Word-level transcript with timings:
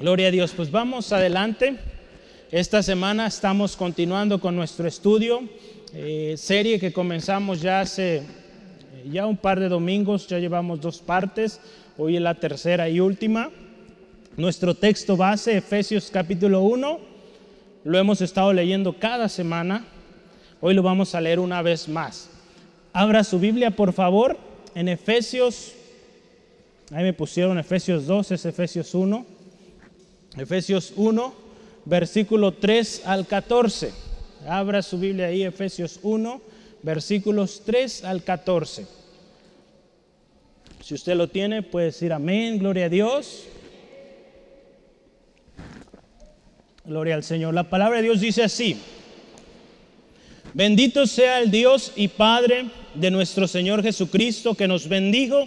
Gloria 0.00 0.28
a 0.28 0.30
Dios. 0.30 0.54
Pues 0.56 0.70
vamos 0.70 1.12
adelante. 1.12 1.76
Esta 2.50 2.82
semana 2.82 3.26
estamos 3.26 3.76
continuando 3.76 4.40
con 4.40 4.56
nuestro 4.56 4.88
estudio, 4.88 5.42
eh, 5.92 6.36
serie 6.38 6.80
que 6.80 6.90
comenzamos 6.90 7.60
ya 7.60 7.82
hace 7.82 8.16
eh, 8.16 8.22
ya 9.12 9.26
un 9.26 9.36
par 9.36 9.60
de 9.60 9.68
domingos, 9.68 10.26
ya 10.26 10.38
llevamos 10.38 10.80
dos 10.80 11.00
partes, 11.02 11.60
hoy 11.98 12.16
es 12.16 12.22
la 12.22 12.34
tercera 12.34 12.88
y 12.88 12.98
última. 12.98 13.50
Nuestro 14.38 14.74
texto 14.74 15.18
base, 15.18 15.58
Efesios 15.58 16.10
capítulo 16.10 16.62
1, 16.62 16.98
lo 17.84 17.98
hemos 17.98 18.22
estado 18.22 18.54
leyendo 18.54 18.98
cada 18.98 19.28
semana, 19.28 19.84
hoy 20.62 20.72
lo 20.72 20.82
vamos 20.82 21.14
a 21.14 21.20
leer 21.20 21.40
una 21.40 21.60
vez 21.60 21.90
más. 21.90 22.30
Abra 22.94 23.22
su 23.22 23.38
Biblia, 23.38 23.70
por 23.70 23.92
favor, 23.92 24.38
en 24.74 24.88
Efesios, 24.88 25.74
ahí 26.90 27.04
me 27.04 27.12
pusieron 27.12 27.58
Efesios 27.58 28.06
2, 28.06 28.30
es 28.30 28.46
Efesios 28.46 28.94
1, 28.94 29.39
Efesios 30.40 30.92
1 30.96 31.50
versículo 31.84 32.52
3 32.52 33.02
al 33.04 33.26
14. 33.26 33.92
Abra 34.48 34.82
su 34.82 34.98
Biblia 34.98 35.26
ahí, 35.26 35.42
Efesios 35.42 35.98
1, 36.02 36.40
versículos 36.82 37.62
3 37.64 38.04
al 38.04 38.22
14. 38.22 38.86
Si 40.82 40.94
usted 40.94 41.14
lo 41.14 41.28
tiene, 41.28 41.62
puede 41.62 41.86
decir 41.86 42.12
amén, 42.12 42.58
gloria 42.58 42.86
a 42.86 42.88
Dios. 42.88 43.44
Gloria 46.84 47.14
al 47.14 47.22
Señor. 47.22 47.54
La 47.54 47.68
palabra 47.68 47.98
de 47.98 48.04
Dios 48.04 48.20
dice 48.20 48.42
así. 48.42 48.76
Bendito 50.54 51.06
sea 51.06 51.38
el 51.38 51.50
Dios 51.50 51.92
y 51.94 52.08
Padre 52.08 52.70
de 52.94 53.10
nuestro 53.10 53.46
Señor 53.46 53.82
Jesucristo, 53.82 54.54
que 54.54 54.66
nos 54.66 54.88
bendijo 54.88 55.46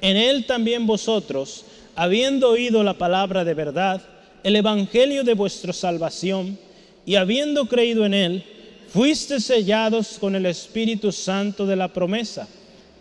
en 0.00 0.16
Él 0.16 0.46
también 0.46 0.86
vosotros, 0.86 1.64
habiendo 1.96 2.50
oído 2.50 2.82
la 2.82 2.94
palabra 2.94 3.44
de 3.44 3.54
verdad, 3.54 4.02
el 4.42 4.56
Evangelio 4.56 5.24
de 5.24 5.34
vuestra 5.34 5.72
salvación, 5.72 6.58
y 7.04 7.16
habiendo 7.16 7.66
creído 7.66 8.04
en 8.06 8.14
Él, 8.14 8.44
fuiste 8.88 9.40
sellados 9.40 10.18
con 10.18 10.34
el 10.34 10.46
Espíritu 10.46 11.12
Santo 11.12 11.66
de 11.66 11.76
la 11.76 11.88
promesa, 11.88 12.48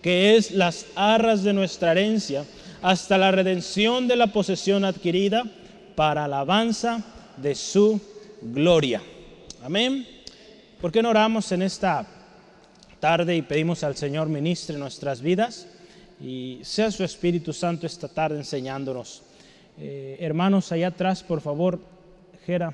que 0.01 0.35
es 0.35 0.51
las 0.51 0.85
arras 0.95 1.43
de 1.43 1.53
nuestra 1.53 1.91
herencia, 1.91 2.45
hasta 2.81 3.17
la 3.17 3.31
redención 3.31 4.07
de 4.07 4.15
la 4.15 4.27
posesión 4.27 4.85
adquirida 4.85 5.43
para 5.95 6.25
alabanza 6.25 7.03
de 7.37 7.55
su 7.55 7.99
gloria. 8.41 9.01
Amén. 9.61 10.07
¿Por 10.79 10.91
qué 10.91 11.01
no 11.01 11.09
oramos 11.09 11.51
en 11.51 11.61
esta 11.61 12.07
tarde 12.99 13.35
y 13.35 13.41
pedimos 13.41 13.83
al 13.83 13.97
Señor 13.97 14.29
ministre 14.29 14.77
nuestras 14.77 15.21
vidas? 15.21 15.67
Y 16.21 16.59
sea 16.63 16.91
su 16.91 17.03
Espíritu 17.03 17.53
Santo 17.53 17.85
esta 17.85 18.07
tarde 18.07 18.37
enseñándonos. 18.37 19.23
Eh, 19.77 20.17
hermanos, 20.19 20.71
allá 20.71 20.87
atrás, 20.87 21.23
por 21.23 21.39
favor, 21.39 21.79
Jera. 22.45 22.73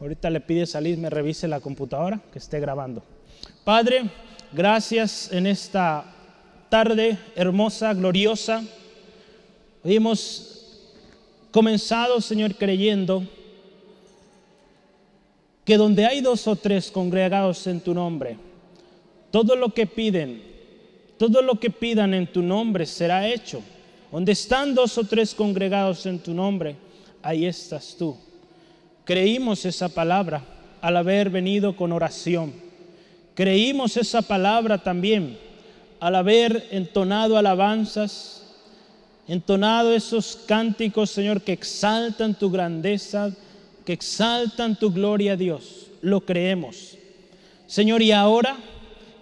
Ahorita 0.00 0.30
le 0.30 0.40
pide 0.40 0.66
salir, 0.66 0.98
me 0.98 1.10
revise 1.10 1.48
la 1.48 1.60
computadora 1.60 2.20
que 2.32 2.38
esté 2.38 2.60
grabando. 2.60 3.02
Padre, 3.64 4.10
gracias 4.52 5.32
en 5.32 5.46
esta 5.46 6.04
tarde 6.68 7.18
hermosa, 7.34 7.94
gloriosa. 7.94 8.62
hemos 9.82 10.90
comenzado, 11.50 12.20
Señor, 12.20 12.54
creyendo 12.54 13.24
que 15.64 15.76
donde 15.76 16.04
hay 16.04 16.20
dos 16.20 16.46
o 16.46 16.56
tres 16.56 16.90
congregados 16.90 17.66
en 17.66 17.80
tu 17.80 17.94
nombre, 17.94 18.36
todo 19.30 19.56
lo 19.56 19.70
que 19.70 19.86
piden, 19.86 20.53
todo 21.18 21.42
lo 21.42 21.58
que 21.60 21.70
pidan 21.70 22.14
en 22.14 22.26
tu 22.26 22.42
nombre 22.42 22.86
será 22.86 23.28
hecho. 23.28 23.62
Donde 24.10 24.32
están 24.32 24.74
dos 24.74 24.96
o 24.98 25.04
tres 25.04 25.34
congregados 25.34 26.06
en 26.06 26.18
tu 26.18 26.32
nombre, 26.32 26.76
ahí 27.22 27.46
estás 27.46 27.96
tú. 27.98 28.16
Creímos 29.04 29.64
esa 29.64 29.88
palabra 29.88 30.42
al 30.80 30.96
haber 30.96 31.30
venido 31.30 31.76
con 31.76 31.92
oración. 31.92 32.52
Creímos 33.34 33.96
esa 33.96 34.22
palabra 34.22 34.78
también 34.78 35.36
al 35.98 36.14
haber 36.14 36.68
entonado 36.70 37.38
alabanzas, 37.38 38.42
entonado 39.26 39.94
esos 39.94 40.38
cánticos, 40.46 41.10
Señor, 41.10 41.40
que 41.40 41.52
exaltan 41.52 42.34
tu 42.34 42.50
grandeza, 42.50 43.32
que 43.84 43.94
exaltan 43.94 44.76
tu 44.78 44.92
gloria 44.92 45.36
Dios. 45.36 45.86
Lo 46.02 46.20
creemos. 46.20 46.98
Señor, 47.66 48.02
y 48.02 48.12
ahora 48.12 48.56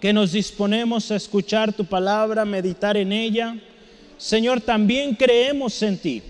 que 0.02 0.12
nos 0.12 0.32
disponemos 0.32 1.12
a 1.12 1.14
escuchar 1.14 1.72
tu 1.72 1.84
palabra, 1.84 2.44
meditar 2.44 2.96
en 2.96 3.12
ella, 3.12 3.56
Señor, 4.18 4.60
también 4.60 5.14
creemos 5.14 5.80
en 5.80 5.96
ti. 5.96 6.20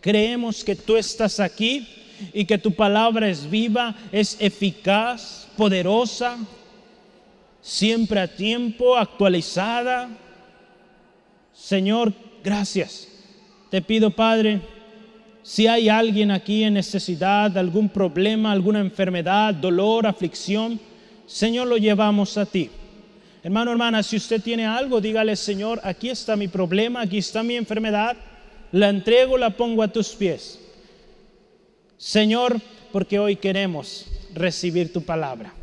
Creemos 0.00 0.64
que 0.64 0.74
tú 0.74 0.96
estás 0.96 1.38
aquí 1.38 1.86
y 2.32 2.46
que 2.46 2.56
tu 2.56 2.72
palabra 2.72 3.28
es 3.28 3.50
viva, 3.50 3.94
es 4.10 4.38
eficaz, 4.40 5.46
poderosa, 5.58 6.38
siempre 7.60 8.18
a 8.18 8.34
tiempo, 8.34 8.96
actualizada. 8.96 10.08
Señor, 11.52 12.14
gracias. 12.42 13.08
Te 13.70 13.82
pido, 13.82 14.10
Padre, 14.10 14.62
si 15.42 15.66
hay 15.66 15.90
alguien 15.90 16.30
aquí 16.30 16.64
en 16.64 16.72
necesidad, 16.72 17.58
algún 17.58 17.90
problema, 17.90 18.52
alguna 18.52 18.80
enfermedad, 18.80 19.52
dolor, 19.52 20.06
aflicción, 20.06 20.80
Señor, 21.26 21.66
lo 21.66 21.76
llevamos 21.76 22.38
a 22.38 22.46
ti. 22.46 22.70
Hermano, 23.46 23.70
hermana, 23.70 24.02
si 24.02 24.16
usted 24.16 24.42
tiene 24.42 24.66
algo, 24.66 25.00
dígale, 25.00 25.36
Señor, 25.36 25.80
aquí 25.84 26.10
está 26.10 26.34
mi 26.34 26.48
problema, 26.48 27.02
aquí 27.02 27.18
está 27.18 27.44
mi 27.44 27.54
enfermedad, 27.54 28.16
la 28.72 28.88
entrego, 28.88 29.38
la 29.38 29.50
pongo 29.50 29.84
a 29.84 29.86
tus 29.86 30.08
pies. 30.08 30.58
Señor, 31.96 32.60
porque 32.90 33.20
hoy 33.20 33.36
queremos 33.36 34.06
recibir 34.34 34.92
tu 34.92 35.00
palabra. 35.00 35.54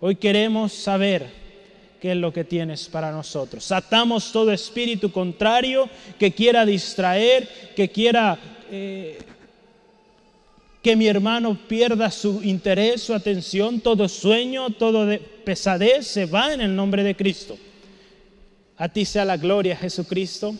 Hoy 0.00 0.16
queremos 0.16 0.74
saber 0.74 1.30
qué 1.98 2.10
es 2.10 2.18
lo 2.18 2.30
que 2.30 2.44
tienes 2.44 2.88
para 2.90 3.10
nosotros. 3.10 3.72
Atamos 3.72 4.30
todo 4.30 4.52
espíritu 4.52 5.10
contrario 5.10 5.88
que 6.18 6.30
quiera 6.30 6.66
distraer, 6.66 7.48
que 7.74 7.88
quiera 7.88 8.38
eh, 8.70 9.16
que 10.82 10.94
mi 10.94 11.06
hermano 11.06 11.56
pierda 11.68 12.10
su 12.10 12.42
interés, 12.42 13.02
su 13.02 13.14
atención, 13.14 13.80
todo 13.80 14.10
sueño, 14.10 14.68
todo 14.68 15.06
pesadez 15.44 16.06
se 16.06 16.26
va 16.26 16.54
en 16.54 16.60
el 16.60 16.74
nombre 16.74 17.02
de 17.02 17.14
Cristo. 17.14 17.56
A 18.76 18.88
ti 18.88 19.04
sea 19.04 19.24
la 19.24 19.36
gloria, 19.36 19.76
Jesucristo. 19.76 20.54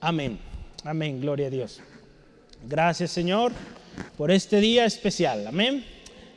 Amén. 0.00 0.38
Amén. 0.84 1.20
Gloria 1.20 1.46
a 1.46 1.50
Dios. 1.50 1.80
Gracias, 2.68 3.10
Señor 3.10 3.52
por 4.16 4.30
este 4.30 4.60
día 4.60 4.84
especial. 4.84 5.46
Amén. 5.46 5.84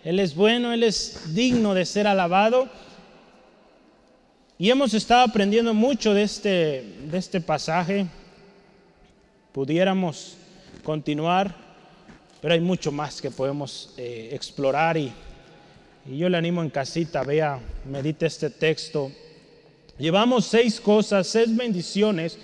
Él 0.03 0.19
es 0.19 0.35
bueno, 0.35 0.73
Él 0.73 0.83
es 0.83 1.33
digno 1.33 1.73
de 1.73 1.85
ser 1.85 2.07
alabado. 2.07 2.69
Y 4.57 4.69
hemos 4.69 4.93
estado 4.93 5.23
aprendiendo 5.23 5.73
mucho 5.73 6.13
de 6.13 6.23
este, 6.23 6.83
de 7.11 7.17
este 7.17 7.41
pasaje. 7.41 8.05
Pudiéramos 9.51 10.37
continuar, 10.83 11.55
pero 12.41 12.53
hay 12.53 12.61
mucho 12.61 12.91
más 12.91 13.21
que 13.21 13.31
podemos 13.31 13.93
eh, 13.97 14.29
explorar 14.31 14.97
y, 14.97 15.11
y 16.07 16.17
yo 16.17 16.29
le 16.29 16.37
animo 16.37 16.61
en 16.61 16.69
casita, 16.69 17.23
vea, 17.23 17.59
medite 17.89 18.27
este 18.27 18.49
texto. 18.49 19.11
Llevamos 19.97 20.45
seis 20.45 20.79
cosas, 20.79 21.27
seis 21.27 21.55
bendiciones 21.55 22.37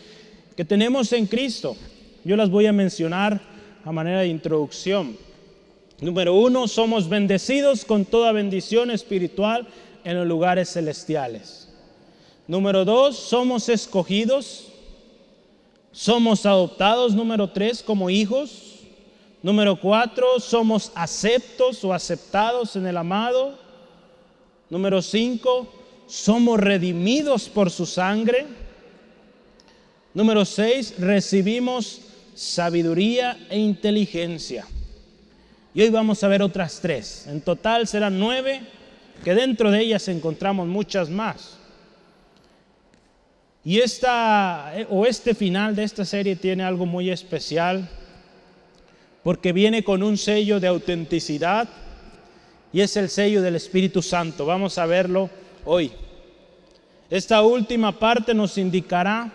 que 0.56 0.66
tenemos 0.66 1.12
en 1.14 1.28
Cristo. 1.28 1.76
Yo 2.24 2.36
las 2.36 2.50
voy 2.50 2.66
a 2.66 2.74
mencionar 2.74 3.40
a 3.84 3.92
manera 3.92 4.22
de 4.22 4.28
introducción. 4.28 5.18
Número 6.00 6.34
uno, 6.34 6.68
somos 6.68 7.08
bendecidos 7.08 7.86
con 7.86 8.06
toda 8.06 8.32
bendición 8.32 8.90
espiritual 8.90 9.68
en 10.04 10.18
los 10.18 10.28
lugares 10.28 10.72
celestiales. 10.72 11.70
Número 12.48 12.84
dos, 12.86 13.18
somos 13.18 13.70
escogidos. 13.70 14.68
Somos 15.92 16.46
adoptados, 16.46 17.14
número 17.14 17.50
tres, 17.50 17.84
como 17.84 18.10
hijos. 18.10 18.81
Número 19.44 19.76
cuatro, 19.80 20.40
somos 20.40 20.92
aceptos 20.94 21.84
o 21.84 21.94
aceptados 21.94 22.76
en 22.76 22.86
el 22.86 22.96
amado. 22.96 23.58
Número 24.70 25.02
cinco, 25.02 25.68
somos 26.08 26.60
redimidos 26.60 27.50
por 27.50 27.72
su 27.72 27.86
sangre. 27.86 28.46
Número 30.14 30.46
seis, 30.46 30.94
recibimos 31.00 32.02
sabiduría 32.36 33.48
e 33.50 33.58
inteligencia. 33.58 34.66
Y 35.74 35.82
hoy 35.82 35.90
vamos 35.90 36.24
a 36.24 36.28
ver 36.28 36.44
otras 36.44 36.80
tres. 36.80 37.26
En 37.28 37.42
total 37.42 37.88
serán 37.88 38.20
nueve, 38.20 38.62
que 39.24 39.34
dentro 39.34 39.72
de 39.72 39.82
ellas 39.82 40.08
encontramos 40.08 40.68
muchas 40.68 41.10
más. 41.10 41.58
Y 43.64 43.80
esta, 43.80 44.72
eh, 44.76 44.88
o 44.90 45.06
este 45.06 45.34
final 45.34 45.76
de 45.76 45.84
esta 45.84 46.04
serie 46.04 46.36
tiene 46.36 46.64
algo 46.64 46.86
muy 46.86 47.10
especial, 47.10 47.90
porque 49.24 49.54
viene 49.54 49.84
con 49.84 50.04
un 50.04 50.18
sello 50.18 50.60
de 50.60 50.68
autenticidad, 50.68 51.68
y 52.74 52.82
es 52.82 52.96
el 52.98 53.10
sello 53.10 53.42
del 53.42 53.56
Espíritu 53.56 54.02
Santo. 54.02 54.46
Vamos 54.46 54.78
a 54.78 54.86
verlo 54.86 55.30
hoy. 55.66 55.92
Esta 57.10 57.42
última 57.42 58.00
parte 58.00 58.34
nos 58.34 58.58
indicará 58.58 59.32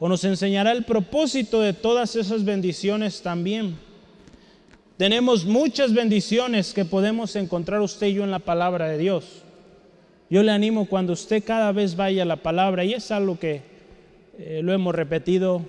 o 0.00 0.08
nos 0.08 0.24
enseñará 0.24 0.72
el 0.72 0.84
propósito 0.84 1.60
de 1.60 1.72
todas 1.72 2.16
esas 2.16 2.44
bendiciones 2.44 3.22
también. 3.22 3.78
Tenemos 4.96 5.44
muchas 5.44 5.94
bendiciones 5.94 6.74
que 6.74 6.84
podemos 6.84 7.36
encontrar 7.36 7.80
usted 7.80 8.08
y 8.08 8.14
yo 8.14 8.24
en 8.24 8.32
la 8.32 8.40
palabra 8.40 8.88
de 8.88 8.98
Dios. 8.98 9.42
Yo 10.28 10.42
le 10.42 10.50
animo 10.50 10.86
cuando 10.86 11.12
usted 11.12 11.44
cada 11.44 11.70
vez 11.72 11.94
vaya 11.94 12.22
a 12.22 12.26
la 12.26 12.36
palabra, 12.36 12.84
y 12.84 12.94
es 12.94 13.10
algo 13.12 13.38
que 13.38 13.62
eh, 14.38 14.60
lo 14.62 14.72
hemos 14.72 14.94
repetido 14.94 15.62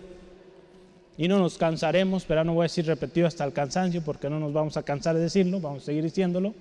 y 1.17 1.27
no 1.27 1.39
nos 1.39 1.57
cansaremos, 1.57 2.25
pero 2.25 2.43
no 2.43 2.53
voy 2.53 2.63
a 2.63 2.69
decir 2.69 2.85
repetido 2.85 3.27
hasta 3.27 3.43
el 3.43 3.53
cansancio 3.53 4.01
porque 4.03 4.29
no 4.29 4.39
nos 4.39 4.53
vamos 4.53 4.77
a 4.77 4.83
cansar 4.83 5.15
de 5.15 5.21
decirlo, 5.21 5.59
vamos 5.59 5.83
a 5.83 5.85
seguir 5.87 6.03
diciéndolo. 6.03 6.53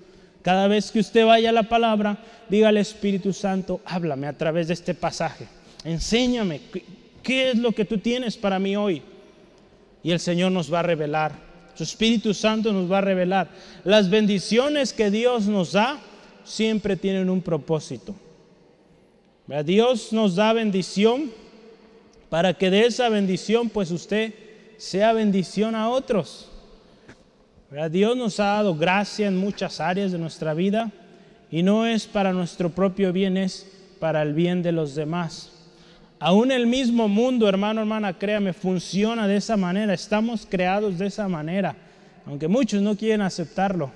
Cada 0.42 0.68
vez 0.68 0.90
que 0.90 1.00
usted 1.00 1.24
vaya 1.24 1.50
a 1.50 1.52
la 1.52 1.62
palabra, 1.64 2.18
diga 2.48 2.68
al 2.68 2.76
Espíritu 2.76 3.32
Santo, 3.32 3.80
háblame 3.84 4.26
a 4.26 4.36
través 4.36 4.68
de 4.68 4.74
este 4.74 4.94
pasaje, 4.94 5.46
enséñame 5.84 6.60
qué 7.22 7.50
es 7.50 7.58
lo 7.58 7.72
que 7.72 7.84
tú 7.84 7.98
tienes 7.98 8.36
para 8.36 8.58
mí 8.58 8.76
hoy. 8.76 9.02
Y 10.02 10.10
el 10.10 10.18
Señor 10.18 10.50
nos 10.50 10.72
va 10.72 10.80
a 10.80 10.82
revelar 10.82 11.52
su 11.74 11.84
Espíritu 11.84 12.34
Santo 12.34 12.72
nos 12.72 12.90
va 12.90 12.98
a 12.98 13.02
revelar. 13.02 13.48
Las 13.84 14.10
bendiciones 14.10 14.92
que 14.92 15.10
Dios 15.10 15.46
nos 15.46 15.72
da 15.72 15.98
siempre 16.44 16.96
tienen 16.96 17.30
un 17.30 17.40
propósito. 17.40 18.14
Dios 19.64 20.12
nos 20.12 20.36
da 20.36 20.52
bendición 20.52 21.30
para 22.32 22.54
que 22.54 22.70
de 22.70 22.86
esa 22.86 23.10
bendición 23.10 23.68
pues 23.68 23.90
usted 23.90 24.32
sea 24.78 25.12
bendición 25.12 25.74
a 25.74 25.90
otros. 25.90 26.48
Dios 27.90 28.16
nos 28.16 28.40
ha 28.40 28.54
dado 28.54 28.74
gracia 28.74 29.28
en 29.28 29.36
muchas 29.36 29.80
áreas 29.80 30.12
de 30.12 30.18
nuestra 30.18 30.54
vida 30.54 30.90
y 31.50 31.62
no 31.62 31.84
es 31.84 32.06
para 32.06 32.32
nuestro 32.32 32.70
propio 32.70 33.12
bien, 33.12 33.36
es 33.36 33.70
para 34.00 34.22
el 34.22 34.32
bien 34.32 34.62
de 34.62 34.72
los 34.72 34.94
demás. 34.94 35.52
Aún 36.20 36.50
el 36.52 36.66
mismo 36.66 37.06
mundo, 37.06 37.46
hermano, 37.46 37.82
hermana, 37.82 38.18
créame, 38.18 38.54
funciona 38.54 39.28
de 39.28 39.36
esa 39.36 39.58
manera. 39.58 39.92
Estamos 39.92 40.46
creados 40.48 40.96
de 40.98 41.08
esa 41.08 41.28
manera, 41.28 41.76
aunque 42.24 42.48
muchos 42.48 42.80
no 42.80 42.96
quieren 42.96 43.20
aceptarlo. 43.20 43.90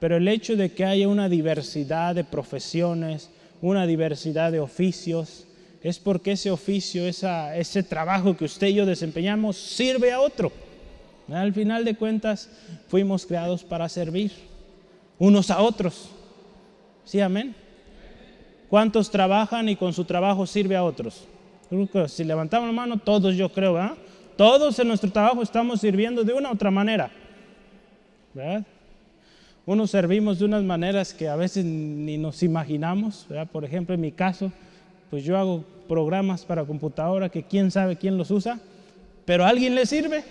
Pero 0.00 0.18
el 0.18 0.28
hecho 0.28 0.54
de 0.54 0.72
que 0.72 0.84
haya 0.84 1.08
una 1.08 1.30
diversidad 1.30 2.14
de 2.14 2.24
profesiones, 2.24 3.30
una 3.62 3.86
diversidad 3.86 4.52
de 4.52 4.60
oficios, 4.60 5.46
es 5.84 5.98
porque 5.98 6.32
ese 6.32 6.50
oficio, 6.50 7.06
ese 7.06 7.82
trabajo 7.82 8.34
que 8.34 8.46
usted 8.46 8.68
y 8.68 8.74
yo 8.74 8.86
desempeñamos, 8.86 9.58
sirve 9.58 10.12
a 10.12 10.20
otro. 10.20 10.50
Al 11.30 11.52
final 11.52 11.84
de 11.84 11.94
cuentas, 11.94 12.48
fuimos 12.88 13.26
creados 13.26 13.62
para 13.62 13.86
servir 13.90 14.32
unos 15.18 15.50
a 15.50 15.60
otros. 15.60 16.08
¿Sí, 17.04 17.20
amén? 17.20 17.54
¿Cuántos 18.70 19.10
trabajan 19.10 19.68
y 19.68 19.76
con 19.76 19.92
su 19.92 20.06
trabajo 20.06 20.46
sirve 20.46 20.74
a 20.74 20.82
otros? 20.82 21.28
Si 22.08 22.24
levantamos 22.24 22.66
la 22.66 22.72
mano, 22.72 22.98
todos 22.98 23.36
yo 23.36 23.52
creo, 23.52 23.74
¿verdad? 23.74 23.94
Todos 24.38 24.78
en 24.78 24.88
nuestro 24.88 25.12
trabajo 25.12 25.42
estamos 25.42 25.82
sirviendo 25.82 26.24
de 26.24 26.32
una 26.32 26.48
u 26.48 26.54
otra 26.54 26.70
manera. 26.70 27.10
¿verdad? 28.32 28.64
Unos 29.66 29.90
servimos 29.90 30.38
de 30.38 30.46
unas 30.46 30.62
maneras 30.62 31.12
que 31.12 31.28
a 31.28 31.36
veces 31.36 31.62
ni 31.64 32.16
nos 32.16 32.42
imaginamos. 32.42 33.26
Por 33.52 33.66
ejemplo, 33.66 33.94
en 33.94 34.00
mi 34.00 34.12
caso, 34.12 34.50
pues 35.10 35.24
yo 35.24 35.38
hago 35.38 35.64
programas 35.88 36.44
para 36.44 36.64
computadora 36.64 37.28
que 37.28 37.42
quién 37.42 37.70
sabe 37.70 37.96
quién 37.96 38.18
los 38.18 38.30
usa, 38.30 38.58
pero 39.24 39.44
a 39.44 39.48
alguien 39.48 39.74
le 39.74 39.86
sirve. 39.86 40.24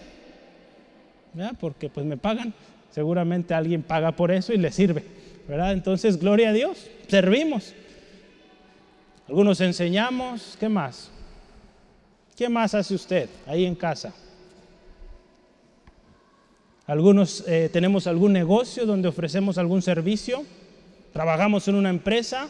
¿verdad? 1.34 1.56
Porque 1.60 1.90
pues 1.90 2.06
me 2.06 2.18
pagan. 2.18 2.54
Seguramente 2.92 3.54
alguien 3.54 3.82
paga 3.82 4.12
por 4.12 4.32
eso 4.32 4.54
y 4.54 4.58
le 4.58 4.72
sirve. 4.72 5.04
¿verdad? 5.48 5.74
Entonces, 5.74 6.20
gloria 6.20 6.50
a 6.50 6.54
Dios, 6.54 6.90
servimos. 7.08 7.74
Algunos 9.28 9.62
enseñamos, 9.62 10.58
¿qué 10.60 10.70
más? 10.70 11.10
¿Qué 12.36 12.50
más 12.50 12.74
hace 12.74 12.94
usted 12.94 13.30
ahí 13.48 13.66
en 13.66 13.76
casa? 13.76 14.14
Algunos 16.86 17.46
eh, 17.48 17.70
tenemos 17.72 18.08
algún 18.08 18.34
negocio 18.34 18.86
donde 18.86 19.08
ofrecemos 19.08 19.58
algún 19.58 19.82
servicio, 19.82 20.44
trabajamos 21.14 21.68
en 21.70 21.76
una 21.76 21.90
empresa, 21.90 22.50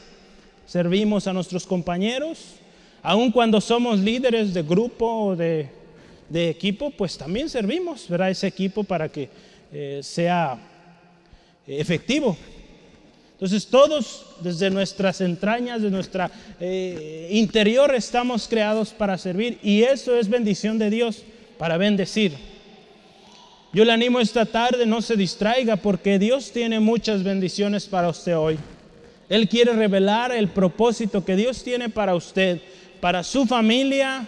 servimos 0.66 1.28
a 1.28 1.34
nuestros 1.34 1.68
compañeros, 1.68 2.56
aun 3.04 3.32
cuando 3.32 3.62
somos 3.62 4.00
líderes 4.00 4.54
de 4.54 4.64
grupo 4.64 5.06
o 5.06 5.36
de, 5.36 5.70
equipo, 6.34 6.90
pues 6.90 7.16
también 7.18 7.48
servimos 7.48 8.10
a 8.10 8.30
ese 8.30 8.48
equipo 8.48 8.84
para 8.84 9.08
que 9.10 9.30
eh, 9.72 10.00
sea 10.02 10.58
efectivo. 11.68 12.36
Entonces 13.34 13.68
todos 13.68 14.26
desde 14.40 14.70
nuestras 14.70 15.20
entrañas, 15.20 15.82
de 15.82 15.92
nuestra 15.92 16.32
eh, 16.60 17.28
interior 17.32 17.94
estamos 17.94 18.48
creados 18.48 18.92
para 18.92 19.18
servir 19.18 19.60
y 19.62 19.84
eso 19.84 20.16
es 20.16 20.30
bendición 20.30 20.80
de 20.80 20.90
Dios 20.90 21.24
para 21.58 21.78
bendecir. 21.78 22.34
Yo 23.74 23.84
le 23.84 23.92
animo 23.92 24.20
esta 24.20 24.46
tarde, 24.46 24.86
no 24.86 25.02
se 25.02 25.16
distraiga 25.16 25.76
porque 25.76 26.20
Dios 26.20 26.52
tiene 26.52 26.80
muchas 26.80 27.24
bendiciones 27.24 27.88
para 27.88 28.08
usted 28.10 28.38
hoy. 28.38 28.58
Él 29.30 29.50
quiere 29.50 29.74
revelar 29.74 30.32
el 30.32 30.48
propósito 30.48 31.26
que 31.26 31.36
Dios 31.36 31.64
tiene 31.64 31.90
para 31.90 32.16
usted, 32.16 32.62
para 33.04 33.22
su 33.22 33.46
familia, 33.46 34.26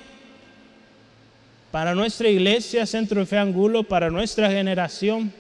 para 1.72 1.96
nuestra 1.96 2.27
iglesia, 2.27 2.86
Centro 2.86 3.22
de 3.22 3.25
Fe 3.25 3.38
Angulo, 3.38 3.84
para 3.84 4.10
nuestra 4.10 4.51
generación. 4.51 5.32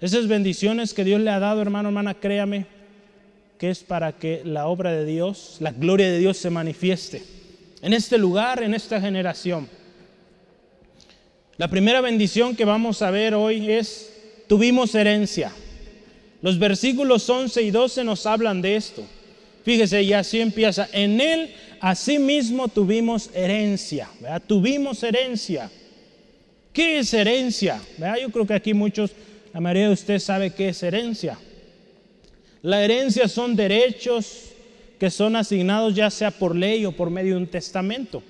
Esas 0.00 0.26
bendiciones 0.26 0.94
que 0.94 1.04
Dios 1.04 1.20
le 1.20 1.28
ha 1.28 1.38
dado, 1.38 1.60
hermano, 1.60 1.90
hermana, 1.90 2.14
créame, 2.14 2.64
que 3.58 3.68
es 3.68 3.80
para 3.80 4.12
que 4.12 4.40
la 4.46 4.66
obra 4.66 4.92
de 4.92 5.04
Dios, 5.04 5.58
la 5.60 5.72
gloria 5.72 6.10
de 6.10 6.16
Dios 6.16 6.38
se 6.38 6.48
manifieste 6.48 7.22
en 7.82 7.92
este 7.92 8.16
lugar, 8.16 8.62
en 8.62 8.72
esta 8.72 8.98
generación. 8.98 9.68
La 11.58 11.68
primera 11.68 12.00
bendición 12.00 12.56
que 12.56 12.64
vamos 12.64 13.02
a 13.02 13.10
ver 13.10 13.34
hoy 13.34 13.70
es, 13.70 14.10
tuvimos 14.48 14.94
herencia. 14.94 15.52
Los 16.40 16.58
versículos 16.58 17.28
11 17.28 17.60
y 17.60 17.70
12 17.70 18.04
nos 18.04 18.24
hablan 18.24 18.62
de 18.62 18.76
esto. 18.76 19.04
Fíjese, 19.64 20.02
y 20.02 20.12
así 20.12 20.40
empieza. 20.40 20.88
En 20.92 21.20
él 21.20 21.54
asimismo 21.80 22.68
tuvimos 22.68 23.30
herencia. 23.34 24.08
Tuvimos 24.46 25.02
herencia. 25.02 25.70
¿Qué 26.72 26.98
es 26.98 27.14
herencia? 27.14 27.80
Yo 28.20 28.30
creo 28.30 28.46
que 28.46 28.54
aquí 28.54 28.74
muchos, 28.74 29.12
la 29.54 29.60
mayoría 29.60 29.86
de 29.88 29.94
ustedes 29.94 30.22
sabe 30.22 30.50
qué 30.50 30.68
es 30.68 30.82
herencia. 30.82 31.38
La 32.60 32.84
herencia 32.84 33.26
son 33.26 33.56
derechos 33.56 34.50
que 34.98 35.10
son 35.10 35.34
asignados 35.34 35.94
ya 35.94 36.10
sea 36.10 36.30
por 36.30 36.54
ley 36.54 36.84
o 36.84 36.92
por 36.92 37.08
medio 37.08 37.34
de 37.36 37.40
un 37.40 37.46
testamento. 37.46 38.22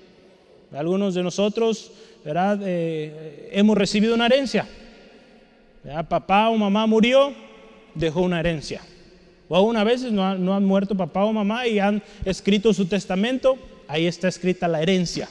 Algunos 0.72 1.14
de 1.14 1.22
nosotros 1.22 1.90
eh, 2.24 3.50
hemos 3.52 3.76
recibido 3.76 4.14
una 4.14 4.26
herencia. 4.26 4.68
Papá 6.08 6.48
o 6.48 6.56
mamá 6.56 6.86
murió 6.86 7.32
dejó 7.94 8.22
una 8.22 8.40
herencia. 8.40 8.82
O 9.48 9.56
aún 9.56 9.76
a 9.76 9.84
veces 9.84 10.12
no, 10.12 10.36
no 10.36 10.54
han 10.54 10.64
muerto 10.64 10.96
papá 10.96 11.24
o 11.24 11.32
mamá 11.32 11.66
y 11.66 11.78
han 11.78 12.02
escrito 12.24 12.72
su 12.72 12.86
testamento, 12.86 13.58
ahí 13.88 14.06
está 14.06 14.28
escrita 14.28 14.68
la 14.68 14.80
herencia. 14.80 15.28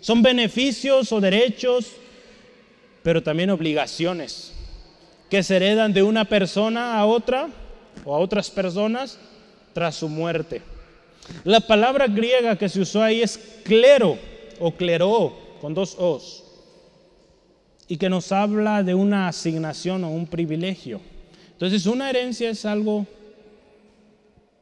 Son 0.00 0.22
beneficios 0.22 1.12
o 1.12 1.20
derechos, 1.20 1.92
pero 3.02 3.22
también 3.22 3.50
obligaciones 3.50 4.54
que 5.28 5.42
se 5.42 5.56
heredan 5.56 5.92
de 5.92 6.02
una 6.02 6.24
persona 6.24 6.98
a 6.98 7.06
otra 7.06 7.48
o 8.04 8.14
a 8.14 8.18
otras 8.18 8.50
personas 8.50 9.18
tras 9.72 9.94
su 9.94 10.08
muerte. 10.08 10.62
La 11.44 11.60
palabra 11.60 12.08
griega 12.08 12.56
que 12.56 12.68
se 12.68 12.80
usó 12.80 13.02
ahí 13.02 13.22
es 13.22 13.38
clero 13.64 14.18
o 14.58 14.72
cleró 14.72 15.36
con 15.60 15.74
dos 15.74 15.94
os 15.98 16.44
y 17.86 17.96
que 17.96 18.08
nos 18.08 18.32
habla 18.32 18.82
de 18.82 18.94
una 18.94 19.28
asignación 19.28 20.02
o 20.04 20.10
un 20.10 20.26
privilegio. 20.26 21.00
Entonces 21.52 21.86
una 21.86 22.10
herencia 22.10 22.50
es 22.50 22.64
algo 22.64 23.06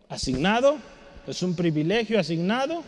asignado, 0.08 0.76
es 1.26 1.42
un 1.42 1.54
privilegio 1.54 2.18
asignado. 2.18 2.82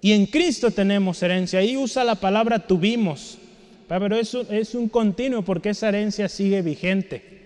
Y 0.00 0.12
en 0.12 0.26
Cristo 0.26 0.70
tenemos 0.70 1.22
herencia. 1.22 1.58
Ahí 1.58 1.76
usa 1.76 2.04
la 2.04 2.14
palabra 2.14 2.58
tuvimos, 2.58 3.38
pero 3.88 4.16
eso 4.16 4.46
es 4.50 4.74
un 4.74 4.88
continuo 4.88 5.42
porque 5.42 5.70
esa 5.70 5.88
herencia 5.88 6.28
sigue 6.28 6.62
vigente. 6.62 7.38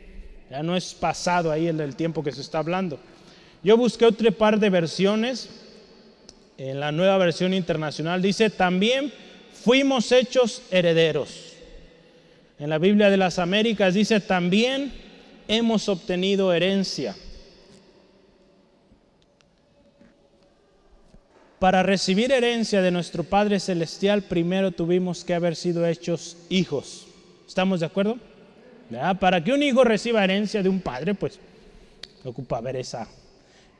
Ya 0.50 0.62
no 0.62 0.76
es 0.76 0.92
pasado 0.92 1.50
ahí 1.50 1.68
en 1.68 1.80
el 1.80 1.96
tiempo 1.96 2.22
que 2.22 2.32
se 2.32 2.42
está 2.42 2.58
hablando. 2.58 2.98
Yo 3.64 3.76
busqué 3.76 4.04
otro 4.04 4.30
par 4.32 4.58
de 4.58 4.68
versiones. 4.68 5.48
En 6.58 6.78
la 6.78 6.92
nueva 6.92 7.16
versión 7.16 7.54
internacional 7.54 8.20
dice, 8.20 8.50
también 8.50 9.12
fuimos 9.52 10.12
hechos 10.12 10.62
herederos. 10.70 11.54
En 12.58 12.68
la 12.68 12.78
Biblia 12.78 13.08
de 13.08 13.16
las 13.16 13.38
Américas 13.38 13.94
dice, 13.94 14.20
también 14.20 14.92
hemos 15.48 15.88
obtenido 15.88 16.52
herencia. 16.52 17.16
Para 21.62 21.84
recibir 21.84 22.32
herencia 22.32 22.82
de 22.82 22.90
nuestro 22.90 23.22
Padre 23.22 23.60
Celestial, 23.60 24.22
primero 24.22 24.72
tuvimos 24.72 25.22
que 25.22 25.32
haber 25.32 25.54
sido 25.54 25.86
hechos 25.86 26.36
hijos. 26.48 27.06
¿Estamos 27.46 27.78
de 27.78 27.86
acuerdo? 27.86 28.18
Para 29.20 29.44
que 29.44 29.52
un 29.52 29.62
hijo 29.62 29.84
reciba 29.84 30.24
herencia 30.24 30.60
de 30.60 30.68
un 30.68 30.80
padre, 30.80 31.14
pues 31.14 31.38
ocupa 32.24 32.60
ver 32.60 32.74
esa, 32.74 33.06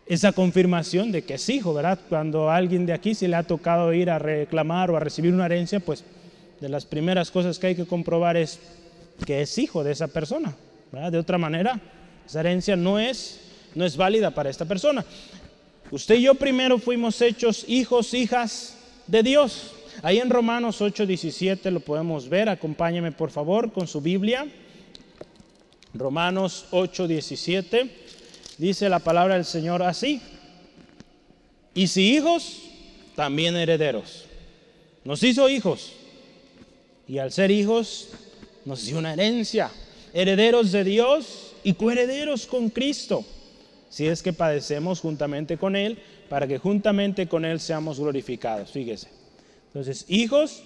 esa 0.07 0.31
confirmación 0.31 1.11
de 1.11 1.23
que 1.23 1.35
es 1.35 1.49
hijo, 1.49 1.75
¿verdad? 1.75 1.99
Cuando 2.09 2.49
a 2.49 2.55
alguien 2.55 2.87
de 2.87 2.93
aquí 2.93 3.17
se 3.17 3.27
le 3.27 3.35
ha 3.35 3.43
tocado 3.43 3.93
ir 3.93 4.11
a 4.11 4.21
reclamar 4.21 4.93
o 4.93 4.97
a 4.97 5.01
recibir 5.01 5.35
una 5.35 5.47
herencia, 5.47 5.81
pues 5.81 6.05
de 6.61 6.69
las 6.69 6.87
primeras 6.87 7.33
cosas 7.33 7.59
que 7.59 7.67
hay 7.67 7.75
que 7.75 7.87
comprobar 7.87 8.37
es 8.37 8.61
que 9.27 9.43
es 9.43 9.59
hijo 9.59 9.83
de 9.83 9.91
esa 9.91 10.07
persona. 10.07 10.55
De 11.11 11.19
otra 11.19 11.37
manera, 11.37 11.81
esa 12.25 12.39
herencia 12.39 12.77
no 12.77 13.01
es, 13.01 13.41
no 13.75 13.85
es 13.85 13.97
válida 13.97 14.31
para 14.31 14.51
esta 14.51 14.67
persona. 14.67 15.05
Usted 15.93 16.15
y 16.15 16.23
yo 16.23 16.35
primero 16.35 16.79
fuimos 16.79 17.21
hechos 17.21 17.67
hijos, 17.69 18.15
hijas 18.15 18.79
de 19.07 19.23
Dios. 19.23 19.75
Ahí 20.03 20.21
en 20.21 20.31
Romanos 20.31 20.81
8:17 20.81 21.71
lo 21.71 21.81
podemos 21.81 22.31
ver. 22.31 22.49
Acompáñeme 22.49 23.13
por 23.13 23.31
favor 23.31 23.71
con 23.71 23.87
su 23.87 24.01
Biblia. 24.01 24.47
Romanos 25.93 26.65
8:17 26.71 27.91
dice 28.57 28.89
la 28.89 29.01
palabra 29.01 29.35
del 29.35 29.45
Señor 29.45 29.83
así. 29.83 30.23
Y 31.75 31.89
si 31.89 32.15
hijos, 32.15 32.63
también 33.15 33.55
herederos. 33.55 34.25
Nos 35.05 35.23
hizo 35.23 35.47
hijos. 35.51 35.93
Y 37.07 37.19
al 37.19 37.33
ser 37.33 37.51
hijos, 37.51 38.09
nos 38.65 38.87
dio 38.87 38.97
una 38.97 39.13
herencia. 39.13 39.71
Herederos 40.15 40.73
de 40.73 40.85
Dios 40.85 41.53
y 41.63 41.75
coherederos 41.75 42.47
con 42.47 42.71
Cristo 42.71 43.27
si 43.93 44.07
es 44.07 44.23
que 44.23 44.33
padecemos 44.33 45.01
juntamente 45.01 45.59
con 45.59 45.77
Él, 45.77 45.99
para 46.31 46.49
que 46.49 46.57
juntamente 46.57 47.29
con 47.29 47.45
Él 47.45 47.61
seamos 47.61 48.01
glorificados. 48.01 48.71
Fíjese. 48.71 49.09
Entonces, 49.67 50.07
hijos, 50.09 50.63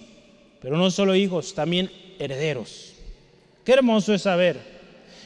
pero 0.61 0.77
no 0.77 0.89
solo 0.89 1.13
hijos, 1.13 1.53
también 1.53 1.91
herederos. 2.19 2.93
Qué 3.65 3.73
hermoso 3.73 4.13
es 4.13 4.21
saber. 4.21 4.57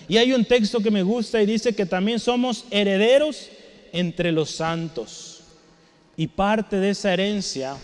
Y 0.07 0.17
hay 0.17 0.33
un 0.33 0.45
texto 0.45 0.79
que 0.79 0.89
me 0.89 1.03
gusta 1.03 1.43
y 1.43 1.45
dice 1.45 1.73
que 1.75 1.85
también 1.85 2.19
somos 2.19 2.65
herederos 2.71 3.49
entre 3.93 4.31
los 4.31 4.49
santos. 4.49 5.41
Y 6.17 6.25
parte 6.25 6.77
de 6.77 6.89
esa 6.89 7.13
herencia 7.13 7.77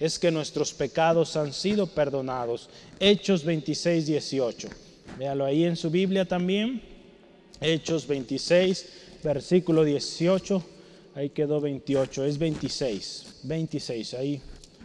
es 0.00 0.18
que 0.18 0.32
nuestros 0.32 0.74
pecados 0.74 1.36
han 1.36 1.52
sido 1.52 1.86
perdonados. 1.86 2.68
Hechos 2.98 3.44
26, 3.44 4.06
18. 4.06 4.68
Véalo 5.16 5.44
ahí 5.44 5.62
en 5.62 5.76
su 5.76 5.90
Biblia 5.90 6.24
también. 6.24 6.82
Hechos 7.60 8.08
26, 8.08 9.09
versículo 9.22 9.84
18, 9.84 10.62
ahí 11.14 11.30
quedó 11.30 11.60
28, 11.60 12.24
es 12.24 12.38
26, 12.38 13.40
26, 13.44 14.14
ahí 14.14 14.42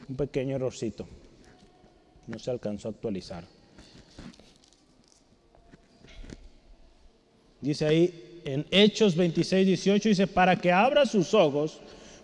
un 0.08 0.16
pequeño 0.16 0.56
errorcito, 0.56 1.08
no 2.28 2.40
se 2.40 2.52
alcanzó 2.52 2.90
a 2.90 2.92
actualizar. 2.92 3.46
Dice 7.62 7.86
ahí 7.86 8.42
en 8.46 8.66
Hechos 8.70 9.16
26, 9.16 9.66
18, 9.66 10.10
dice, 10.10 10.28
para 10.28 10.56
que 10.56 10.72
abra 10.72 11.06
sus 11.06 11.34
ojos, 11.34 11.80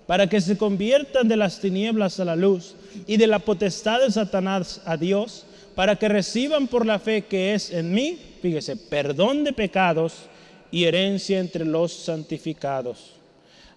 para 0.05 0.27
que 0.27 0.41
se 0.41 0.57
conviertan 0.57 1.27
de 1.27 1.37
las 1.37 1.59
tinieblas 1.59 2.19
a 2.19 2.25
la 2.25 2.35
luz 2.35 2.75
y 3.07 3.17
de 3.17 3.27
la 3.27 3.39
potestad 3.39 4.01
de 4.01 4.11
Satanás 4.11 4.81
a 4.85 4.97
Dios, 4.97 5.45
para 5.73 5.95
que 5.95 6.09
reciban 6.09 6.67
por 6.67 6.85
la 6.85 6.99
fe 6.99 7.23
que 7.23 7.53
es 7.53 7.71
en 7.71 7.93
mí, 7.93 8.19
fíjese, 8.41 8.75
perdón 8.75 9.43
de 9.43 9.53
pecados 9.53 10.29
y 10.71 10.85
herencia 10.85 11.39
entre 11.39 11.65
los 11.65 11.91
santificados. 11.91 13.13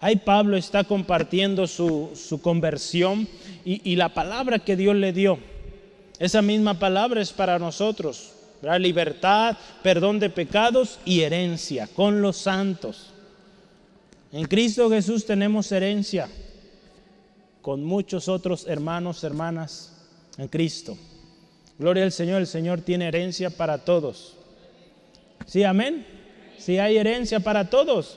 Ahí 0.00 0.16
Pablo 0.16 0.56
está 0.56 0.84
compartiendo 0.84 1.66
su, 1.66 2.40
conversión 2.42 3.26
y, 3.64 3.80
y, 3.90 3.96
la 3.96 4.10
palabra 4.10 4.58
que 4.58 4.76
Dios 4.76 4.94
le 4.94 5.12
dio. 5.12 5.38
Esa 6.18 6.42
misma 6.42 6.78
palabra 6.78 7.20
es 7.20 7.32
para 7.32 7.58
nosotros. 7.58 8.32
¿verdad? 8.60 8.80
Libertad, 8.80 9.56
perdón 9.82 10.18
de 10.18 10.30
pecados 10.30 10.98
y 11.04 11.20
herencia 11.20 11.86
con 11.86 12.22
los 12.22 12.36
santos. 12.36 13.10
En 14.32 14.46
Cristo 14.46 14.90
Jesús 14.90 15.26
tenemos 15.26 15.70
herencia 15.70 16.28
con 17.62 17.84
muchos 17.84 18.28
otros 18.28 18.66
hermanos, 18.66 19.24
hermanas 19.24 19.92
en 20.38 20.48
Cristo. 20.48 20.98
Gloria 21.78 22.04
al 22.04 22.12
Señor, 22.12 22.40
el 22.40 22.46
Señor 22.46 22.80
tiene 22.80 23.08
herencia 23.08 23.50
para 23.50 23.78
todos. 23.78 24.36
¿Sí, 25.46 25.64
amén? 25.64 26.06
Si 26.64 26.78
hay 26.78 26.96
herencia 26.96 27.40
para 27.40 27.68
todos. 27.68 28.16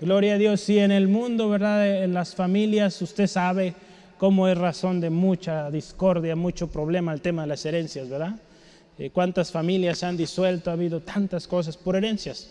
Gloria 0.00 0.34
a 0.34 0.38
Dios, 0.38 0.60
si 0.60 0.78
en 0.78 0.92
el 0.92 1.08
mundo, 1.08 1.48
¿verdad? 1.48 2.04
En 2.04 2.14
las 2.14 2.32
familias, 2.32 3.02
usted 3.02 3.26
sabe 3.26 3.74
cómo 4.18 4.46
es 4.46 4.56
razón 4.56 5.00
de 5.00 5.10
mucha 5.10 5.68
discordia, 5.72 6.36
mucho 6.36 6.68
problema 6.68 7.12
el 7.12 7.20
tema 7.20 7.42
de 7.42 7.48
las 7.48 7.66
herencias, 7.66 8.08
¿verdad? 8.08 8.36
Eh, 9.00 9.10
¿Cuántas 9.10 9.50
familias 9.50 9.98
se 9.98 10.06
han 10.06 10.16
disuelto? 10.16 10.70
Ha 10.70 10.74
habido 10.74 11.00
tantas 11.00 11.48
cosas 11.48 11.76
por 11.76 11.96
herencias. 11.96 12.50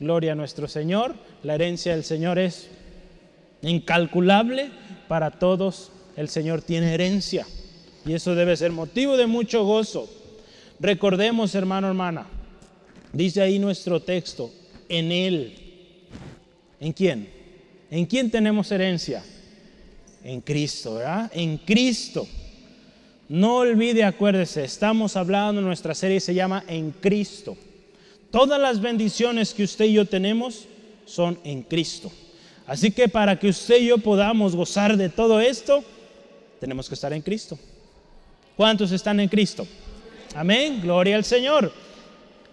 Gloria 0.00 0.32
a 0.32 0.36
nuestro 0.36 0.68
Señor. 0.68 1.14
La 1.42 1.56
herencia 1.56 1.92
del 1.92 2.04
Señor 2.04 2.38
es 2.38 2.70
incalculable 3.60 4.70
para 5.06 5.32
todos. 5.32 5.92
El 6.16 6.30
Señor 6.30 6.62
tiene 6.62 6.94
herencia. 6.94 7.46
Y 8.06 8.14
eso 8.14 8.34
debe 8.34 8.56
ser 8.56 8.72
motivo 8.72 9.18
de 9.18 9.26
mucho 9.26 9.64
gozo. 9.64 10.08
Recordemos, 10.80 11.54
hermano, 11.54 11.88
hermana, 11.88 12.26
Dice 13.16 13.40
ahí 13.40 13.58
nuestro 13.58 13.98
texto, 13.98 14.52
en 14.90 15.10
Él. 15.10 15.54
¿En 16.78 16.92
quién? 16.92 17.26
¿En 17.90 18.04
quién 18.04 18.30
tenemos 18.30 18.70
herencia? 18.70 19.24
En 20.22 20.42
Cristo, 20.42 20.96
¿verdad? 20.96 21.30
En 21.32 21.56
Cristo. 21.56 22.28
No 23.30 23.56
olvide, 23.56 24.04
acuérdese, 24.04 24.64
estamos 24.64 25.16
hablando, 25.16 25.62
nuestra 25.62 25.94
serie 25.94 26.20
se 26.20 26.34
llama 26.34 26.62
En 26.68 26.90
Cristo. 26.90 27.56
Todas 28.30 28.60
las 28.60 28.82
bendiciones 28.82 29.54
que 29.54 29.64
usted 29.64 29.86
y 29.86 29.94
yo 29.94 30.04
tenemos 30.04 30.66
son 31.06 31.38
en 31.42 31.62
Cristo. 31.62 32.12
Así 32.66 32.90
que 32.90 33.08
para 33.08 33.38
que 33.38 33.48
usted 33.48 33.80
y 33.80 33.86
yo 33.86 33.96
podamos 33.96 34.54
gozar 34.54 34.94
de 34.94 35.08
todo 35.08 35.40
esto, 35.40 35.82
tenemos 36.60 36.86
que 36.86 36.94
estar 36.94 37.14
en 37.14 37.22
Cristo. 37.22 37.58
¿Cuántos 38.58 38.92
están 38.92 39.20
en 39.20 39.28
Cristo? 39.30 39.66
Amén, 40.34 40.82
gloria 40.82 41.16
al 41.16 41.24
Señor. 41.24 41.85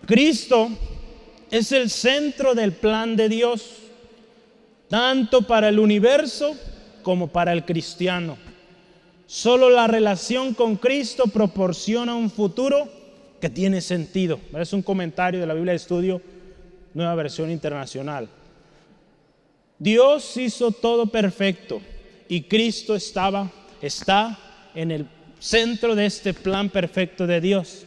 Cristo 0.06 0.70
es 1.50 1.72
el 1.72 1.90
centro 1.90 2.56
del 2.56 2.74
plan 2.74 3.16
de 3.16 3.30
Dios, 3.30 3.78
tanto 4.90 5.44
para 5.44 5.70
el 5.70 5.80
universo 5.80 6.56
como 7.04 7.28
para 7.28 7.54
el 7.54 7.64
cristiano. 7.64 8.38
Solo 9.28 9.70
la 9.70 9.88
relación 9.88 10.54
con 10.54 10.76
Cristo 10.76 11.26
proporciona 11.28 12.16
un 12.16 12.30
futuro 12.30 12.90
que 13.40 13.50
tiene 13.50 13.82
sentido. 13.82 14.40
Es 14.58 14.74
un 14.74 14.82
comentario 14.82 15.40
de 15.40 15.48
la 15.48 15.54
Biblia 15.54 15.72
de 15.72 15.78
Estudio, 15.78 16.22
nueva 16.94 17.16
versión 17.16 17.50
internacional. 17.50 18.28
Dios 19.80 20.38
hizo 20.38 20.72
todo 20.72 21.08
perfecto 21.08 21.82
y 22.28 22.44
Cristo 22.44 22.96
estaba, 22.96 23.52
está 23.82 24.38
en 24.76 24.92
el 24.92 25.08
centro 25.40 25.96
de 25.96 26.06
este 26.06 26.34
plan 26.34 26.70
perfecto 26.70 27.26
de 27.26 27.42
Dios. 27.42 27.86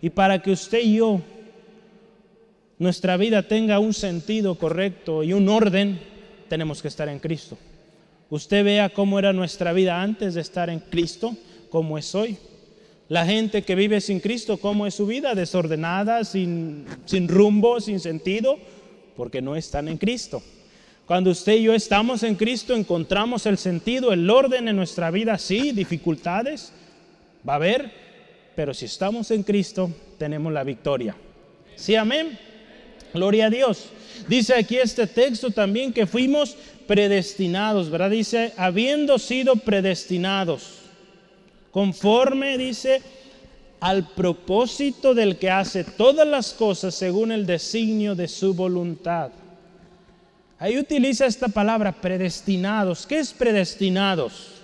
Y 0.00 0.10
para 0.10 0.42
que 0.42 0.50
usted 0.50 0.80
y 0.80 0.96
yo 0.96 1.20
nuestra 2.82 3.16
vida 3.16 3.44
tenga 3.44 3.78
un 3.78 3.94
sentido 3.94 4.56
correcto 4.56 5.22
y 5.22 5.32
un 5.32 5.48
orden, 5.48 6.00
tenemos 6.48 6.82
que 6.82 6.88
estar 6.88 7.08
en 7.08 7.20
Cristo. 7.20 7.56
Usted 8.28 8.64
vea 8.64 8.88
cómo 8.88 9.20
era 9.20 9.32
nuestra 9.32 9.72
vida 9.72 10.02
antes 10.02 10.34
de 10.34 10.40
estar 10.40 10.68
en 10.68 10.80
Cristo, 10.80 11.36
cómo 11.70 11.96
es 11.96 12.12
hoy. 12.14 12.36
La 13.08 13.24
gente 13.24 13.62
que 13.62 13.76
vive 13.76 14.00
sin 14.00 14.18
Cristo, 14.18 14.58
¿cómo 14.58 14.86
es 14.86 14.94
su 14.94 15.06
vida? 15.06 15.36
Desordenada, 15.36 16.24
sin, 16.24 16.84
sin 17.04 17.28
rumbo, 17.28 17.80
sin 17.80 18.00
sentido, 18.00 18.58
porque 19.16 19.40
no 19.40 19.54
están 19.54 19.86
en 19.86 19.96
Cristo. 19.96 20.42
Cuando 21.06 21.30
usted 21.30 21.54
y 21.54 21.62
yo 21.64 21.74
estamos 21.74 22.24
en 22.24 22.34
Cristo, 22.34 22.74
encontramos 22.74 23.46
el 23.46 23.58
sentido, 23.58 24.12
el 24.12 24.28
orden 24.28 24.66
en 24.66 24.74
nuestra 24.74 25.12
vida, 25.12 25.38
sí, 25.38 25.70
dificultades, 25.70 26.72
va 27.48 27.52
a 27.52 27.56
haber, 27.56 27.92
pero 28.56 28.74
si 28.74 28.86
estamos 28.86 29.30
en 29.30 29.44
Cristo, 29.44 29.88
tenemos 30.18 30.52
la 30.52 30.64
victoria. 30.64 31.14
Sí, 31.76 31.94
amén. 31.94 32.38
Gloria 33.12 33.46
a 33.46 33.50
Dios. 33.50 33.86
Dice 34.28 34.54
aquí 34.54 34.76
este 34.76 35.06
texto 35.06 35.50
también 35.50 35.92
que 35.92 36.06
fuimos 36.06 36.56
predestinados, 36.86 37.90
¿verdad? 37.90 38.10
Dice, 38.10 38.52
habiendo 38.56 39.18
sido 39.18 39.56
predestinados, 39.56 40.80
conforme, 41.70 42.58
dice, 42.58 43.02
al 43.80 44.06
propósito 44.08 45.14
del 45.14 45.38
que 45.38 45.50
hace 45.50 45.84
todas 45.84 46.26
las 46.26 46.52
cosas 46.52 46.94
según 46.94 47.32
el 47.32 47.46
designio 47.46 48.14
de 48.14 48.28
su 48.28 48.54
voluntad. 48.54 49.32
Ahí 50.58 50.78
utiliza 50.78 51.26
esta 51.26 51.48
palabra 51.48 51.90
predestinados. 51.90 53.06
¿Qué 53.06 53.18
es 53.18 53.32
predestinados? 53.32 54.62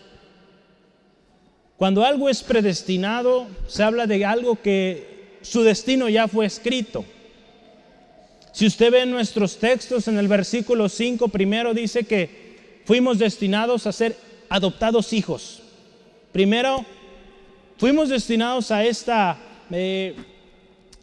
Cuando 1.76 2.05
algo 2.05 2.28
es 2.28 2.43
predestinado, 2.45 3.49
se 3.67 3.83
habla 3.83 4.07
de 4.07 4.25
algo 4.25 4.62
que 4.62 5.38
su 5.43 5.62
destino 5.62 6.09
ya 6.09 6.28
fue 6.28 6.47
escrito. 6.47 7.05
Si 8.59 8.67
usted 8.67 8.91
ve 8.91 9.07
nuestros 9.07 9.57
textos, 9.57 10.09
en 10.09 10.19
el 10.19 10.27
versículo 10.27 10.88
5 10.88 11.29
primero 11.29 11.75
dice 11.75 12.03
que 12.03 12.81
fuimos 12.87 13.21
destinados 13.21 13.87
a 13.87 13.93
ser 13.93 14.17
adoptados 14.49 15.12
hijos. 15.12 15.62
Primero, 16.33 16.85
fuimos 17.77 18.09
destinados 18.09 18.73
a 18.73 18.85
esta 18.85 19.38
eh, 19.71 20.17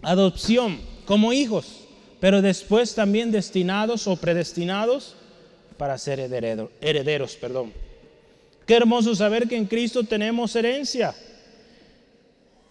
adopción 0.01 0.81
como 1.05 1.31
hijos, 1.31 1.87
pero 2.19 2.41
después 2.41 2.93
también 2.93 3.31
destinados 3.31 4.05
o 4.05 4.17
predestinados 4.17 5.15
para 5.77 5.97
ser 5.97 6.19
herederos. 6.19 6.71
herederos 6.81 7.37
perdón. 7.37 7.71
Qué 8.65 8.73
hermoso 8.73 9.15
saber 9.15 9.47
que 9.47 9.55
en 9.55 9.67
Cristo 9.67 10.03
tenemos 10.03 10.53
herencia. 10.57 11.15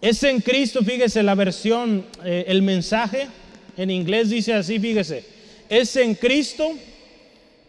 Es 0.03 0.23
en 0.25 0.43
Cristo, 0.43 0.85
fíjese 0.85 1.23
la 1.23 1.35
versión, 1.35 2.05
eh, 2.23 2.45
el 2.49 2.61
mensaje 2.61 3.29
en 3.76 3.90
inglés 3.90 4.31
dice 4.31 4.54
así, 4.54 4.78
fíjese, 4.78 5.25
es 5.69 5.97
en 5.97 6.14
Cristo 6.14 6.73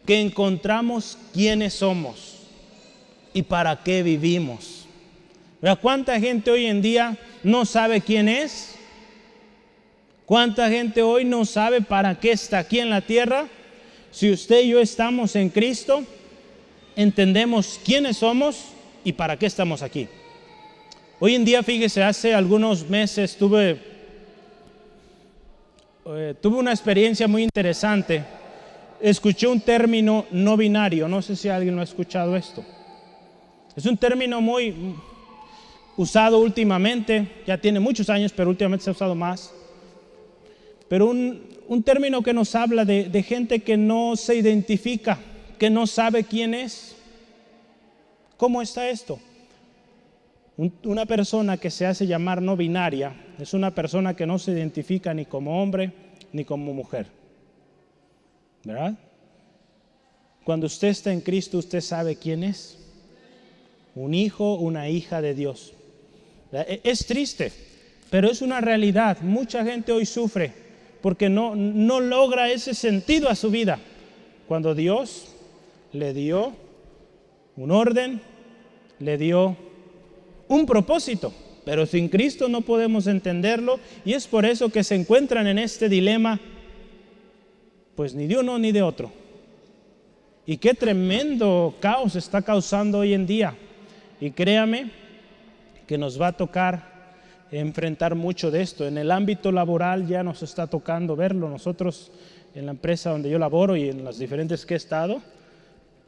que 0.06 0.20
encontramos 0.20 1.18
quiénes 1.34 1.74
somos 1.74 2.38
y 3.34 3.42
para 3.42 3.84
qué 3.84 4.04
vivimos. 4.04 4.86
¿Cuánta 5.82 6.20
gente 6.20 6.52
hoy 6.52 6.68
en 6.68 6.82
día 6.82 7.18
no 7.44 7.66
sabe 7.66 8.02
quién 8.02 8.30
es? 8.30 8.76
¿Cuánta 10.26 10.70
gente 10.70 11.02
hoy 11.02 11.26
no 11.26 11.46
sabe 11.46 11.82
para 11.82 12.20
qué 12.20 12.32
está 12.32 12.60
aquí 12.60 12.80
en 12.80 12.90
la 12.90 13.02
tierra? 13.02 13.48
Si 14.12 14.32
usted 14.32 14.64
y 14.64 14.70
yo 14.70 14.80
estamos 14.80 15.36
en 15.36 15.50
Cristo, 15.50 16.04
entendemos 16.96 17.80
quiénes 17.84 18.18
somos 18.18 18.66
y 19.04 19.14
para 19.14 19.38
qué 19.38 19.48
estamos 19.48 19.82
aquí. 19.82 20.08
Hoy 21.20 21.36
en 21.36 21.46
día, 21.46 21.64
fíjese, 21.64 22.04
hace 22.04 22.34
algunos 22.34 22.88
meses 22.90 23.36
tuve 23.36 23.95
eh, 26.08 26.36
tuve 26.40 26.58
una 26.58 26.72
experiencia 26.72 27.28
muy 27.28 27.44
interesante. 27.44 28.24
Escuché 29.02 29.48
un 29.48 29.60
término 29.60 30.26
no 30.32 30.56
binario, 30.56 31.08
no 31.08 31.22
sé 31.22 31.36
si 31.36 31.50
alguien 31.50 31.76
lo 31.76 31.82
ha 31.82 31.84
escuchado 31.84 32.36
esto. 32.36 32.64
Es 33.76 33.86
un 33.86 33.98
término 33.98 34.40
muy 34.40 34.96
usado 35.98 36.40
últimamente, 36.40 37.44
ya 37.46 37.58
tiene 37.58 37.80
muchos 37.80 38.10
años, 38.10 38.32
pero 38.32 38.50
últimamente 38.50 38.84
se 38.84 38.92
ha 38.92 38.94
usado 38.94 39.16
más. 39.16 39.54
Pero 40.88 41.08
un, 41.08 41.84
término 41.84 42.22
que 42.22 42.34
nos 42.34 42.54
habla 42.54 42.86
de 42.86 43.24
gente 43.24 43.62
que 43.62 43.76
no 43.76 44.16
se 44.16 44.36
identifica, 44.36 45.18
que 45.58 45.70
no 45.70 45.88
sabe 45.88 46.24
quién 46.24 46.54
es. 46.54 46.96
¿Cómo 48.38 48.62
está 48.62 48.90
esto? 48.90 49.20
Una 50.58 51.06
persona 51.06 51.58
que 51.58 51.70
se 51.70 51.86
hace 51.86 52.08
llamar 52.08 52.42
no 52.42 52.56
binaria 52.56 53.14
es 53.40 53.54
una 53.54 53.76
persona 53.76 54.16
que 54.16 54.26
no 54.26 54.40
se 54.40 54.52
identifica 54.52 55.14
ni 55.14 55.26
como 55.26 55.62
hombre 55.62 55.92
ni 56.32 56.46
como 56.46 56.74
mujer. 56.74 57.08
¿Verdad? 58.64 58.98
Cuando 60.46 60.68
usted 60.68 60.90
está 60.90 61.12
en 61.12 61.22
Cristo, 61.22 61.58
usted 61.58 61.82
sabe 61.82 62.16
quién 62.16 62.44
es. 62.44 62.80
Un 63.96 64.14
hijo, 64.14 64.56
una 64.56 64.90
hija 64.90 65.22
de 65.22 65.34
Dios. 65.34 65.74
E, 66.52 66.80
es 66.84 67.06
triste, 67.06 67.52
pero 68.10 68.30
es 68.30 68.42
una 68.42 68.62
realidad. 68.62 69.20
Mucha 69.22 69.66
gente 69.66 69.92
hoy 69.92 70.06
sufre 70.06 70.54
porque 71.02 71.30
no, 71.30 71.56
no 71.56 72.00
logra 72.00 72.50
ese 72.50 72.74
sentido 72.74 73.30
a 73.30 73.36
su 73.36 73.52
vida. 73.52 73.80
Cuando 74.48 74.74
Dios 74.74 75.28
le 75.92 76.14
dio 76.14 76.54
un 77.58 77.72
orden, 77.72 78.22
le 79.00 79.18
dio 79.18 79.58
un 80.48 80.66
propósito, 80.66 81.34
pero 81.64 81.86
sin 81.86 82.10
Cristo 82.10 82.48
no 82.48 82.62
podemos 82.62 83.08
entenderlo 83.08 83.80
y 84.04 84.14
es 84.14 84.28
por 84.28 84.46
eso 84.46 84.70
que 84.70 84.84
se 84.84 84.96
encuentran 84.96 85.48
en 85.48 85.58
este 85.58 85.90
dilema, 85.90 86.40
pues 87.96 88.14
ni 88.14 88.28
de 88.28 88.38
uno 88.38 88.60
ni 88.60 88.72
de 88.72 88.82
otro. 88.82 89.12
Y 90.46 90.58
qué 90.58 90.76
tremendo 90.76 91.76
caos 91.80 92.16
está 92.16 92.42
causando 92.44 93.00
hoy 93.00 93.14
en 93.14 93.26
día. 93.26 93.56
Y 94.22 94.30
créame 94.32 94.92
que 95.88 95.98
nos 95.98 96.22
va 96.22 96.28
a 96.28 96.38
tocar 96.38 96.94
enfrentar 97.52 98.14
mucho 98.14 98.52
de 98.52 98.62
esto. 98.62 98.86
En 98.86 99.00
el 99.00 99.10
ámbito 99.10 99.52
laboral 99.52 100.08
ya 100.08 100.22
nos 100.22 100.44
está 100.44 100.68
tocando 100.68 101.16
verlo. 101.16 101.50
Nosotros 101.50 102.12
en 102.54 102.68
la 102.68 102.74
empresa 102.74 103.10
donde 103.10 103.30
yo 103.30 103.40
laboro 103.40 103.76
y 103.76 103.90
en 103.90 104.04
las 104.04 104.20
diferentes 104.20 104.66
que 104.66 104.76
he 104.76 104.78
estado, 104.78 105.20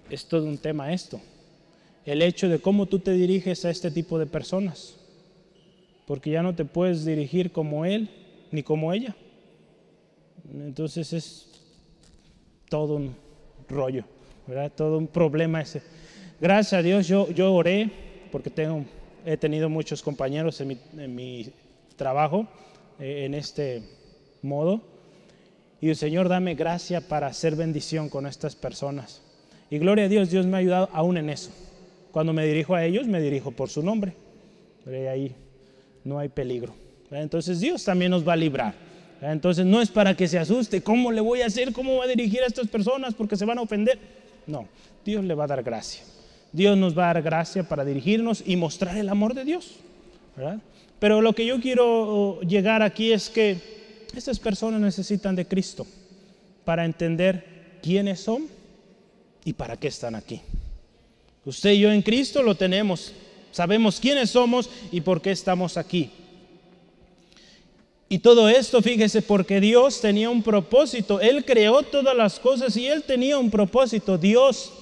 es 0.09 0.25
todo 0.25 0.45
un 0.45 0.59
tema 0.59 0.93
esto 0.93 1.19
el 2.07 2.21
hecho 2.21 2.47
de 2.47 2.59
cómo 2.59 2.85
tú 2.85 2.99
te 2.99 3.11
diriges 3.11 3.65
a 3.65 3.69
este 3.69 3.91
tipo 3.91 4.17
de 4.17 4.25
personas. 4.25 4.95
Porque 6.07 6.31
ya 6.31 6.41
no 6.41 6.55
te 6.55 6.63
puedes 6.63 7.03
dirigir 7.03 7.51
como 7.51 7.83
él 7.83 8.09
ni 8.49 8.63
como 8.63 8.93
ella. 8.93 9.13
Entonces 10.49 11.11
es 11.11 11.47
todo 12.69 12.95
un 12.95 13.13
rollo, 13.67 14.05
¿verdad? 14.47 14.71
Todo 14.73 14.97
un 14.97 15.07
problema 15.07 15.59
ese. 15.59 15.81
Gracias 16.39 16.79
a 16.79 16.81
Dios 16.81 17.09
yo, 17.09 17.29
yo 17.31 17.53
oré 17.53 17.91
porque 18.31 18.49
tengo, 18.49 18.85
he 19.25 19.35
tenido 19.35 19.67
muchos 19.67 20.01
compañeros 20.01 20.61
en 20.61 21.13
mi, 21.13 21.51
trabajo 21.97 22.47
eh, 23.01 23.25
en 23.25 23.33
este 23.33 23.83
modo. 24.41 24.81
Y 25.81 25.89
el 25.89 25.97
Señor 25.97 26.29
dame 26.29 26.55
gracia 26.55 27.01
para 27.01 27.27
hacer 27.27 27.57
bendición 27.57 28.07
con 28.07 28.27
estas 28.27 28.55
personas. 28.55 29.21
Y 29.69 29.77
gloria 29.77 30.05
a 30.05 30.07
Dios, 30.07 30.29
Dios 30.29 30.45
me 30.45 30.55
ha 30.55 30.59
ayudado 30.61 30.89
aún 30.93 31.17
en 31.17 31.29
eso. 31.29 31.51
Cuando 32.17 32.33
me 32.33 32.47
dirijo 32.47 32.73
a 32.73 32.83
ellos, 32.83 33.05
me 33.05 33.21
dirijo 33.21 33.51
por 33.51 33.69
su 33.69 33.83
nombre. 33.83 34.11
ahí 34.87 35.35
no 36.03 36.17
hay 36.17 36.29
peligro. 36.29 36.73
Entonces 37.11 37.59
Dios 37.59 37.83
también 37.83 38.09
nos 38.09 38.27
va 38.27 38.33
a 38.33 38.35
librar. 38.35 38.73
Entonces 39.21 39.67
no 39.67 39.83
es 39.83 39.91
para 39.91 40.17
que 40.17 40.27
se 40.27 40.39
asuste, 40.39 40.81
¿cómo 40.81 41.11
le 41.11 41.21
voy 41.21 41.43
a 41.43 41.45
hacer? 41.45 41.71
¿Cómo 41.71 41.97
voy 41.97 42.07
a 42.07 42.09
dirigir 42.09 42.41
a 42.41 42.47
estas 42.47 42.69
personas? 42.69 43.13
Porque 43.13 43.35
se 43.35 43.45
van 43.45 43.59
a 43.59 43.61
ofender. 43.61 43.99
No, 44.47 44.67
Dios 45.05 45.23
le 45.25 45.35
va 45.35 45.43
a 45.43 45.47
dar 45.47 45.61
gracia. 45.61 46.01
Dios 46.51 46.75
nos 46.75 46.97
va 46.97 47.11
a 47.11 47.13
dar 47.13 47.21
gracia 47.21 47.61
para 47.61 47.85
dirigirnos 47.85 48.43
y 48.43 48.55
mostrar 48.55 48.97
el 48.97 49.09
amor 49.09 49.35
de 49.35 49.45
Dios. 49.45 49.75
Pero 50.97 51.21
lo 51.21 51.33
que 51.33 51.45
yo 51.45 51.61
quiero 51.61 52.41
llegar 52.41 52.81
aquí 52.81 53.11
es 53.11 53.29
que 53.29 53.59
estas 54.15 54.39
personas 54.39 54.81
necesitan 54.81 55.35
de 55.35 55.45
Cristo 55.45 55.85
para 56.65 56.83
entender 56.83 57.77
quiénes 57.83 58.21
son 58.21 58.47
y 59.45 59.53
para 59.53 59.77
qué 59.77 59.89
están 59.89 60.15
aquí. 60.15 60.41
Usted 61.47 61.71
y 61.71 61.79
yo 61.79 61.91
en 61.93 62.01
Cristo 62.01 62.43
lo 62.43 62.55
tenemos. 62.55 63.13
Sabemos 63.53 64.01
quiénes 64.01 64.31
somos 64.31 64.69
y 64.91 64.99
por 64.99 65.21
qué 65.21 65.31
estamos 65.31 65.77
aquí. 65.77 66.11
Y 68.09 68.19
todo 68.19 68.49
esto, 68.49 68.81
fíjese, 68.81 69.21
porque 69.21 69.61
Dios 69.61 70.01
tenía 70.01 70.29
un 70.29 70.43
propósito. 70.43 71.21
Él 71.21 71.45
creó 71.45 71.83
todas 71.83 72.17
las 72.17 72.37
cosas 72.41 72.75
y 72.75 72.87
Él 72.87 73.03
tenía 73.03 73.37
un 73.37 73.49
propósito. 73.49 74.17
Dios, 74.17 74.73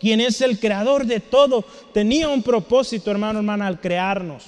quien 0.00 0.22
es 0.22 0.40
el 0.40 0.58
creador 0.58 1.04
de 1.04 1.20
todo, 1.20 1.66
tenía 1.92 2.30
un 2.30 2.42
propósito, 2.42 3.10
hermano, 3.10 3.40
hermana, 3.40 3.66
al 3.66 3.78
crearnos. 3.78 4.44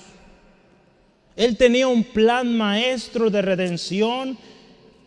Él 1.37 1.59
tenía 1.59 1.87
un 1.87 2.03
plan 2.03 2.57
maestro 2.57 3.29
de 3.29 3.43
redención 3.43 4.39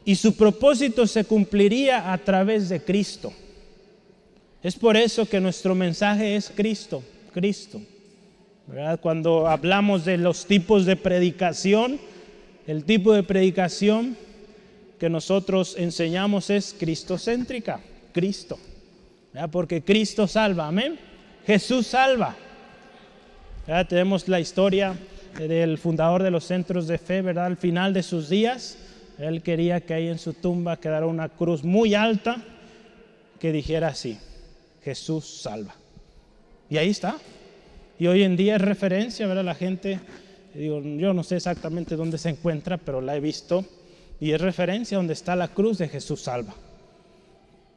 y 0.06 0.14
su 0.14 0.36
propósito 0.36 1.08
se 1.08 1.26
cumpliría 1.26 2.14
a 2.14 2.20
través 2.20 2.70
de 2.70 2.84
Cristo. 2.84 3.34
Es 4.64 4.76
por 4.76 4.96
eso 4.96 5.28
que 5.28 5.40
nuestro 5.40 5.74
mensaje 5.74 6.36
es 6.36 6.52
Cristo, 6.56 7.02
Cristo. 7.34 7.82
Cuando 9.02 9.48
hablamos 9.48 10.06
de 10.06 10.18
los 10.18 10.46
tipos 10.46 10.86
de 10.86 10.96
predicación, 10.96 12.00
el 12.68 12.86
tipo 12.86 13.12
de 13.14 13.24
predicación 13.24 14.16
que 15.00 15.10
nosotros 15.10 15.76
enseñamos 15.78 16.52
es 16.52 16.76
cristocéntrica, 16.78 17.82
Cristo. 18.14 18.60
Porque 19.52 19.82
Cristo 19.82 20.28
salva, 20.28 20.68
amén. 20.68 21.00
Jesús 21.48 21.88
salva. 21.88 22.36
Tenemos 23.90 24.28
la 24.28 24.40
historia 24.40 24.96
del 25.40 25.80
fundador 25.80 26.22
de 26.22 26.30
los 26.30 26.44
centros 26.44 26.88
de 26.88 27.00
fe, 27.00 27.24
¿verdad? 27.24 27.48
Al 27.48 27.58
final 27.58 27.94
de 27.94 28.04
sus 28.04 28.30
días, 28.30 28.78
él 29.18 29.42
quería 29.42 29.82
que 29.82 29.96
ahí 29.96 30.08
en 30.08 30.20
su 30.20 30.34
tumba 30.34 30.78
quedara 30.78 31.08
una 31.08 31.30
cruz 31.30 31.64
muy 31.64 31.96
alta 31.96 32.44
que 33.40 33.52
dijera 33.52 33.88
así, 33.88 34.20
Jesús 34.84 35.42
salva. 35.42 35.76
Y 36.70 36.78
ahí 36.78 36.90
está. 36.90 37.18
Y 38.00 38.08
hoy 38.08 38.24
en 38.24 38.36
día 38.36 38.56
es 38.56 38.62
referencia, 38.62 39.28
¿verdad? 39.28 39.44
La 39.44 39.56
gente, 39.56 40.00
digo, 40.54 40.82
yo 40.82 41.14
no 41.14 41.24
sé 41.24 41.36
exactamente 41.36 41.96
dónde 41.96 42.18
se 42.18 42.30
encuentra, 42.30 42.78
pero 42.78 43.02
la 43.02 43.16
he 43.16 43.20
visto. 43.20 43.66
Y 44.20 44.32
es 44.32 44.42
referencia 44.42 44.98
donde 44.98 45.14
está 45.14 45.36
la 45.36 45.48
cruz 45.48 45.78
de 45.78 45.88
Jesús 45.88 46.22
salva. 46.22 46.56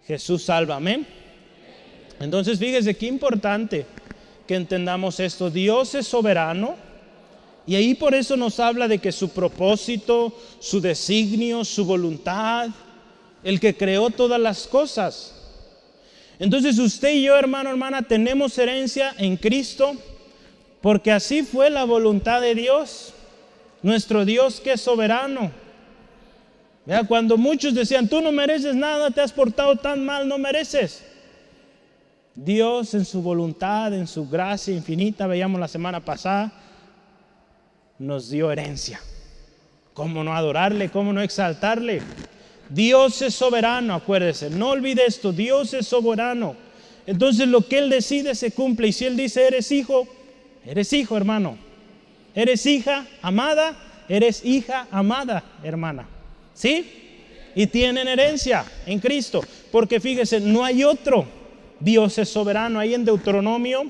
Jesús 0.06 0.44
salva, 0.44 0.76
amén. 0.76 1.06
Entonces, 2.20 2.58
fíjese 2.58 2.94
qué 2.94 3.06
importante 3.06 3.86
que 4.46 4.54
entendamos 4.54 5.20
esto. 5.20 5.50
Dios 5.50 5.94
es 5.94 6.06
soberano 6.06 6.76
y 7.66 7.76
ahí 7.76 7.94
por 7.94 8.14
eso 8.14 8.36
nos 8.36 8.60
habla 8.60 8.88
de 8.88 8.98
que 8.98 9.12
su 9.12 9.30
propósito, 9.30 10.36
su 10.58 10.80
designio, 10.80 11.64
su 11.64 11.84
voluntad, 11.84 12.68
el 13.42 13.58
que 13.58 13.76
creó 13.76 14.10
todas 14.10 14.40
las 14.40 14.66
cosas. 14.66 15.43
Entonces 16.38 16.79
usted 16.79 17.14
y 17.14 17.23
yo, 17.23 17.37
hermano, 17.37 17.70
hermana, 17.70 18.03
tenemos 18.03 18.59
herencia 18.59 19.14
en 19.18 19.37
Cristo 19.37 19.94
porque 20.81 21.12
así 21.12 21.42
fue 21.42 21.70
la 21.70 21.85
voluntad 21.85 22.40
de 22.40 22.55
Dios, 22.55 23.14
nuestro 23.83 24.25
Dios 24.25 24.61
que 24.61 24.73
es 24.73 24.81
soberano. 24.81 25.51
Cuando 27.09 27.38
muchos 27.38 27.75
decían, 27.75 28.09
tú 28.09 28.20
no 28.20 28.31
mereces 28.33 28.75
nada, 28.75 29.11
te 29.11 29.23
has 29.23 29.33
portado 29.33 29.77
tan 29.77 30.05
mal, 30.05 30.29
no 30.29 30.37
mereces. 30.37 31.03
Dios 32.35 32.92
en 32.94 33.05
su 33.05 33.23
voluntad, 33.23 33.94
en 33.94 34.07
su 34.07 34.29
gracia 34.29 34.75
infinita, 34.75 35.27
veíamos 35.27 35.59
la 35.59 35.68
semana 35.68 36.05
pasada, 36.05 36.53
nos 37.99 38.29
dio 38.29 38.53
herencia. 38.53 39.01
¿Cómo 39.94 40.25
no 40.25 40.35
adorarle? 40.35 40.90
¿Cómo 40.90 41.12
no 41.12 41.23
exaltarle? 41.23 42.03
Dios 42.68 43.20
es 43.22 43.35
soberano, 43.35 43.94
acuérdese. 43.94 44.50
No 44.50 44.70
olvide 44.70 45.05
esto, 45.07 45.33
Dios 45.33 45.74
es 45.74 45.87
soberano. 45.87 46.57
Entonces 47.07 47.48
lo 47.48 47.66
que 47.66 47.79
Él 47.79 47.90
decide 47.90 48.35
se 48.35 48.50
cumple. 48.50 48.88
Y 48.88 48.92
si 48.92 49.05
Él 49.05 49.16
dice, 49.16 49.46
eres 49.46 49.70
hijo, 49.72 50.07
eres 50.64 50.92
hijo, 50.92 51.16
hermano. 51.16 51.59
Eres 52.35 52.66
hija 52.66 53.07
amada, 53.22 53.77
eres 54.09 54.44
hija 54.44 54.88
amada, 54.90 55.44
hermana. 55.62 56.09
¿Sí? 56.55 56.85
Y 57.55 57.66
tienen 57.66 58.09
herencia 58.09 58.64
en 58.87 58.98
Cristo. 58.98 59.42
Porque 59.70 60.00
fíjese, 60.00 60.40
no 60.40 60.64
hay 60.64 60.83
otro. 60.85 61.27
Dios 61.79 62.18
es 62.18 62.29
soberano. 62.29 62.81
Ahí 62.81 62.94
en 62.94 63.05
Deuteronomio 63.05 63.85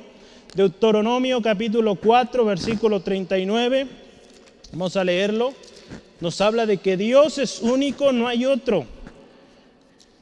Deuteronomio 0.54 1.42
capítulo 1.42 1.96
4, 1.96 2.44
versículo 2.44 3.00
39. 3.00 3.88
Vamos 4.70 4.96
a 4.96 5.02
leerlo. 5.02 5.52
Nos 6.24 6.40
habla 6.40 6.64
de 6.64 6.78
que 6.78 6.96
Dios 6.96 7.36
es 7.36 7.60
único, 7.60 8.10
no 8.10 8.26
hay 8.26 8.46
otro. 8.46 8.86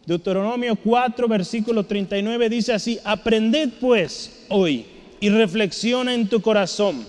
Deuteronomio 0.05 0.75
4, 0.75 1.29
versículo 1.29 1.85
39 1.85 2.49
dice 2.49 2.73
así, 2.73 2.99
aprended 3.05 3.71
pues 3.81 4.45
hoy 4.49 4.85
y 5.21 5.29
reflexiona 5.29 6.13
en 6.13 6.27
tu 6.27 6.43
corazón 6.43 7.07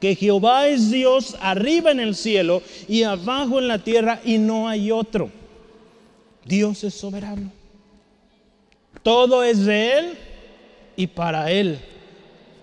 que 0.00 0.16
Jehová 0.16 0.66
es 0.66 0.90
Dios 0.90 1.36
arriba 1.40 1.92
en 1.92 2.00
el 2.00 2.16
cielo 2.16 2.62
y 2.88 3.04
abajo 3.04 3.60
en 3.60 3.68
la 3.68 3.78
tierra 3.78 4.20
y 4.24 4.38
no 4.38 4.68
hay 4.68 4.90
otro. 4.90 5.30
Dios 6.44 6.82
es 6.82 6.94
soberano. 6.94 7.52
Todo 9.04 9.44
es 9.44 9.64
de 9.64 9.98
Él 9.98 10.18
y 10.96 11.06
para 11.06 11.52
Él. 11.52 11.78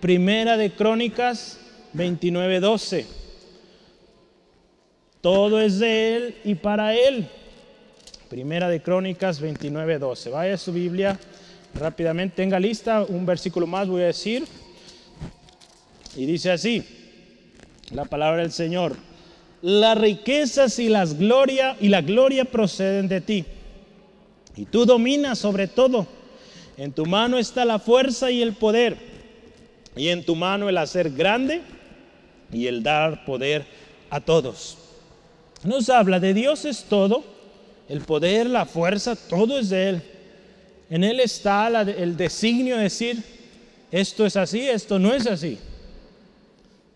Primera 0.02 0.58
de 0.58 0.74
Crónicas 0.74 1.58
29:12. 1.94 3.17
Todo 5.28 5.60
es 5.60 5.80
de 5.80 6.16
Él 6.16 6.36
y 6.46 6.56
para 6.56 6.96
Él. 6.96 7.28
Primera 8.30 8.70
de 8.70 8.82
Crónicas 8.82 9.42
29:12. 9.42 10.30
Vaya 10.32 10.54
a 10.54 10.58
su 10.58 10.72
Biblia 10.72 11.20
rápidamente, 11.74 12.38
tenga 12.38 12.58
lista, 12.58 13.04
un 13.04 13.26
versículo 13.26 13.68
más 13.68 13.90
voy 13.90 14.04
a 14.04 14.06
decir. 14.06 14.46
Y 16.16 16.26
dice 16.26 16.50
así, 16.50 16.82
la 17.92 18.06
palabra 18.06 18.42
del 18.42 18.54
Señor. 18.54 18.96
Las 19.62 19.98
riquezas 19.98 20.80
y 20.80 20.88
las 20.88 21.18
gloria 21.18 21.76
y 21.82 21.90
la 21.90 22.00
gloria 22.00 22.46
proceden 22.46 23.10
de 23.10 23.20
ti. 23.20 23.44
Y 24.56 24.64
tú 24.64 24.86
dominas 24.86 25.38
sobre 25.40 25.68
todo. 25.68 26.08
En 26.78 26.94
tu 26.94 27.06
mano 27.06 27.38
está 27.38 27.66
la 27.66 27.80
fuerza 27.80 28.32
y 28.32 28.42
el 28.42 28.54
poder 28.54 28.96
y 29.94 30.08
en 30.08 30.24
tu 30.24 30.38
mano 30.38 30.70
el 30.70 30.78
hacer 30.78 31.12
grande 31.12 31.64
y 32.50 32.68
el 32.68 32.82
dar 32.82 33.26
poder 33.26 33.66
a 34.10 34.22
todos. 34.22 34.77
Nos 35.64 35.90
habla 35.90 36.20
de 36.20 36.34
Dios 36.34 36.66
es 36.66 36.84
todo, 36.84 37.24
el 37.90 38.02
poder, 38.02 38.48
la 38.48 38.66
fuerza, 38.66 39.16
todo 39.16 39.60
es 39.60 39.70
de 39.70 39.90
Él. 39.90 40.02
En 40.90 41.04
Él 41.04 41.20
está 41.20 41.68
el 41.68 42.16
designio 42.16 42.78
de 42.78 42.84
decir, 42.84 43.24
esto 43.92 44.26
es 44.26 44.36
así, 44.36 44.62
esto 44.62 45.00
no 45.00 45.14
es 45.14 45.28
así. 45.28 45.58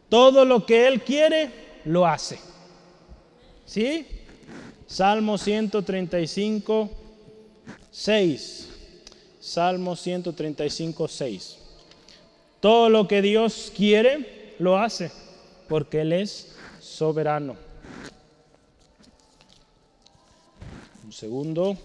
Todo 0.10 0.46
lo 0.46 0.66
que 0.66 0.88
Él 0.88 1.02
quiere, 1.02 1.50
lo 1.86 2.06
hace. 2.06 2.40
¿Sí? 3.66 4.06
Salmo 4.86 5.38
135, 5.38 6.90
6. 7.90 8.70
Salmo 9.40 9.96
135, 9.96 11.08
6. 11.08 11.58
Todo 12.60 12.90
lo 12.90 13.08
que 13.08 13.22
Dios 13.22 13.72
quiere, 13.76 14.54
lo 14.60 14.78
hace, 14.78 15.12
porque 15.68 16.02
Él 16.02 16.14
es 16.14 16.54
soberano. 16.80 17.71
Un 21.12 21.16
segundo. 21.16 21.78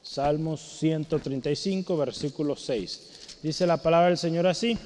Salmos 0.00 0.60
135, 0.78 1.96
versículo 1.96 2.54
6. 2.54 3.38
Dice 3.42 3.66
la 3.66 3.76
palabra 3.78 4.06
del 4.06 4.18
Señor 4.18 4.46
así. 4.46 4.78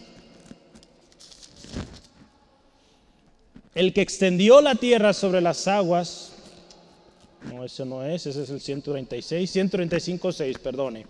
El 3.75 3.93
que 3.93 4.01
extendió 4.01 4.63
la 4.63 4.77
tierra 4.77 5.13
sobre 5.13 5.43
las 5.43 5.69
aguas, 5.69 6.33
no, 7.53 7.67
ese 7.67 7.85
no 7.85 8.03
es, 8.03 8.25
ese 8.25 8.45
es 8.45 8.49
el 8.49 8.63
136, 8.63 9.51
135, 9.51 10.33
6, 10.33 10.59
perdone. 10.61 11.05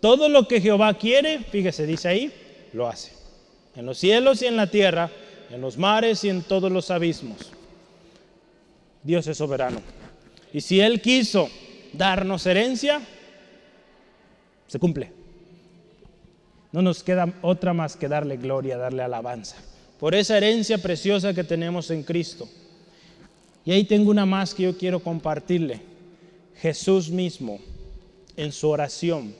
Todo 0.00 0.28
lo 0.28 0.46
que 0.46 0.60
Jehová 0.60 0.92
quiere, 0.92 1.38
fíjese, 1.38 1.86
dice 1.86 2.08
ahí, 2.08 2.34
lo 2.74 2.86
hace. 2.86 3.12
En 3.74 3.86
los 3.86 3.96
cielos 3.96 4.42
y 4.42 4.46
en 4.46 4.56
la 4.56 4.70
tierra, 4.70 5.10
en 5.50 5.62
los 5.62 5.78
mares 5.78 6.22
y 6.24 6.28
en 6.28 6.42
todos 6.42 6.70
los 6.70 6.90
abismos. 6.90 7.50
Dios 9.02 9.26
es 9.26 9.38
soberano. 9.38 10.03
Y 10.54 10.60
si 10.60 10.80
Él 10.80 11.00
quiso 11.00 11.50
darnos 11.92 12.46
herencia, 12.46 13.02
se 14.68 14.78
cumple. 14.78 15.10
No 16.70 16.80
nos 16.80 17.02
queda 17.02 17.34
otra 17.42 17.74
más 17.74 17.96
que 17.96 18.06
darle 18.06 18.36
gloria, 18.36 18.78
darle 18.78 19.02
alabanza. 19.02 19.56
Por 19.98 20.14
esa 20.14 20.36
herencia 20.36 20.78
preciosa 20.78 21.34
que 21.34 21.42
tenemos 21.42 21.90
en 21.90 22.04
Cristo. 22.04 22.48
Y 23.64 23.72
ahí 23.72 23.82
tengo 23.82 24.12
una 24.12 24.26
más 24.26 24.54
que 24.54 24.62
yo 24.62 24.78
quiero 24.78 25.00
compartirle. 25.00 25.80
Jesús 26.60 27.10
mismo, 27.10 27.58
en 28.36 28.52
su 28.52 28.68
oración, 28.68 29.34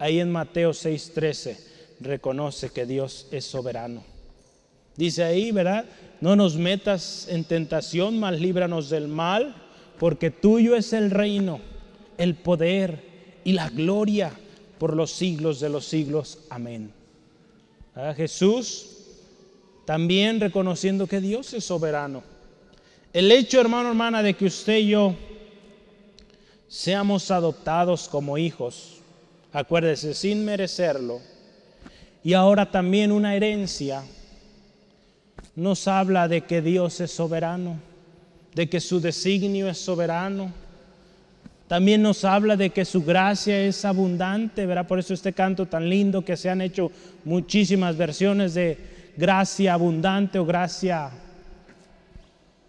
ahí 0.00 0.18
en 0.18 0.32
Mateo 0.32 0.72
6:13 0.72 1.58
reconoce 2.00 2.70
que 2.70 2.86
Dios 2.86 3.28
es 3.30 3.44
soberano. 3.44 4.02
Dice 4.96 5.22
ahí, 5.22 5.52
¿verdad? 5.52 5.84
No 6.20 6.34
nos 6.34 6.56
metas 6.56 7.28
en 7.28 7.44
tentación, 7.44 8.18
mas 8.18 8.40
líbranos 8.40 8.90
del 8.90 9.06
mal, 9.06 9.54
porque 10.00 10.30
tuyo 10.30 10.76
es 10.76 10.94
el 10.94 11.10
reino, 11.10 11.60
el 12.16 12.34
poder 12.34 13.04
y 13.44 13.52
la 13.52 13.68
gloria 13.68 14.32
por 14.78 14.96
los 14.96 15.10
siglos 15.10 15.60
de 15.60 15.68
los 15.68 15.84
siglos. 15.84 16.38
Amén. 16.48 16.90
A 17.94 18.14
Jesús 18.14 18.96
también 19.84 20.40
reconociendo 20.40 21.06
que 21.06 21.20
Dios 21.20 21.52
es 21.52 21.66
soberano. 21.66 22.22
El 23.12 23.30
hecho, 23.30 23.60
hermano, 23.60 23.90
hermana, 23.90 24.22
de 24.22 24.32
que 24.32 24.46
usted 24.46 24.78
y 24.78 24.88
yo 24.88 25.14
seamos 26.66 27.30
adoptados 27.30 28.08
como 28.08 28.38
hijos, 28.38 29.00
acuérdese, 29.52 30.14
sin 30.14 30.46
merecerlo, 30.46 31.20
y 32.24 32.32
ahora 32.32 32.70
también 32.70 33.12
una 33.12 33.36
herencia, 33.36 34.02
nos 35.54 35.86
habla 35.88 36.26
de 36.26 36.40
que 36.40 36.62
Dios 36.62 37.00
es 37.02 37.10
soberano, 37.10 37.89
de 38.54 38.68
que 38.68 38.80
su 38.80 39.00
designio 39.00 39.68
es 39.68 39.78
soberano. 39.78 40.52
También 41.68 42.02
nos 42.02 42.24
habla 42.24 42.56
de 42.56 42.70
que 42.70 42.84
su 42.84 43.04
gracia 43.04 43.60
es 43.60 43.84
abundante, 43.84 44.66
¿verdad? 44.66 44.88
Por 44.88 44.98
eso 44.98 45.14
este 45.14 45.32
canto 45.32 45.66
tan 45.66 45.88
lindo 45.88 46.24
que 46.24 46.36
se 46.36 46.50
han 46.50 46.60
hecho 46.60 46.90
muchísimas 47.24 47.96
versiones 47.96 48.54
de 48.54 48.76
gracia 49.16 49.74
abundante 49.74 50.38
o 50.38 50.44
gracia 50.44 51.10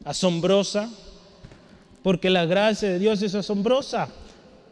asombrosa. 0.05 0.89
porque 2.03 2.31
la 2.31 2.45
gracia 2.45 2.89
de 2.89 2.97
Dios 2.97 3.21
es 3.21 3.35
asombrosa 3.35 4.07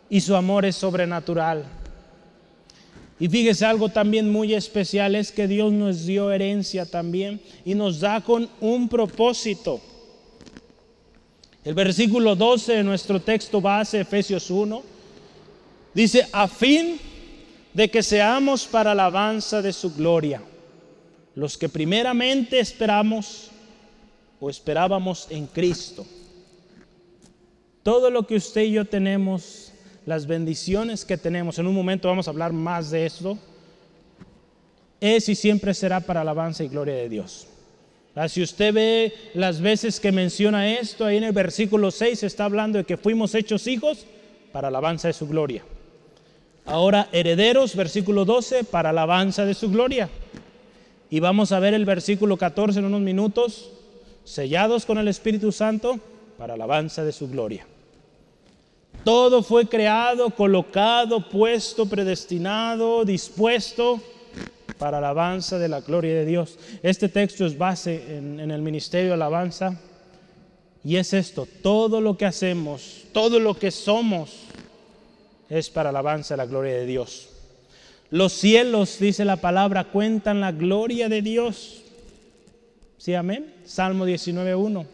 y 0.10 0.22
su 0.22 0.36
amor 0.36 0.66
es 0.66 0.76
sobrenatural. 0.76 1.64
Y 3.20 3.28
fíjese 3.28 3.66
algo 3.66 3.90
también 3.90 4.32
muy 4.32 4.54
especial 4.56 5.14
es 5.16 5.32
que 5.32 5.48
Dios 5.48 5.72
nos 5.72 6.06
dio 6.06 6.32
herencia 6.32 6.86
también 6.86 7.40
y 7.66 7.76
nos 7.76 8.00
da 8.00 8.22
con 8.22 8.50
un 8.62 8.90
propósito. 8.90 9.80
El 11.70 11.76
versículo 11.76 12.36
12 12.36 12.78
de 12.78 12.84
nuestro 12.84 13.22
texto 13.22 13.62
base, 13.62 14.00
Efesios 14.00 14.50
1, 14.50 14.82
dice, 15.94 16.28
a 16.32 16.48
fin 16.48 17.00
de 17.76 17.92
que 17.92 18.02
seamos 18.02 18.66
para 18.66 18.94
alabanza 18.94 19.62
de 19.62 19.72
su 19.72 19.94
gloria, 19.94 20.42
los 21.36 21.60
que 21.60 21.70
primeramente 21.70 22.60
esperamos 22.60 23.52
o 24.40 24.50
esperábamos 24.50 25.28
en 25.30 25.46
Cristo. 25.46 26.08
Todo 27.84 28.10
lo 28.10 28.26
que 28.26 28.38
usted 28.38 28.62
y 28.62 28.72
yo 28.72 28.86
tenemos, 28.86 29.72
las 30.08 30.26
bendiciones 30.26 31.06
que 31.06 31.18
tenemos, 31.18 31.60
en 31.60 31.68
un 31.68 31.76
momento 31.76 32.08
vamos 32.08 32.28
a 32.28 32.32
hablar 32.32 32.52
más 32.52 32.90
de 32.90 33.06
esto, 33.06 33.38
es 35.00 35.30
y 35.30 35.36
siempre 35.36 35.76
será 35.76 36.00
para 36.00 36.22
alabanza 36.22 36.64
y 36.64 36.68
gloria 36.68 36.96
de 36.96 37.10
Dios. 37.10 37.49
Ah, 38.22 38.28
si 38.28 38.44
usted 38.44 38.74
ve 38.74 39.14
las 39.34 39.62
veces 39.62 39.98
que 40.02 40.12
menciona 40.12 40.74
esto, 40.74 41.06
ahí 41.06 41.16
en 41.16 41.24
el 41.24 41.32
versículo 41.32 41.90
6 41.90 42.24
está 42.24 42.44
hablando 42.44 42.78
de 42.78 42.84
que 42.84 42.98
fuimos 42.98 43.34
hechos 43.34 43.66
hijos 43.66 44.06
para 44.52 44.68
alabanza 44.68 45.08
de 45.08 45.14
su 45.14 45.26
gloria. 45.26 45.64
Ahora 46.66 47.08
herederos, 47.14 47.78
versículo 47.78 48.26
12, 48.26 48.66
para 48.66 48.90
alabanza 48.90 49.46
de 49.46 49.54
su 49.54 49.72
gloria. 49.72 50.10
Y 51.10 51.22
vamos 51.22 51.54
a 51.54 51.62
ver 51.62 51.74
el 51.74 51.86
versículo 51.86 52.36
14 52.36 52.80
en 52.80 52.86
unos 52.88 53.00
minutos, 53.00 53.72
sellados 54.26 54.86
con 54.86 54.98
el 54.98 55.08
Espíritu 55.08 55.54
Santo 55.54 55.98
para 56.38 56.56
alabanza 56.56 57.06
de 57.06 57.14
su 57.14 57.30
gloria. 57.30 57.66
Todo 59.06 59.44
fue 59.44 59.66
creado, 59.70 60.32
colocado, 60.32 61.30
puesto, 61.30 61.86
predestinado, 61.86 63.06
dispuesto 63.06 64.02
para 64.80 64.98
alabanza 64.98 65.60
de 65.60 65.68
la 65.68 65.82
gloria 65.82 66.16
de 66.16 66.26
Dios. 66.26 66.58
Este 66.82 67.10
texto 67.10 67.46
es 67.46 67.58
base 67.58 68.18
en, 68.18 68.40
el 68.40 68.62
ministerio 68.62 69.10
de 69.10 69.14
alabanza 69.16 69.80
y 70.84 70.96
es 70.96 71.14
esto, 71.14 71.48
todo 71.62 72.00
lo 72.02 72.18
que 72.18 72.26
hacemos, 72.26 73.04
todo 73.12 73.40
lo 73.40 73.60
que 73.60 73.70
somos 73.70 74.46
es 75.50 75.70
para 75.70 75.90
alabanza 75.90 76.34
de 76.34 76.38
la 76.38 76.46
gloria 76.46 76.74
de 76.74 76.86
Dios. 76.86 77.28
Los 78.10 78.32
cielos, 78.34 78.98
dice 79.00 79.26
la 79.26 79.36
palabra, 79.36 79.84
cuentan 79.84 80.40
la 80.40 80.54
gloria 80.54 81.10
de 81.10 81.22
Dios. 81.22 81.84
¿Sí, 82.98 83.14
amén? 83.14 83.54
Salmo 83.66 84.08
19.1. 84.08 84.86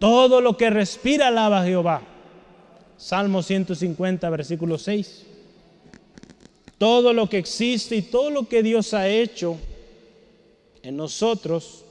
Todo 0.00 0.40
lo 0.40 0.56
que 0.56 0.70
respira 0.70 1.28
alaba 1.28 1.62
a 1.62 1.64
Jehová. 1.64 2.02
Salmo 2.96 3.42
150, 3.42 4.28
versículo 4.28 4.76
6. 4.76 5.27
Todo 6.78 7.12
lo 7.12 7.28
que 7.28 7.38
existe 7.38 7.96
y 7.96 8.02
todo 8.02 8.30
lo 8.30 8.48
que 8.48 8.62
Dios 8.62 8.94
ha 8.94 9.08
hecho 9.08 9.58
en 10.82 10.96
nosotros, 10.96 11.84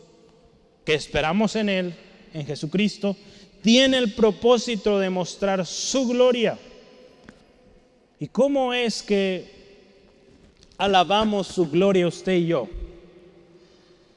que 0.86 0.94
esperamos 0.94 1.56
en 1.56 1.70
Él, 1.70 1.94
en 2.34 2.46
Jesucristo, 2.46 3.16
tiene 3.62 3.98
el 3.98 4.14
propósito 4.14 4.98
de 4.98 5.10
mostrar 5.10 5.66
su 5.66 6.08
gloria. 6.08 6.58
¿Y 8.20 8.28
cómo 8.28 8.74
es 8.74 9.04
que 9.04 9.46
alabamos 10.78 11.48
su 11.48 11.70
gloria 11.70 12.08
usted 12.08 12.34
y 12.34 12.48
yo? 12.48 12.70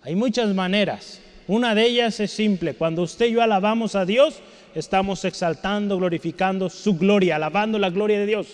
Hay 0.02 0.14
muchas 0.14 0.54
maneras. 0.54 1.20
Una 1.48 1.74
de 1.74 1.85
ellas 1.85 2.20
es 2.20 2.30
simple. 2.30 2.74
Cuando 2.74 3.02
usted 3.02 3.26
y 3.26 3.33
yo 3.33 3.42
alabamos 3.42 3.96
a 3.96 4.06
Dios, 4.06 4.37
estamos 4.74 5.24
exaltando, 5.24 5.98
glorificando 5.98 6.70
su 6.70 6.96
gloria, 6.96 7.37
alabando 7.37 7.78
la 7.78 7.90
gloria 7.90 8.20
de 8.20 8.26
Dios. 8.26 8.46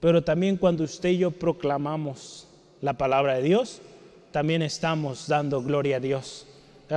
Pero 0.00 0.22
también 0.22 0.56
cuando 0.56 0.84
usted 0.84 1.10
y 1.10 1.18
yo 1.18 1.30
proclamamos 1.30 2.46
la 2.80 2.94
palabra 2.94 3.34
de 3.34 3.42
Dios, 3.42 3.80
también 4.32 4.62
estamos 4.62 5.28
dando 5.28 5.62
gloria 5.62 5.96
a 5.96 6.00
Dios. 6.00 6.46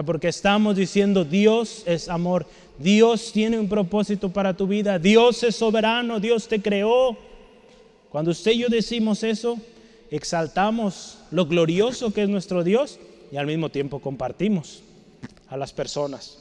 Porque 0.06 0.30
estamos 0.30 0.76
diciendo 0.76 1.24
Dios 1.24 1.84
es 1.86 2.10
amor, 2.10 2.48
Dios 2.80 3.32
tiene 3.32 3.60
un 3.60 3.70
propósito 3.70 4.30
para 4.30 4.56
tu 4.56 4.66
vida, 4.66 4.98
Dios 4.98 5.44
es 5.44 5.56
soberano, 5.56 6.20
Dios 6.20 6.48
te 6.48 6.62
creó. 6.62 7.16
Cuando 8.10 8.32
usted 8.32 8.54
y 8.54 8.60
yo 8.60 8.70
decimos 8.70 9.24
eso, 9.24 9.60
exaltamos 10.10 11.20
lo 11.30 11.46
glorioso 11.46 12.12
que 12.12 12.24
es 12.24 12.30
nuestro 12.30 12.64
Dios 12.64 13.00
y 13.32 13.38
al 13.38 13.46
mismo 13.46 13.70
tiempo 13.70 14.00
compartimos 14.00 14.82
a 15.48 15.58
las 15.58 15.74
personas. 15.74 16.40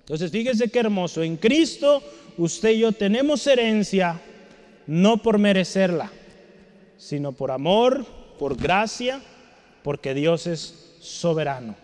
Entonces 0.00 0.30
fíjese 0.30 0.68
qué 0.68 0.80
hermoso, 0.80 1.22
en 1.22 1.36
Cristo 1.36 2.02
usted 2.36 2.70
y 2.70 2.80
yo 2.80 2.92
tenemos 2.92 3.46
herencia 3.46 4.20
no 4.88 5.18
por 5.18 5.38
merecerla, 5.38 6.10
sino 6.96 7.32
por 7.32 7.50
amor, 7.50 8.06
por 8.38 8.56
gracia, 8.56 9.20
porque 9.84 10.14
Dios 10.14 10.46
es 10.46 10.94
soberano. 10.98 11.76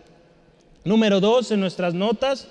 Número 0.83 1.19
dos, 1.19 1.51
en 1.51 1.59
nuestras 1.59 1.93
notas, 1.93 2.47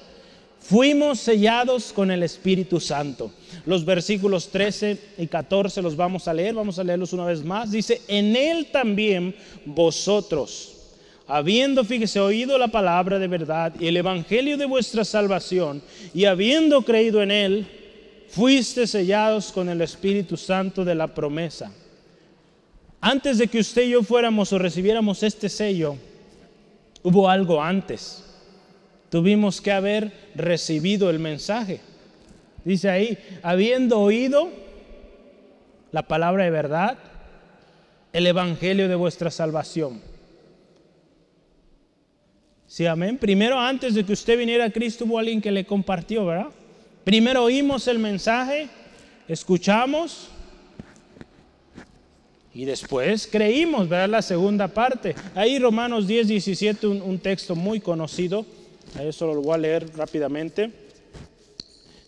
fuimos 0.61 1.19
sellados 1.19 1.93
con 1.93 2.13
el 2.13 2.23
Espíritu 2.23 2.79
Santo. 2.79 3.33
Los 3.67 3.85
versículos 3.85 4.49
13 4.49 4.99
y 5.19 5.27
14 5.27 5.83
los 5.83 5.97
vamos 5.97 6.29
a 6.29 6.35
leer, 6.35 6.55
vamos 6.55 6.79
a 6.79 6.85
leerlos 6.85 7.13
una 7.13 7.27
vez 7.27 7.45
más. 7.45 7.73
Dice, 7.73 8.01
en 8.07 8.37
Él 8.37 8.69
también 8.71 9.35
vosotros, 9.65 10.77
habiendo, 11.27 11.85
fíjese, 11.85 12.21
oído 12.21 12.59
la 12.59 12.69
palabra 12.69 13.19
de 13.19 13.27
verdad 13.27 13.75
y 13.81 13.89
el 13.89 13.97
Evangelio 13.97 14.57
de 14.57 14.67
vuestra 14.67 15.05
salvación, 15.05 15.83
y 16.15 16.27
habiendo 16.27 16.83
creído 16.83 17.23
en 17.23 17.33
Él, 17.33 17.84
fuiste 18.35 18.89
sellados 18.89 19.53
con 19.53 19.69
el 19.69 19.81
Espíritu 19.81 20.37
Santo 20.37 20.85
de 20.85 20.97
la 20.97 21.07
promesa. 21.07 21.71
Antes 23.01 23.39
de 23.39 23.47
que 23.47 23.61
usted 23.61 23.83
y 23.83 23.91
yo 23.91 24.03
fuéramos 24.03 24.53
o 24.53 24.59
recibiéramos 24.59 25.23
este 25.23 25.49
sello, 25.49 25.97
hubo 27.05 27.29
algo 27.29 27.63
antes. 27.63 28.25
Tuvimos 29.09 29.61
que 29.61 29.71
haber 29.71 30.13
recibido 30.35 31.11
el 31.11 31.21
mensaje. 31.21 31.81
Dice 32.65 32.91
ahí, 32.91 33.19
habiendo 33.43 34.01
oído 34.01 34.49
la 35.93 36.03
palabra 36.03 36.43
de 36.45 36.51
verdad, 36.51 36.99
el 38.13 38.27
evangelio 38.27 38.89
de 38.89 38.97
vuestra 38.97 39.31
salvación. 39.31 40.01
Sí, 42.67 42.85
amén. 42.87 43.17
Primero, 43.19 43.61
antes 43.61 43.95
de 43.95 44.05
que 44.05 44.15
usted 44.15 44.37
viniera 44.37 44.65
a 44.65 44.71
Cristo, 44.71 45.05
hubo 45.05 45.21
alguien 45.21 45.41
que 45.41 45.53
le 45.53 45.65
compartió, 45.65 46.27
¿verdad? 46.27 46.49
Primero 47.05 47.45
oímos 47.45 47.87
el 47.87 47.99
mensaje, 47.99 48.67
escuchamos 49.29 50.29
y 52.55 52.65
después 52.65 53.29
creímos, 53.31 53.91
¿verdad? 53.91 54.09
La 54.09 54.23
segunda 54.23 54.69
parte. 54.69 55.15
Ahí 55.35 55.59
Romanos 55.59 56.07
10, 56.07 56.29
17, 56.29 56.87
un, 56.87 57.19
texto 57.19 57.55
muy 57.55 57.81
conocido. 57.81 58.47
Eso 58.99 59.27
lo 59.27 59.43
voy 59.43 59.55
a 59.55 59.59
leer 59.59 59.87
rápidamente. 59.95 60.71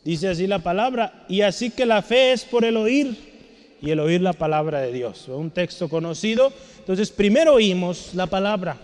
Dice 0.03 0.29
así 0.29 0.47
la 0.47 0.61
palabra, 0.61 1.27
y 1.29 1.43
así 1.43 1.69
que 1.71 1.85
la 1.85 2.01
fe 2.01 2.33
es 2.33 2.45
por 2.45 2.65
el 2.65 2.79
oír 2.79 3.19
y 3.83 3.91
el 3.91 4.01
oír 4.01 4.23
la 4.23 4.33
palabra 4.33 4.81
de 4.81 4.93
Dios. 4.93 5.29
Un 5.29 5.51
texto 5.51 5.91
conocido. 5.91 6.53
Entonces, 6.79 7.11
primero 7.11 7.53
oímos 7.55 8.15
la 8.15 8.29
palabra, 8.29 8.79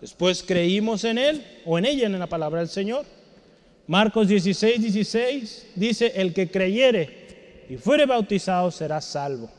después 0.00 0.44
creímos 0.44 1.02
en 1.02 1.18
él 1.18 1.44
o 1.64 1.76
en 1.76 1.86
ella, 1.86 2.06
en 2.06 2.18
la 2.20 2.28
palabra 2.28 2.60
del 2.60 2.68
Señor. 2.68 3.04
Marcos 3.86 4.28
16, 4.28 4.80
16 4.80 5.66
dice, 5.74 6.12
el 6.16 6.32
que 6.32 6.50
creyere 6.50 7.66
y 7.68 7.76
fuere 7.76 8.06
bautizado 8.06 8.70
será 8.70 9.00
salvo. 9.00 9.50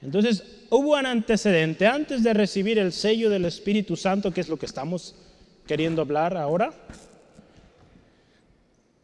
Entonces, 0.00 0.44
hubo 0.70 0.96
un 0.96 1.06
antecedente 1.06 1.86
antes 1.86 2.22
de 2.22 2.32
recibir 2.32 2.78
el 2.78 2.92
sello 2.92 3.28
del 3.28 3.44
Espíritu 3.44 3.96
Santo, 3.96 4.32
que 4.32 4.40
es 4.40 4.48
lo 4.48 4.56
que 4.56 4.66
estamos 4.66 5.14
queriendo 5.66 6.02
hablar 6.02 6.36
ahora. 6.36 6.72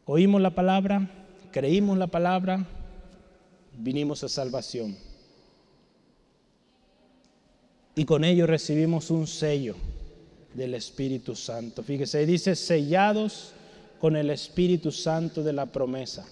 Oímos 0.05 0.41
la 0.41 0.51
palabra, 0.51 1.11
creímos 1.51 1.99
la 1.99 2.07
palabra, 2.07 2.65
vinimos 3.77 4.23
a 4.23 4.29
salvación. 4.29 4.97
Y 7.97 8.05
con 8.05 8.25
ello 8.25 8.47
recibimos 8.47 9.11
un 9.11 9.27
sello 9.27 9.75
del 10.55 10.75
Espíritu 10.75 11.35
Santo. 11.35 11.83
Fíjese, 11.83 12.25
dice 12.25 12.55
sellados 12.55 13.53
con 14.07 14.15
el 14.15 14.31
Espíritu 14.31 14.93
Santo 14.93 15.43
de 15.43 15.53
la 15.53 15.67
promesa. 15.67 16.25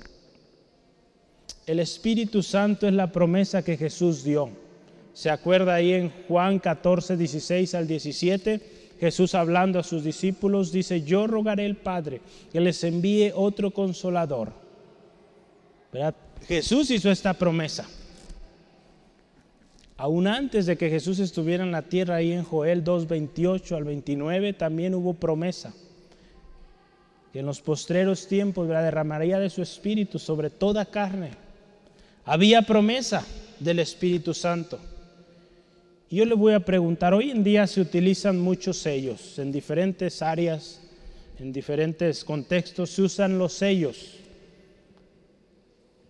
El 1.67 1.81
Espíritu 1.81 2.41
Santo 2.41 2.87
es 2.87 2.95
la 2.95 3.11
promesa 3.11 3.65
que 3.65 3.77
Jesús 3.77 4.23
dio. 4.23 4.49
¿Se 5.13 5.29
acuerda 5.29 5.75
ahí 5.75 5.93
en 5.93 6.13
Juan 6.29 6.61
14, 6.61 7.17
16 7.17 7.75
al 7.75 7.89
17? 7.89 8.61
Jesús 9.01 9.35
hablando 9.35 9.81
a 9.81 9.83
sus 9.83 10.05
discípulos 10.05 10.71
dice, 10.71 11.03
yo 11.03 11.27
rogaré 11.27 11.67
al 11.67 11.75
Padre 11.75 12.21
que 12.53 12.61
les 12.61 12.85
envíe 12.85 13.33
otro 13.35 13.73
consolador. 13.73 14.53
Jesús 16.47 16.93
hizo 16.93 17.11
esta 17.11 17.35
promesa. 17.35 17.89
Aún 19.97 20.29
antes 20.29 20.67
de 20.67 20.77
que 20.77 20.91
Jesús 20.91 21.19
estuviera 21.19 21.65
en 21.65 21.73
la 21.73 21.83
tierra, 21.83 22.15
ahí 22.15 22.31
en 22.31 22.45
Joel 22.45 22.85
2, 22.85 23.09
28 23.09 23.75
al 23.75 23.83
29, 23.83 24.53
también 24.53 24.95
hubo 24.95 25.15
promesa. 25.15 25.75
Que 27.35 27.40
en 27.40 27.47
los 27.47 27.61
postreros 27.61 28.29
tiempos 28.29 28.68
derramaría 28.68 29.40
de 29.40 29.51
su 29.51 29.61
espíritu 29.61 30.20
sobre 30.20 30.51
toda 30.51 30.87
carne. 30.87 31.31
Había 32.25 32.62
promesa 32.62 33.27
del 33.59 33.81
Espíritu 33.81 34.33
Santo. 34.33 34.79
Y 36.09 36.14
yo 36.14 36.27
le 36.27 36.37
voy 36.37 36.53
a 36.53 36.61
preguntar, 36.61 37.12
hoy 37.12 37.33
en 37.33 37.42
día 37.42 37.66
se 37.66 37.81
utilizan 37.81 38.38
muchos 38.38 38.77
sellos 38.77 39.37
en 39.40 39.51
diferentes 39.51 40.23
áreas, 40.23 40.81
en 41.40 41.53
diferentes 41.53 42.23
contextos, 42.23 42.90
se 42.90 43.03
usan 43.03 43.37
los 43.37 43.53
sellos. 43.53 44.12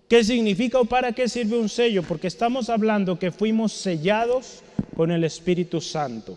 ¿Qué 0.07 0.23
significa 0.23 0.79
o 0.79 0.85
para 0.85 1.13
qué 1.13 1.27
sirve 1.27 1.57
un 1.57 1.71
sello? 1.71 2.03
Porque 2.03 2.27
estamos 2.27 2.69
hablando 2.69 3.19
que 3.19 3.33
fuimos 3.33 3.73
sellados 3.73 4.63
con 4.95 5.11
el 5.11 5.25
Espíritu 5.25 5.81
Santo. 5.81 6.37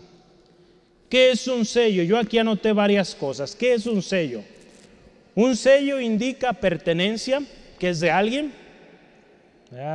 ¿Qué 1.10 1.32
es 1.32 1.46
un 1.46 1.66
sello? 1.66 2.02
Yo 2.04 2.16
aquí 2.16 2.38
anoté 2.38 2.72
varias 2.72 3.14
cosas. 3.14 3.54
¿Qué 3.54 3.74
es 3.74 3.84
un 3.84 4.00
sello? 4.00 4.42
Un 5.38 5.54
sello 5.54 6.00
indica 6.00 6.52
pertenencia, 6.52 7.40
que 7.78 7.90
es 7.90 8.00
de 8.00 8.10
alguien. 8.10 8.52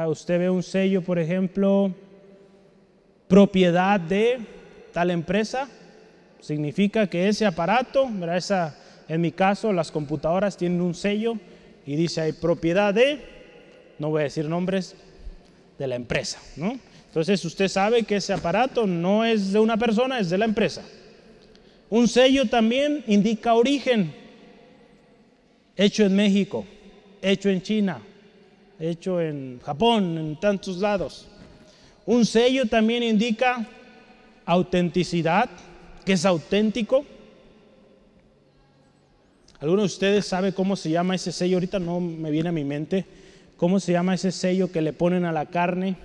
Usted 0.07 0.39
ve 0.39 0.49
un 0.49 0.63
sello, 0.63 1.01
por 1.01 1.19
ejemplo, 1.19 1.93
propiedad 3.27 3.99
de 3.99 4.39
tal 4.93 5.11
empresa. 5.11 5.67
Significa 6.39 7.07
que 7.07 7.27
ese 7.27 7.45
aparato, 7.45 8.09
Esa, 8.33 8.73
en 9.09 9.19
mi 9.19 9.33
caso, 9.33 9.73
las 9.73 9.91
computadoras 9.91 10.55
tienen 10.55 10.79
un 10.79 10.95
sello 10.95 11.35
y 11.85 11.97
dice 11.97 12.33
propiedad 12.35 12.93
de, 12.93 13.19
no 13.99 14.11
voy 14.11 14.21
a 14.21 14.23
decir 14.23 14.47
nombres, 14.47 14.95
de 15.77 15.87
la 15.87 15.95
empresa. 15.95 16.39
¿no? 16.55 16.79
Entonces 17.07 17.43
usted 17.43 17.67
sabe 17.67 18.03
que 18.03 18.15
ese 18.15 18.31
aparato 18.31 18.87
no 18.87 19.25
es 19.25 19.51
de 19.51 19.59
una 19.59 19.75
persona, 19.75 20.19
es 20.19 20.29
de 20.29 20.37
la 20.37 20.45
empresa. 20.45 20.83
Un 21.89 22.07
sello 22.07 22.45
también 22.45 23.03
indica 23.07 23.55
origen 23.55 24.22
hecho 25.75 26.03
en 26.03 26.15
México, 26.15 26.65
hecho 27.21 27.49
en 27.49 27.61
China, 27.61 28.01
hecho 28.79 29.19
en 29.21 29.59
Japón, 29.63 30.17
en 30.17 30.39
tantos 30.39 30.77
lados. 30.77 31.27
Un 32.05 32.25
sello 32.25 32.65
también 32.65 33.03
indica 33.03 33.65
autenticidad, 34.45 35.49
que 36.05 36.13
es 36.13 36.25
auténtico. 36.25 37.05
¿Alguno 39.59 39.83
de 39.83 39.87
ustedes 39.87 40.25
sabe 40.25 40.53
cómo 40.53 40.75
se 40.75 40.89
llama 40.89 41.15
ese 41.15 41.31
sello? 41.31 41.55
Ahorita 41.55 41.79
no 41.79 42.01
me 42.01 42.29
viene 42.31 42.49
a 42.49 42.51
mi 42.51 42.65
mente. 42.65 43.05
¿Cómo 43.55 43.79
se 43.79 43.93
llama 43.93 44.15
ese 44.15 44.31
sello 44.31 44.71
que 44.71 44.81
le 44.81 44.91
ponen 44.91 45.23
a 45.23 45.31
la 45.31 45.45
carne? 45.45 45.95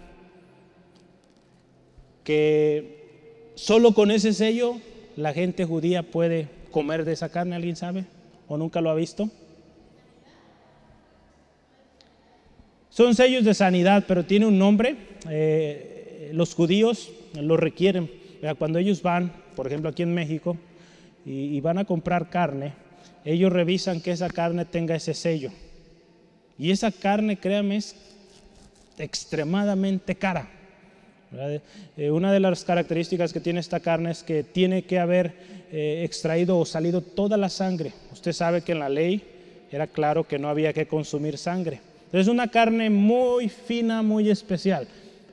Que 2.22 3.50
solo 3.56 3.94
con 3.94 4.12
ese 4.12 4.32
sello 4.32 4.76
la 5.16 5.32
gente 5.32 5.64
judía 5.64 6.04
puede 6.04 6.48
comer 6.70 7.04
de 7.04 7.14
esa 7.14 7.30
carne, 7.30 7.56
¿alguien 7.56 7.74
sabe? 7.74 8.04
¿O 8.46 8.56
nunca 8.56 8.80
lo 8.80 8.90
ha 8.90 8.94
visto? 8.94 9.28
Son 12.98 13.14
sellos 13.14 13.44
de 13.44 13.54
sanidad, 13.54 14.06
pero 14.08 14.24
tiene 14.24 14.44
un 14.44 14.58
nombre. 14.58 14.96
Eh, 15.30 16.30
los 16.34 16.52
judíos 16.52 17.12
lo 17.40 17.56
requieren. 17.56 18.10
Cuando 18.58 18.80
ellos 18.80 19.02
van, 19.02 19.32
por 19.54 19.68
ejemplo 19.68 19.88
aquí 19.88 20.02
en 20.02 20.12
México, 20.12 20.56
y, 21.24 21.60
van 21.60 21.78
a 21.78 21.84
comprar 21.84 22.28
carne, 22.28 22.72
ellos 23.24 23.52
revisan 23.52 24.00
que 24.00 24.10
esa 24.10 24.28
carne 24.28 24.64
tenga 24.64 24.96
ese 24.96 25.14
sello. 25.14 25.52
Y 26.58 26.72
esa 26.72 26.90
carne, 26.90 27.36
créanme, 27.36 27.76
es 27.76 27.94
extremadamente 28.98 30.16
cara. 30.16 30.50
Eh, 31.96 32.10
una 32.10 32.32
de 32.32 32.40
las 32.40 32.64
características 32.64 33.32
que 33.32 33.38
tiene 33.38 33.60
esta 33.60 33.78
carne 33.78 34.10
es 34.10 34.24
que 34.24 34.42
tiene 34.42 34.82
que 34.82 34.98
haber 34.98 35.34
eh, 35.70 36.02
extraído 36.04 36.58
o 36.58 36.66
salido 36.66 37.00
toda 37.00 37.36
la 37.36 37.48
sangre. 37.48 37.92
Usted 38.12 38.32
sabe 38.32 38.62
que 38.62 38.72
en 38.72 38.80
la 38.80 38.88
ley 38.88 39.22
era 39.70 39.86
claro 39.86 40.26
que 40.26 40.40
no 40.40 40.48
había 40.48 40.72
que 40.72 40.88
consumir 40.88 41.38
sangre. 41.38 41.80
Es 42.12 42.28
una 42.28 42.48
carne 42.48 42.90
muy 42.90 43.48
fina, 43.48 44.02
muy 44.02 44.30
especial. 44.30 44.88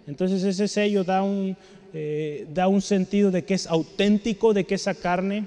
Entonces 0.08 0.44
ese 0.44 0.68
sello 0.68 1.04
da 1.04 1.24
un, 1.24 1.56
eh, 1.94 2.46
da 2.54 2.68
un 2.68 2.82
sentido 2.82 3.32
de 3.32 3.44
que 3.44 3.54
es 3.54 3.68
auténtico, 3.68 4.54
de 4.54 4.66
que 4.66 4.76
esa 4.76 4.94
carne 4.94 5.46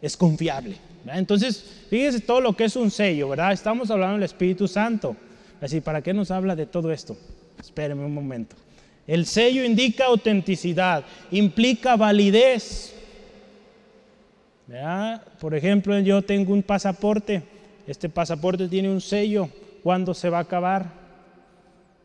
es 0.00 0.16
confiable. 0.16 0.76
Entonces, 1.06 1.64
fíjese 1.90 2.20
todo 2.20 2.40
lo 2.40 2.54
que 2.54 2.64
es 2.64 2.76
un 2.76 2.90
sello, 2.90 3.28
¿verdad? 3.28 3.52
Estamos 3.52 3.90
hablando 3.90 4.14
del 4.14 4.22
Espíritu 4.24 4.66
Santo. 4.66 5.16
Así, 5.60 5.80
¿para 5.80 6.02
qué 6.02 6.14
nos 6.14 6.30
habla 6.30 6.56
de 6.56 6.66
todo 6.66 6.90
esto? 6.90 7.16
Espéreme 7.60 8.04
un 8.04 8.14
momento. 8.14 8.56
El 9.06 9.26
sello 9.26 9.64
indica 9.64 10.06
autenticidad, 10.06 11.04
implica 11.30 11.96
validez. 11.96 12.94
Por 15.38 15.54
ejemplo, 15.54 15.98
yo 16.00 16.22
tengo 16.22 16.54
un 16.54 16.62
pasaporte 16.62 17.42
este 17.86 18.08
pasaporte 18.08 18.68
tiene 18.68 18.90
un 18.90 19.00
sello. 19.00 19.48
¿Cuándo 19.82 20.14
se 20.14 20.30
va 20.30 20.38
a 20.38 20.42
acabar? 20.42 20.90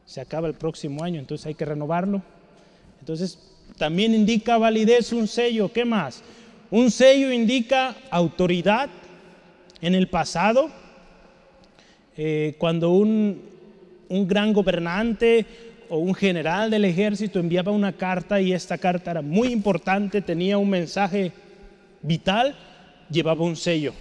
Se 0.06 0.20
acaba 0.20 0.48
el 0.48 0.54
próximo 0.54 1.04
año, 1.04 1.20
entonces 1.20 1.48
hay 1.48 1.56
que 1.56 1.66
renovarlo. 1.66 2.22
Entonces, 3.00 3.40
también 3.78 4.14
indica 4.14 4.58
validez 4.58 5.14
un 5.14 5.28
sello. 5.28 5.72
¿Qué 5.72 5.86
más? 5.86 6.22
Un 6.72 6.92
sello 6.92 7.32
indica 7.32 7.96
autoridad. 8.10 8.90
En 9.82 9.96
el 9.96 10.10
pasado, 10.10 10.70
eh, 12.18 12.56
cuando 12.58 12.90
un, 12.90 13.42
un 14.10 14.28
gran 14.28 14.52
gobernante 14.52 15.46
o 15.88 16.00
un 16.00 16.14
general 16.14 16.70
del 16.70 16.84
ejército 16.84 17.40
enviaba 17.40 17.72
una 17.72 17.94
carta 17.94 18.42
y 18.42 18.52
esta 18.52 18.78
carta 18.78 19.12
era 19.12 19.22
muy 19.22 19.54
importante, 19.54 20.22
tenía 20.22 20.58
un 20.58 20.70
mensaje 20.70 21.32
vital, 22.02 22.58
llevaba 23.10 23.46
un 23.46 23.56
sello 23.56 23.94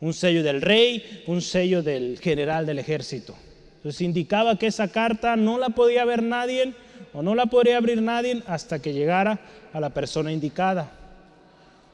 un 0.00 0.14
sello 0.14 0.42
del 0.42 0.62
rey, 0.62 1.22
un 1.26 1.42
sello 1.42 1.82
del 1.82 2.18
general 2.18 2.66
del 2.66 2.78
ejército. 2.78 3.34
Entonces 3.76 4.00
indicaba 4.00 4.56
que 4.56 4.66
esa 4.66 4.88
carta 4.88 5.36
no 5.36 5.58
la 5.58 5.70
podía 5.70 6.04
ver 6.04 6.22
nadie 6.22 6.74
o 7.12 7.22
no 7.22 7.34
la 7.34 7.46
podría 7.46 7.76
abrir 7.76 8.00
nadie 8.00 8.42
hasta 8.46 8.80
que 8.80 8.92
llegara 8.92 9.40
a 9.72 9.80
la 9.80 9.90
persona 9.90 10.32
indicada. 10.32 10.90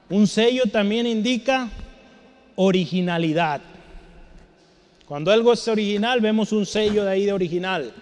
Un 0.08 0.26
sello 0.26 0.64
también 0.70 1.06
indica 1.06 1.68
originalidad. 2.56 3.60
Cuando 5.06 5.30
algo 5.30 5.52
es 5.52 5.66
original, 5.68 6.20
vemos 6.20 6.52
un 6.52 6.66
sello 6.66 7.04
de 7.04 7.10
ahí 7.10 7.24
de 7.24 7.32
original. 7.32 7.92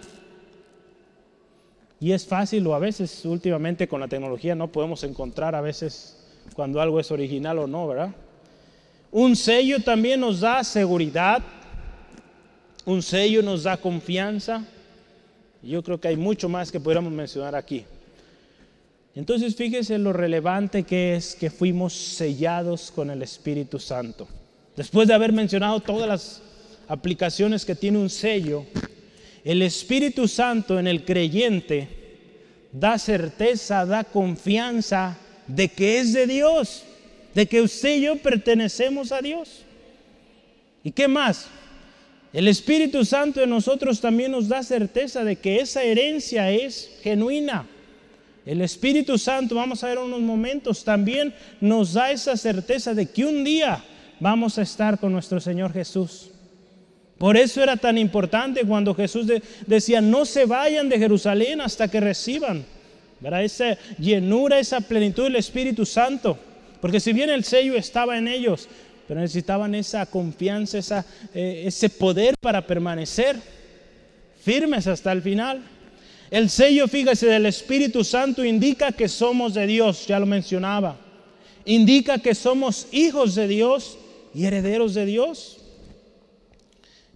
Y 2.00 2.12
es 2.12 2.26
fácil, 2.26 2.66
o 2.66 2.74
a 2.74 2.78
veces 2.78 3.24
últimamente 3.24 3.88
con 3.88 4.00
la 4.00 4.08
tecnología 4.08 4.54
no 4.54 4.68
podemos 4.68 5.04
encontrar 5.04 5.54
a 5.54 5.60
veces 5.60 6.18
cuando 6.54 6.80
algo 6.80 7.00
es 7.00 7.10
original 7.10 7.58
o 7.58 7.66
no, 7.66 7.86
¿verdad? 7.86 8.14
Un 9.16 9.36
sello 9.36 9.78
también 9.78 10.18
nos 10.18 10.40
da 10.40 10.64
seguridad, 10.64 11.40
un 12.84 13.00
sello 13.00 13.42
nos 13.42 13.62
da 13.62 13.76
confianza. 13.76 14.64
Yo 15.62 15.84
creo 15.84 16.00
que 16.00 16.08
hay 16.08 16.16
mucho 16.16 16.48
más 16.48 16.72
que 16.72 16.80
podríamos 16.80 17.12
mencionar 17.12 17.54
aquí. 17.54 17.84
Entonces 19.14 19.54
fíjese 19.54 19.98
lo 19.98 20.12
relevante 20.12 20.82
que 20.82 21.14
es 21.14 21.36
que 21.36 21.48
fuimos 21.48 21.92
sellados 21.92 22.90
con 22.90 23.08
el 23.08 23.22
Espíritu 23.22 23.78
Santo. 23.78 24.26
Después 24.74 25.06
de 25.06 25.14
haber 25.14 25.32
mencionado 25.32 25.78
todas 25.78 26.08
las 26.08 26.42
aplicaciones 26.88 27.64
que 27.64 27.76
tiene 27.76 27.98
un 27.98 28.10
sello, 28.10 28.64
el 29.44 29.62
Espíritu 29.62 30.26
Santo 30.26 30.76
en 30.76 30.88
el 30.88 31.04
creyente 31.04 31.86
da 32.72 32.98
certeza, 32.98 33.86
da 33.86 34.02
confianza 34.02 35.16
de 35.46 35.68
que 35.68 36.00
es 36.00 36.12
de 36.12 36.26
Dios 36.26 36.82
de 37.34 37.46
que 37.46 37.60
usted 37.60 37.96
y 37.96 38.02
yo 38.02 38.16
pertenecemos 38.16 39.12
a 39.12 39.20
Dios. 39.20 39.64
¿Y 40.82 40.90
qué 40.92 41.08
más? 41.08 41.46
El 42.32 42.48
Espíritu 42.48 43.04
Santo 43.04 43.40
de 43.40 43.46
nosotros 43.46 44.00
también 44.00 44.32
nos 44.32 44.48
da 44.48 44.62
certeza 44.62 45.24
de 45.24 45.36
que 45.36 45.60
esa 45.60 45.82
herencia 45.82 46.50
es 46.50 46.90
genuina. 47.02 47.66
El 48.44 48.60
Espíritu 48.60 49.16
Santo, 49.16 49.54
vamos 49.54 49.82
a 49.82 49.88
ver 49.88 49.98
unos 49.98 50.20
momentos, 50.20 50.84
también 50.84 51.32
nos 51.60 51.94
da 51.94 52.10
esa 52.10 52.36
certeza 52.36 52.92
de 52.92 53.06
que 53.06 53.24
un 53.24 53.42
día 53.44 53.82
vamos 54.20 54.58
a 54.58 54.62
estar 54.62 54.98
con 54.98 55.12
nuestro 55.12 55.40
Señor 55.40 55.72
Jesús. 55.72 56.30
Por 57.18 57.36
eso 57.36 57.62
era 57.62 57.76
tan 57.76 57.96
importante 57.96 58.64
cuando 58.64 58.94
Jesús 58.94 59.26
decía, 59.66 60.00
no 60.00 60.24
se 60.24 60.44
vayan 60.44 60.88
de 60.88 60.98
Jerusalén 60.98 61.60
hasta 61.60 61.88
que 61.88 62.00
reciban 62.00 62.66
esa 63.40 63.78
llenura, 63.98 64.58
esa 64.58 64.80
plenitud 64.80 65.24
del 65.24 65.36
Espíritu 65.36 65.86
Santo. 65.86 66.36
Porque 66.84 67.00
si 67.00 67.14
bien 67.14 67.30
el 67.30 67.44
sello 67.44 67.76
estaba 67.76 68.18
en 68.18 68.28
ellos, 68.28 68.68
pero 69.08 69.18
necesitaban 69.18 69.74
esa 69.74 70.04
confianza, 70.04 70.76
esa, 70.76 71.06
eh, 71.32 71.62
ese 71.64 71.88
poder 71.88 72.34
para 72.38 72.66
permanecer 72.66 73.40
firmes 74.42 74.86
hasta 74.86 75.10
el 75.10 75.22
final. 75.22 75.62
El 76.30 76.50
sello, 76.50 76.86
fíjese, 76.86 77.24
del 77.24 77.46
Espíritu 77.46 78.04
Santo 78.04 78.44
indica 78.44 78.92
que 78.92 79.08
somos 79.08 79.54
de 79.54 79.66
Dios, 79.66 80.06
ya 80.06 80.18
lo 80.18 80.26
mencionaba. 80.26 80.98
Indica 81.64 82.18
que 82.18 82.34
somos 82.34 82.86
hijos 82.92 83.34
de 83.34 83.48
Dios 83.48 83.96
y 84.34 84.44
herederos 84.44 84.92
de 84.92 85.06
Dios. 85.06 85.56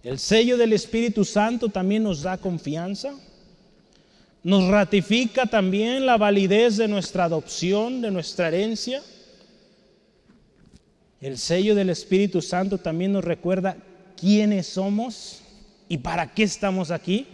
El 0.01 0.17
sello 0.17 0.57
del 0.57 0.73
Espíritu 0.73 1.23
Santo 1.23 1.69
también 1.69 2.01
nos 2.01 2.23
da 2.23 2.39
confianza. 2.39 3.13
Nos 4.43 4.67
ratifica 4.67 5.45
también 5.45 6.07
la 6.07 6.17
validez 6.17 6.77
de 6.77 6.87
nuestra 6.87 7.25
adopción, 7.25 8.01
de 8.01 8.09
nuestra 8.09 8.47
herencia. 8.47 9.03
El 11.21 11.37
sello 11.37 11.75
del 11.75 11.89
Espíritu 11.89 12.41
Santo 12.41 12.77
también 12.77 13.11
nos 13.11 13.23
recuerda 13.23 13.75
quiénes 14.19 14.67
somos 14.67 15.41
y 15.89 15.97
para 15.97 16.31
qué 16.33 16.43
estamos 16.43 16.91
aquí. 16.91 17.27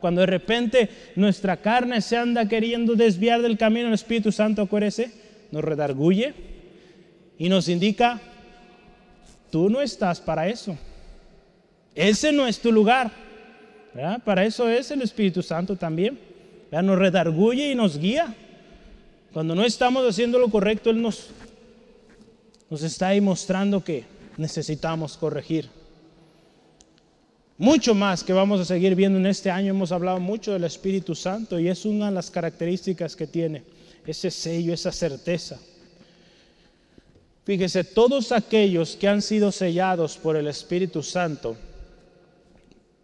Cuando 0.00 0.22
de 0.22 0.26
repente 0.26 0.90
nuestra 1.14 1.56
carne 1.56 2.00
se 2.00 2.16
anda 2.16 2.48
queriendo 2.48 2.94
desviar 2.96 3.40
del 3.42 3.56
camino, 3.56 3.88
el 3.88 3.94
Espíritu 3.94 4.32
Santo, 4.32 4.62
acuérdese, 4.62 5.12
nos 5.52 5.62
redarguye 5.64 6.34
y 7.38 7.48
nos 7.48 7.68
indica, 7.68 8.20
tú 9.50 9.70
no 9.70 9.80
estás 9.80 10.20
para 10.20 10.48
eso. 10.48 10.76
Ese 11.94 12.32
no 12.32 12.46
es 12.46 12.60
tu 12.60 12.72
lugar. 12.72 13.10
Para 14.24 14.44
eso 14.44 14.68
es 14.68 14.90
el 14.90 15.02
Espíritu 15.02 15.42
Santo 15.42 15.76
también. 15.76 16.18
Nos 16.70 16.98
redarguye 16.98 17.70
y 17.70 17.74
nos 17.74 17.98
guía. 17.98 18.34
Cuando 19.32 19.54
no 19.54 19.64
estamos 19.64 20.06
haciendo 20.08 20.38
lo 20.38 20.48
correcto, 20.48 20.90
Él 20.90 21.00
nos, 21.00 21.30
nos 22.70 22.82
está 22.82 23.08
ahí 23.08 23.20
mostrando 23.20 23.82
que 23.82 24.04
necesitamos 24.36 25.16
corregir. 25.16 25.68
Mucho 27.56 27.94
más 27.94 28.22
que 28.22 28.32
vamos 28.32 28.60
a 28.60 28.64
seguir 28.64 28.94
viendo 28.94 29.18
en 29.18 29.26
este 29.26 29.50
año, 29.50 29.70
hemos 29.70 29.90
hablado 29.90 30.20
mucho 30.20 30.52
del 30.52 30.64
Espíritu 30.64 31.14
Santo 31.14 31.58
y 31.58 31.68
es 31.68 31.84
una 31.84 32.06
de 32.06 32.12
las 32.12 32.30
características 32.30 33.16
que 33.16 33.26
tiene, 33.26 33.64
ese 34.06 34.30
sello, 34.30 34.72
esa 34.72 34.92
certeza. 34.92 35.58
Fíjese, 37.44 37.82
todos 37.82 38.30
aquellos 38.30 38.94
que 38.94 39.08
han 39.08 39.22
sido 39.22 39.50
sellados 39.50 40.18
por 40.18 40.36
el 40.36 40.46
Espíritu 40.46 41.02
Santo 41.02 41.56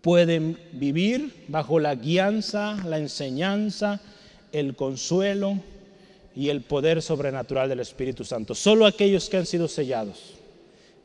pueden 0.03 0.59
vivir 0.73 1.47
bajo 1.49 1.81
la 1.81 1.95
guianza, 1.95 2.77
la 2.85 2.99
enseñanza, 2.99 4.01
el 4.53 4.77
consuelo 4.77 5.59
y 6.37 6.49
el 6.49 6.63
poder 6.63 7.01
sobrenatural 7.01 7.69
del 7.69 7.81
Espíritu 7.81 8.25
Santo. 8.25 8.55
Solo 8.55 8.87
aquellos 8.87 9.29
que 9.29 9.37
han 9.37 9.47
sido 9.47 9.69
sellados. 9.69 10.35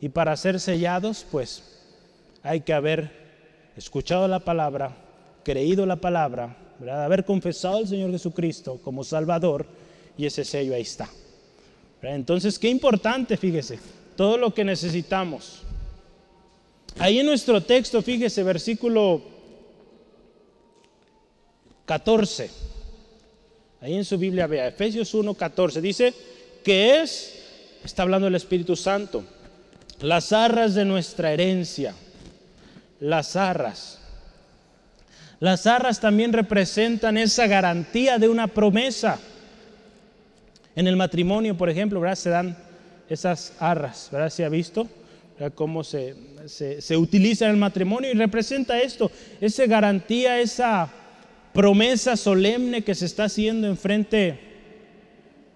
Y 0.02 0.10
para 0.10 0.36
ser 0.38 0.60
sellados, 0.60 1.26
pues 1.30 1.64
hay 2.42 2.62
que 2.62 2.74
haber 2.74 3.12
escuchado 3.76 4.28
la 4.28 4.40
palabra, 4.40 4.96
creído 5.44 5.86
la 5.86 5.98
palabra, 5.98 6.56
haber 6.88 7.26
confesado 7.26 7.78
al 7.78 7.88
Señor 7.88 8.12
Jesucristo 8.12 8.80
como 8.84 9.04
Salvador 9.04 9.66
y 10.18 10.26
ese 10.26 10.46
sello 10.46 10.74
ahí 10.74 10.82
está. 10.82 11.10
Entonces, 12.02 12.58
qué 12.58 12.70
importante, 12.70 13.36
fíjese, 13.36 13.80
todo 14.16 14.38
lo 14.38 14.54
que 14.54 14.64
necesitamos. 14.64 15.64
Ahí 16.98 17.20
en 17.20 17.26
nuestro 17.26 17.62
texto, 17.62 18.02
fíjese, 18.02 18.42
versículo 18.44 19.22
14. 21.86 22.50
Ahí 23.82 23.96
en 23.96 24.06
su 24.06 24.18
Biblia 24.18 24.48
vea, 24.48 24.68
Efesios 24.68 25.14
1, 25.14 25.34
14. 25.34 25.82
Dice 25.82 26.14
que 26.64 27.02
es, 27.02 27.40
está 27.84 28.04
hablando 28.04 28.28
el 28.28 28.36
Espíritu 28.36 28.76
Santo, 28.76 29.24
las 30.02 30.34
arras 30.34 30.76
de 30.76 30.86
nuestra 30.86 31.32
herencia 31.32 31.94
las 33.00 33.36
arras. 33.36 34.00
Las 35.40 35.68
arras 35.68 36.00
también 36.00 36.34
representan 36.34 37.18
esa 37.18 37.48
garantía 37.48 38.18
de 38.18 38.28
una 38.28 38.48
promesa. 38.48 39.20
En 40.76 40.88
el 40.88 40.96
matrimonio, 40.96 41.58
por 41.58 41.70
ejemplo, 41.70 42.00
¿verdad? 42.00 42.16
se 42.16 42.30
dan 42.30 42.58
esas 43.10 43.54
arras, 43.60 44.10
¿verdad? 44.12 44.30
¿Se 44.30 44.46
ha 44.46 44.50
visto 44.50 44.88
cómo 45.56 45.84
se, 45.84 46.16
se, 46.48 46.98
utiliza 46.98 47.46
en 47.46 47.52
el 47.52 47.58
matrimonio? 47.58 48.12
Y 48.12 48.14
representa 48.14 48.80
esto, 48.80 49.12
esa 49.40 49.66
garantía, 49.66 50.40
esa 50.40 50.90
promesa 51.60 52.16
solemne 52.16 52.84
que 52.84 52.96
se 52.96 53.06
está 53.06 53.26
haciendo 53.26 53.68
en 53.68 53.76
frente, 53.76 54.40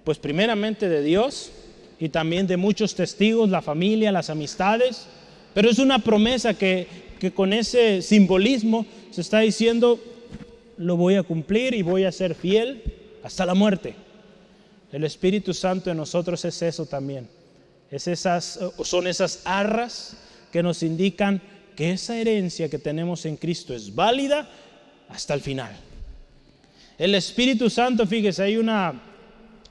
pues 0.04 0.20
primeramente 0.20 0.90
de 0.90 1.02
Dios 1.02 1.54
y 1.98 2.10
también 2.10 2.46
de 2.46 2.58
muchos 2.58 2.94
testigos, 2.94 3.50
la 3.50 3.62
familia, 3.62 4.12
las 4.12 4.30
amistades. 4.30 5.08
Pero 5.54 5.70
es 5.70 5.80
una 5.80 6.00
promesa 6.00 6.56
que, 6.56 6.88
que 7.22 7.32
con 7.32 7.54
ese 7.54 8.02
simbolismo 8.02 8.86
se 9.12 9.22
está 9.22 9.40
diciendo, 9.40 9.98
lo 10.76 10.98
voy 10.98 11.16
a 11.16 11.24
cumplir 11.24 11.74
y 11.74 11.84
voy 11.84 12.04
a 12.04 12.12
ser 12.12 12.36
fiel 12.36 12.84
hasta 13.24 13.46
la 13.46 13.54
muerte. 13.54 13.96
El 14.92 15.06
Espíritu 15.06 15.54
Santo 15.54 15.90
en 15.90 15.96
nosotros 15.96 16.44
es 16.44 16.62
eso 16.64 16.86
también. 16.86 17.30
Es 17.90 18.10
esas, 18.10 18.60
son 18.84 19.08
esas 19.08 19.40
arras 19.46 20.18
que 20.52 20.64
nos 20.64 20.84
indican 20.84 21.42
que 21.78 21.92
esa 21.94 22.18
herencia 22.18 22.68
que 22.68 22.78
tenemos 22.78 23.26
en 23.26 23.38
Cristo 23.38 23.74
es 23.74 23.96
válida 23.96 24.50
hasta 25.08 25.34
el 25.34 25.40
final. 25.40 25.74
El 26.98 27.16
Espíritu 27.16 27.70
Santo, 27.70 28.06
fíjese, 28.06 28.44
hay 28.44 28.58
una, 28.58 28.94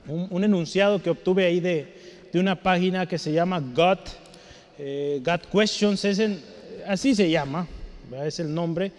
un, 0.07 0.43
enunciado 0.43 1.01
que 1.01 1.09
obtuve 1.09 1.45
ahí 1.45 1.59
de, 1.59 1.93
de, 2.31 2.39
una 2.39 2.55
página 2.55 3.05
que 3.05 3.17
se 3.17 3.31
llama 3.31 3.61
God, 3.61 3.99
eh, 4.77 5.21
God 5.23 5.39
Questions. 5.51 6.03
Es 6.03 6.21
así 6.85 7.15
se 7.15 7.29
llama, 7.29 7.65
es 8.25 8.39
el 8.39 8.53
nombre, 8.53 8.91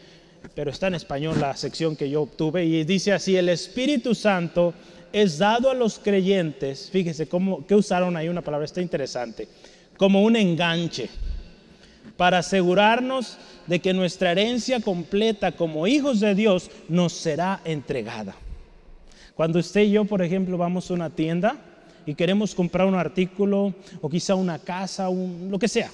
pero 0.54 0.70
está 0.70 0.86
en 0.86 0.94
español 0.94 1.38
la 1.38 1.54
sección 1.56 1.96
que 1.96 2.08
yo 2.08 2.22
obtuve 2.22 2.64
y 2.64 2.84
dice 2.84 3.12
así, 3.12 3.36
el 3.36 3.50
Espíritu 3.50 4.14
Santo 4.14 4.72
es 5.12 5.38
dado 5.38 5.70
a 5.70 5.74
los 5.74 5.98
creyentes, 5.98 6.88
fíjese 6.90 7.28
cómo, 7.28 7.66
que 7.66 7.74
usaron 7.74 8.16
ahí 8.16 8.28
una 8.28 8.42
palabra, 8.42 8.64
está 8.64 8.80
interesante, 8.80 9.48
como 9.96 10.22
un 10.22 10.34
enganche, 10.34 11.08
para 12.16 12.38
asegurarnos 12.38 13.38
de 13.66 13.80
que 13.80 13.94
nuestra 13.94 14.32
herencia 14.32 14.80
completa 14.80 15.52
como 15.52 15.86
hijos 15.86 16.20
de 16.20 16.34
Dios 16.34 16.70
nos 16.88 17.12
será 17.12 17.60
entregada. 17.64 18.34
Cuando 19.34 19.58
usted 19.58 19.82
y 19.82 19.92
yo, 19.92 20.04
por 20.04 20.22
ejemplo, 20.22 20.56
vamos 20.56 20.90
a 20.90 20.94
una 20.94 21.10
tienda 21.10 21.56
y 22.06 22.14
queremos 22.14 22.54
comprar 22.54 22.86
un 22.86 22.94
artículo 22.94 23.74
o 24.00 24.08
quizá 24.08 24.34
una 24.34 24.58
casa, 24.58 25.08
un, 25.08 25.48
lo 25.50 25.58
que 25.58 25.68
sea, 25.68 25.90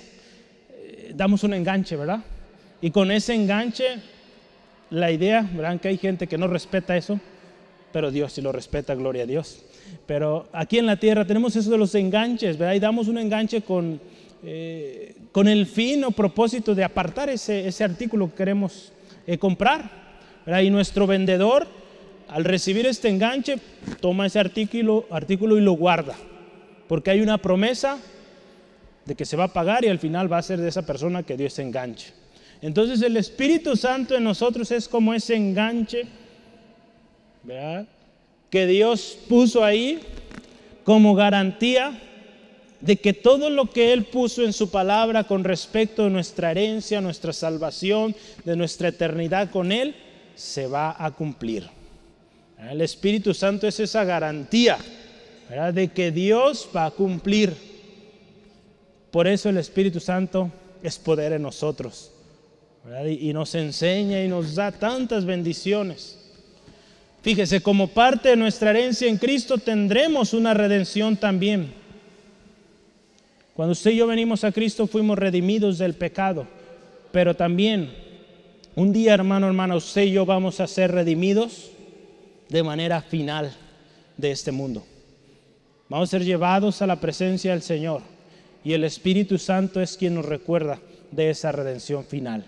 damos 1.14 1.42
un 1.44 1.54
enganche, 1.54 1.96
¿verdad? 1.96 2.20
Y 2.80 2.90
con 2.90 3.10
ese 3.10 3.34
enganche, 3.34 3.98
la 4.90 5.10
idea, 5.10 5.48
¿verdad? 5.52 5.80
Que 5.80 5.88
hay 5.88 5.98
gente 5.98 6.26
que 6.26 6.38
no 6.38 6.48
respeta 6.48 6.96
eso, 6.96 7.20
pero 7.92 8.10
Dios 8.10 8.32
sí 8.32 8.42
lo 8.42 8.52
respeta, 8.52 8.94
gloria 8.94 9.24
a 9.24 9.26
Dios. 9.26 9.64
Pero 10.06 10.48
aquí 10.52 10.78
en 10.78 10.86
la 10.86 10.96
tierra 10.96 11.26
tenemos 11.26 11.56
eso 11.56 11.70
de 11.70 11.78
los 11.78 11.94
enganches, 11.94 12.58
¿verdad? 12.58 12.74
Y 12.74 12.80
damos 12.80 13.08
un 13.08 13.18
enganche 13.18 13.62
con, 13.62 14.00
eh, 14.42 15.16
con 15.32 15.48
el 15.48 15.66
fin 15.66 16.04
o 16.04 16.10
propósito 16.10 16.74
de 16.74 16.84
apartar 16.84 17.28
ese, 17.28 17.68
ese 17.68 17.84
artículo 17.84 18.30
que 18.30 18.36
queremos 18.36 18.92
eh, 19.26 19.36
comprar, 19.36 19.90
¿verdad? 20.46 20.62
Y 20.62 20.70
nuestro 20.70 21.06
vendedor, 21.06 21.66
al 22.28 22.44
recibir 22.44 22.86
este 22.86 23.08
enganche, 23.08 23.58
toma 24.00 24.26
ese 24.26 24.38
artículo, 24.38 25.06
artículo 25.10 25.58
y 25.58 25.60
lo 25.60 25.72
guarda, 25.72 26.16
porque 26.88 27.10
hay 27.10 27.20
una 27.20 27.38
promesa 27.38 27.98
de 29.04 29.14
que 29.14 29.24
se 29.24 29.36
va 29.36 29.44
a 29.44 29.52
pagar 29.52 29.84
y 29.84 29.88
al 29.88 29.98
final 29.98 30.32
va 30.32 30.38
a 30.38 30.42
ser 30.42 30.60
de 30.60 30.68
esa 30.68 30.86
persona 30.86 31.22
que 31.22 31.36
Dios 31.36 31.58
enganche. 31.58 32.12
Entonces 32.62 33.02
el 33.02 33.16
Espíritu 33.16 33.76
Santo 33.76 34.14
en 34.14 34.24
nosotros 34.24 34.70
es 34.70 34.88
como 34.88 35.14
ese 35.14 35.34
enganche 35.34 36.06
que 38.50 38.66
Dios 38.66 39.18
puso 39.28 39.64
ahí 39.64 40.00
como 40.84 41.14
garantía 41.14 41.98
de 42.80 42.96
que 42.96 43.12
todo 43.12 43.50
lo 43.50 43.70
que 43.70 43.92
Él 43.92 44.04
puso 44.04 44.42
en 44.42 44.52
su 44.52 44.70
palabra 44.70 45.24
con 45.24 45.44
respecto 45.44 46.04
a 46.04 46.10
nuestra 46.10 46.50
herencia, 46.50 47.00
nuestra 47.00 47.32
salvación, 47.32 48.14
de 48.44 48.56
nuestra 48.56 48.88
eternidad 48.88 49.50
con 49.50 49.72
Él, 49.72 49.94
se 50.34 50.66
va 50.66 50.96
a 50.98 51.10
cumplir. 51.10 51.68
El 52.70 52.80
Espíritu 52.80 53.34
Santo 53.34 53.66
es 53.66 53.80
esa 53.80 54.04
garantía 54.04 54.78
de 55.72 55.88
que 55.88 56.10
Dios 56.10 56.68
va 56.74 56.86
a 56.86 56.90
cumplir 56.90 57.70
por 59.10 59.26
eso 59.26 59.48
el 59.48 59.58
Espíritu 59.58 60.00
Santo 60.00 60.50
es 60.82 60.98
poder 60.98 61.32
en 61.32 61.42
nosotros. 61.42 62.12
Y, 63.06 63.32
nos 63.32 63.54
enseña 63.54 64.24
y 64.24 64.28
nos 64.28 64.54
da 64.54 64.72
tantas 64.72 65.24
bendiciones. 65.24 66.18
Fíjese, 67.22 67.60
como 67.60 67.88
parte 67.88 68.30
de 68.30 68.36
nuestra 68.36 68.70
herencia 68.70 69.08
en 69.08 69.18
Cristo 69.18 69.58
tendremos 69.58 70.32
una 70.32 70.54
redención 70.54 71.16
también. 71.16 71.74
Cuando 73.60 73.72
usted 73.72 73.90
y 73.90 73.96
yo 73.96 74.06
venimos 74.06 74.42
a 74.42 74.52
Cristo 74.52 74.86
fuimos 74.86 75.18
redimidos 75.18 75.76
del 75.76 75.92
pecado, 75.92 76.46
pero 77.12 77.36
también 77.36 77.92
un 78.74 78.90
día, 78.90 79.12
hermano, 79.12 79.48
hermana, 79.48 79.76
usted 79.76 80.04
y 80.04 80.12
yo 80.12 80.24
vamos 80.24 80.60
a 80.60 80.66
ser 80.66 80.92
redimidos 80.92 81.70
de 82.48 82.62
manera 82.62 83.02
final 83.02 83.54
de 84.16 84.30
este 84.30 84.50
mundo. 84.50 84.82
Vamos 85.90 86.08
a 86.08 86.12
ser 86.12 86.24
llevados 86.24 86.80
a 86.80 86.86
la 86.86 87.00
presencia 87.02 87.50
del 87.50 87.60
Señor. 87.60 88.00
Y 88.64 88.72
el 88.72 88.82
Espíritu 88.82 89.36
Santo 89.36 89.82
es 89.82 89.98
quien 89.98 90.14
nos 90.14 90.24
recuerda 90.24 90.78
de 91.10 91.28
esa 91.28 91.52
redención 91.52 92.02
final. 92.06 92.46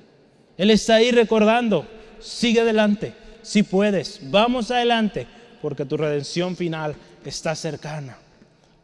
Él 0.56 0.70
está 0.70 0.94
ahí 0.94 1.10
recordando, 1.10 1.86
sigue 2.20 2.60
adelante, 2.60 3.12
si 3.42 3.64
puedes, 3.64 4.18
vamos 4.30 4.70
adelante, 4.70 5.26
porque 5.60 5.84
tu 5.84 5.98
redención 5.98 6.56
final 6.56 6.94
está 7.22 7.54
cercana. 7.54 8.16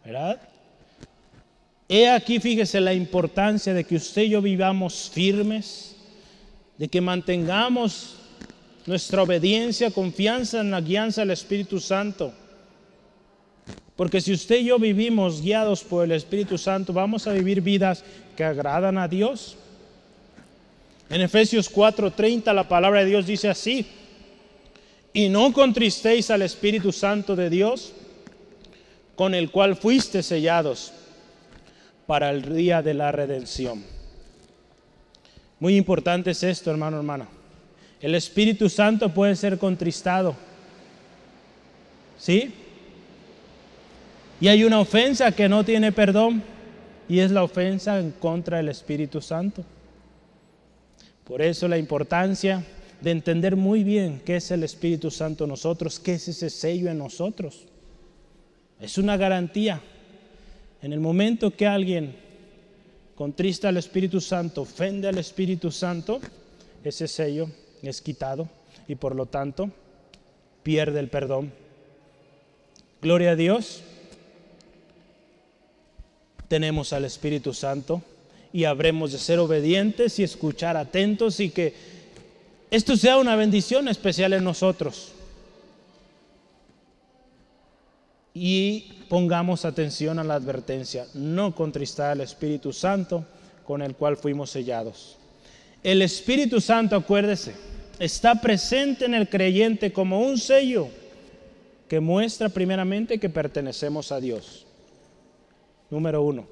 ¿Verdad? 0.04 0.38
He 1.88 2.06
aquí, 2.06 2.38
fíjese 2.38 2.82
la 2.82 2.92
importancia 2.92 3.72
de 3.72 3.82
que 3.82 3.96
usted 3.96 4.22
y 4.22 4.30
yo 4.30 4.42
vivamos 4.42 5.10
firmes, 5.10 5.96
de 6.76 6.86
que 6.86 7.00
mantengamos 7.00 8.16
nuestra 8.84 9.22
obediencia, 9.22 9.90
confianza 9.90 10.60
en 10.60 10.70
la 10.70 10.82
guianza 10.82 11.22
del 11.22 11.30
Espíritu 11.30 11.80
Santo. 11.80 12.34
Porque 13.96 14.20
si 14.20 14.34
usted 14.34 14.56
y 14.58 14.66
yo 14.66 14.78
vivimos 14.78 15.40
guiados 15.40 15.82
por 15.82 16.04
el 16.04 16.12
Espíritu 16.12 16.58
Santo, 16.58 16.92
vamos 16.92 17.26
a 17.26 17.32
vivir 17.32 17.62
vidas 17.62 18.04
que 18.36 18.44
agradan 18.44 18.98
a 18.98 19.08
Dios. 19.08 19.56
En 21.08 21.22
Efesios 21.22 21.70
4:30 21.70 22.52
la 22.52 22.68
palabra 22.68 23.00
de 23.00 23.06
Dios 23.06 23.26
dice 23.26 23.48
así, 23.48 23.86
y 25.14 25.30
no 25.30 25.54
contristéis 25.54 26.30
al 26.30 26.42
Espíritu 26.42 26.92
Santo 26.92 27.34
de 27.34 27.48
Dios, 27.48 27.94
con 29.16 29.34
el 29.34 29.50
cual 29.50 29.74
fuiste 29.74 30.22
sellados 30.22 30.92
para 32.08 32.30
el 32.30 32.56
día 32.56 32.80
de 32.80 32.94
la 32.94 33.12
redención. 33.12 33.84
Muy 35.60 35.76
importante 35.76 36.30
es 36.30 36.42
esto, 36.42 36.70
hermano, 36.70 36.96
hermana. 36.96 37.28
El 38.00 38.14
Espíritu 38.14 38.70
Santo 38.70 39.12
puede 39.12 39.36
ser 39.36 39.58
contristado. 39.58 40.34
¿Sí? 42.16 42.50
Y 44.40 44.48
hay 44.48 44.64
una 44.64 44.80
ofensa 44.80 45.32
que 45.32 45.50
no 45.50 45.62
tiene 45.64 45.92
perdón 45.92 46.42
y 47.10 47.18
es 47.18 47.30
la 47.30 47.42
ofensa 47.42 48.00
en 48.00 48.12
contra 48.12 48.56
del 48.56 48.70
Espíritu 48.70 49.20
Santo. 49.20 49.62
Por 51.24 51.42
eso 51.42 51.68
la 51.68 51.76
importancia 51.76 52.64
de 53.02 53.10
entender 53.10 53.54
muy 53.54 53.84
bien 53.84 54.22
qué 54.24 54.36
es 54.36 54.50
el 54.50 54.62
Espíritu 54.62 55.10
Santo 55.10 55.44
en 55.44 55.50
nosotros, 55.50 56.00
qué 56.00 56.14
es 56.14 56.26
ese 56.26 56.48
sello 56.48 56.90
en 56.90 56.96
nosotros. 56.96 57.66
Es 58.80 58.96
una 58.96 59.18
garantía. 59.18 59.82
En 60.82 60.92
el 60.92 61.00
momento 61.00 61.50
que 61.50 61.66
alguien 61.66 62.14
contrista 63.14 63.68
al 63.68 63.76
Espíritu 63.76 64.20
Santo, 64.20 64.62
ofende 64.62 65.08
al 65.08 65.18
Espíritu 65.18 65.72
Santo, 65.72 66.20
ese 66.84 67.08
sello 67.08 67.50
es 67.82 68.00
quitado 68.00 68.48
y 68.86 68.94
por 68.94 69.16
lo 69.16 69.26
tanto 69.26 69.70
pierde 70.62 71.00
el 71.00 71.08
perdón. 71.08 71.52
Gloria 73.02 73.32
a 73.32 73.36
Dios. 73.36 73.82
Tenemos 76.46 76.92
al 76.92 77.04
Espíritu 77.04 77.52
Santo 77.52 78.02
y 78.52 78.64
habremos 78.64 79.12
de 79.12 79.18
ser 79.18 79.38
obedientes 79.38 80.18
y 80.18 80.22
escuchar 80.22 80.76
atentos 80.76 81.40
y 81.40 81.50
que 81.50 81.74
esto 82.70 82.96
sea 82.96 83.18
una 83.18 83.36
bendición 83.36 83.88
especial 83.88 84.32
en 84.32 84.44
nosotros. 84.44 85.12
Y 88.32 88.97
pongamos 89.08 89.64
atención 89.64 90.18
a 90.18 90.24
la 90.24 90.34
advertencia, 90.34 91.06
no 91.14 91.54
contristar 91.54 92.10
al 92.10 92.20
Espíritu 92.20 92.72
Santo 92.72 93.24
con 93.64 93.82
el 93.82 93.94
cual 93.94 94.16
fuimos 94.16 94.50
sellados. 94.50 95.16
El 95.82 96.02
Espíritu 96.02 96.60
Santo, 96.60 96.96
acuérdese, 96.96 97.54
está 97.98 98.40
presente 98.40 99.04
en 99.04 99.14
el 99.14 99.28
creyente 99.28 99.92
como 99.92 100.20
un 100.20 100.38
sello 100.38 100.88
que 101.88 102.00
muestra 102.00 102.48
primeramente 102.48 103.18
que 103.18 103.30
pertenecemos 103.30 104.12
a 104.12 104.20
Dios. 104.20 104.66
Número 105.90 106.22
uno. 106.22 106.46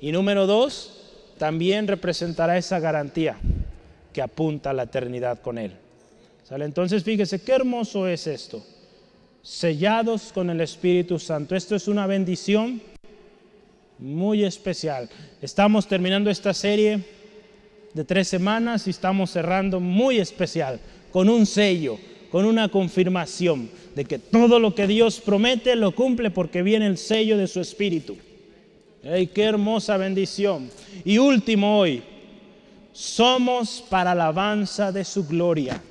Y 0.00 0.12
número 0.12 0.46
dos, 0.46 1.34
también 1.38 1.88
representará 1.88 2.58
esa 2.58 2.78
garantía 2.78 3.38
que 4.12 4.20
apunta 4.20 4.70
a 4.70 4.74
la 4.74 4.84
eternidad 4.84 5.40
con 5.40 5.58
Él. 5.58 5.72
Entonces 6.50 7.02
fíjese 7.02 7.40
qué 7.40 7.52
hermoso 7.52 8.06
es 8.06 8.26
esto. 8.26 8.62
Sellados 9.42 10.32
con 10.32 10.50
el 10.50 10.60
Espíritu 10.60 11.18
Santo. 11.18 11.56
Esto 11.56 11.74
es 11.74 11.88
una 11.88 12.06
bendición 12.06 12.80
muy 13.98 14.44
especial. 14.44 15.10
Estamos 15.40 15.88
terminando 15.88 16.30
esta 16.30 16.54
serie 16.54 17.00
de 17.92 18.04
tres 18.04 18.28
semanas 18.28 18.86
y 18.86 18.90
estamos 18.90 19.32
cerrando 19.32 19.80
muy 19.80 20.18
especial, 20.18 20.78
con 21.10 21.28
un 21.28 21.44
sello, 21.44 21.98
con 22.30 22.44
una 22.44 22.68
confirmación 22.68 23.68
de 23.96 24.04
que 24.04 24.20
todo 24.20 24.60
lo 24.60 24.76
que 24.76 24.86
Dios 24.86 25.20
promete 25.20 25.74
lo 25.74 25.92
cumple 25.92 26.30
porque 26.30 26.62
viene 26.62 26.86
el 26.86 26.96
sello 26.96 27.36
de 27.36 27.48
su 27.48 27.60
Espíritu. 27.60 28.16
¡Ay, 29.04 29.26
qué 29.26 29.42
hermosa 29.42 29.96
bendición! 29.96 30.70
Y 31.04 31.18
último 31.18 31.80
hoy, 31.80 32.00
somos 32.92 33.84
para 33.90 34.12
alabanza 34.12 34.92
de 34.92 35.04
su 35.04 35.26
gloria. 35.26 35.82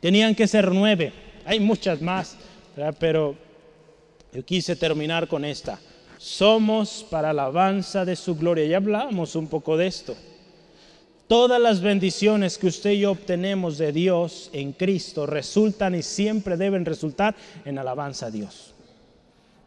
Tenían 0.00 0.34
que 0.34 0.46
ser 0.46 0.70
nueve, 0.72 1.12
hay 1.46 1.60
muchas 1.60 2.02
más, 2.02 2.36
pero 2.98 3.36
yo 4.32 4.44
quise 4.44 4.76
terminar 4.76 5.28
con 5.28 5.44
esta. 5.44 5.78
Somos 6.18 7.06
para 7.08 7.30
alabanza 7.30 8.04
de 8.04 8.16
su 8.16 8.36
gloria. 8.36 8.66
Ya 8.66 8.78
hablamos 8.78 9.36
un 9.36 9.46
poco 9.46 9.76
de 9.76 9.86
esto. 9.86 10.16
Todas 11.26 11.60
las 11.60 11.80
bendiciones 11.80 12.58
que 12.58 12.68
usted 12.68 12.90
y 12.90 13.00
yo 13.00 13.12
obtenemos 13.12 13.78
de 13.78 13.92
Dios 13.92 14.50
en 14.52 14.72
Cristo 14.72 15.26
resultan 15.26 15.94
y 15.94 16.02
siempre 16.02 16.56
deben 16.56 16.84
resultar 16.84 17.34
en 17.64 17.78
alabanza 17.78 18.26
a 18.26 18.30
Dios. 18.30 18.74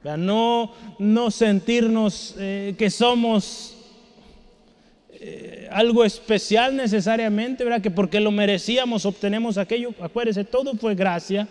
No, 0.03 0.71
no 0.97 1.31
sentirnos 1.31 2.35
eh, 2.37 2.75
que 2.77 2.89
somos 2.89 3.75
eh, 5.11 5.67
algo 5.71 6.05
especial 6.05 6.75
necesariamente. 6.75 7.65
Que 7.81 7.91
porque 7.91 8.19
lo 8.19 8.31
merecíamos 8.31 9.05
obtenemos 9.05 9.57
aquello. 9.57 9.93
Acuérdese, 9.99 10.45
todo 10.45 10.73
fue 10.75 10.95
gracia. 10.95 11.47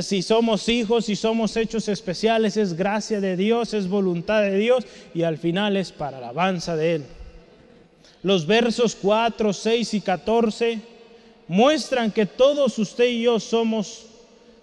Si 0.00 0.22
somos 0.22 0.68
hijos, 0.68 1.04
si 1.04 1.16
somos 1.16 1.56
hechos 1.56 1.88
especiales, 1.88 2.56
es 2.56 2.74
gracia 2.74 3.20
de 3.20 3.36
Dios, 3.36 3.74
es 3.74 3.88
voluntad 3.88 4.42
de 4.42 4.56
Dios 4.56 4.84
y 5.14 5.22
al 5.22 5.38
final 5.38 5.76
es 5.76 5.92
para 5.92 6.18
alabanza 6.18 6.74
de 6.76 6.96
Él. 6.96 7.04
Los 8.22 8.46
versos 8.46 8.96
4, 9.00 9.52
6 9.52 9.94
y 9.94 10.00
14 10.00 10.80
muestran 11.46 12.10
que 12.10 12.26
todos 12.26 12.78
usted 12.78 13.06
y 13.06 13.22
yo 13.22 13.38
somos 13.38 14.06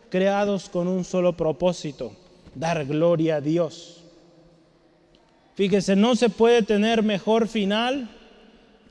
creados 0.10 0.68
con 0.68 0.88
un 0.88 1.06
solo 1.06 1.34
propósito, 1.34 2.14
dar 2.56 2.86
gloria 2.86 3.38
a 3.38 3.42
Dios. 3.42 4.02
Fíjese, 5.56 5.96
no 5.96 6.16
se 6.16 6.30
puede 6.30 6.64
tener 6.64 7.04
mejor 7.04 7.48
final 7.48 8.10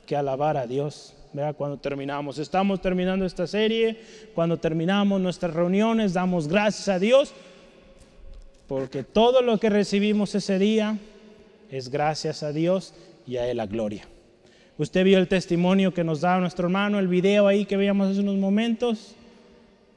que 0.05 0.15
alabar 0.15 0.57
a 0.57 0.65
Dios. 0.65 1.13
Vea 1.33 1.53
cuando 1.53 1.77
terminamos, 1.77 2.37
estamos 2.37 2.79
terminando 2.79 3.25
esta 3.25 3.47
serie, 3.47 3.99
cuando 4.35 4.57
terminamos 4.57 5.19
nuestras 5.19 5.53
reuniones, 5.53 6.13
damos 6.13 6.47
gracias 6.47 6.87
a 6.89 6.99
Dios, 6.99 7.33
porque 8.67 9.03
todo 9.03 9.41
lo 9.41 9.59
que 9.59 9.71
recibimos 9.71 10.35
ese 10.35 10.59
día 10.59 10.97
es 11.71 11.89
gracias 11.89 12.43
a 12.43 12.53
Dios 12.53 12.93
y 13.25 13.37
a 13.37 13.47
Él 13.47 13.57
la 13.57 13.65
gloria. 13.65 14.07
Usted 14.77 15.03
vio 15.03 15.17
el 15.17 15.27
testimonio 15.27 15.91
que 15.91 16.03
nos 16.03 16.21
da 16.21 16.39
nuestro 16.39 16.67
hermano, 16.67 16.99
el 16.99 17.07
video 17.07 17.47
ahí 17.47 17.65
que 17.65 17.77
veíamos 17.77 18.11
hace 18.11 18.19
unos 18.19 18.37
momentos. 18.37 19.15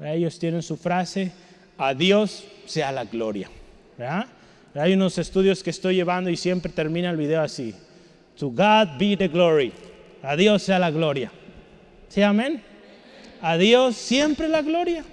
Ellos 0.01 0.39
tienen 0.39 0.63
su 0.63 0.77
frase, 0.77 1.33
a 1.77 1.93
Dios 1.93 2.45
sea 2.65 2.93
la 2.93 3.05
gloria. 3.05 3.51
¿verdad? 3.99 4.27
Hay 4.75 4.95
unos 4.95 5.19
estudios 5.19 5.63
que 5.63 5.71
estoy 5.71 5.97
llevando 5.97 6.31
y 6.31 6.37
siempre 6.37 6.73
termina 6.73 7.11
el 7.11 7.17
video 7.17 7.43
así. 7.43 7.75
To 8.39 8.49
God 8.49 8.99
be 8.99 9.17
the 9.17 9.29
glory. 9.29 9.73
A 10.27 10.35
Dios 10.35 10.65
sea 10.65 10.81
la 10.81 10.91
gloria. 10.91 11.31
¿Sí, 12.09 12.21
amén? 12.21 12.61
A 13.41 13.57
Dios 13.57 13.95
siempre 13.95 14.49
la 14.49 14.61
gloria. 14.61 15.05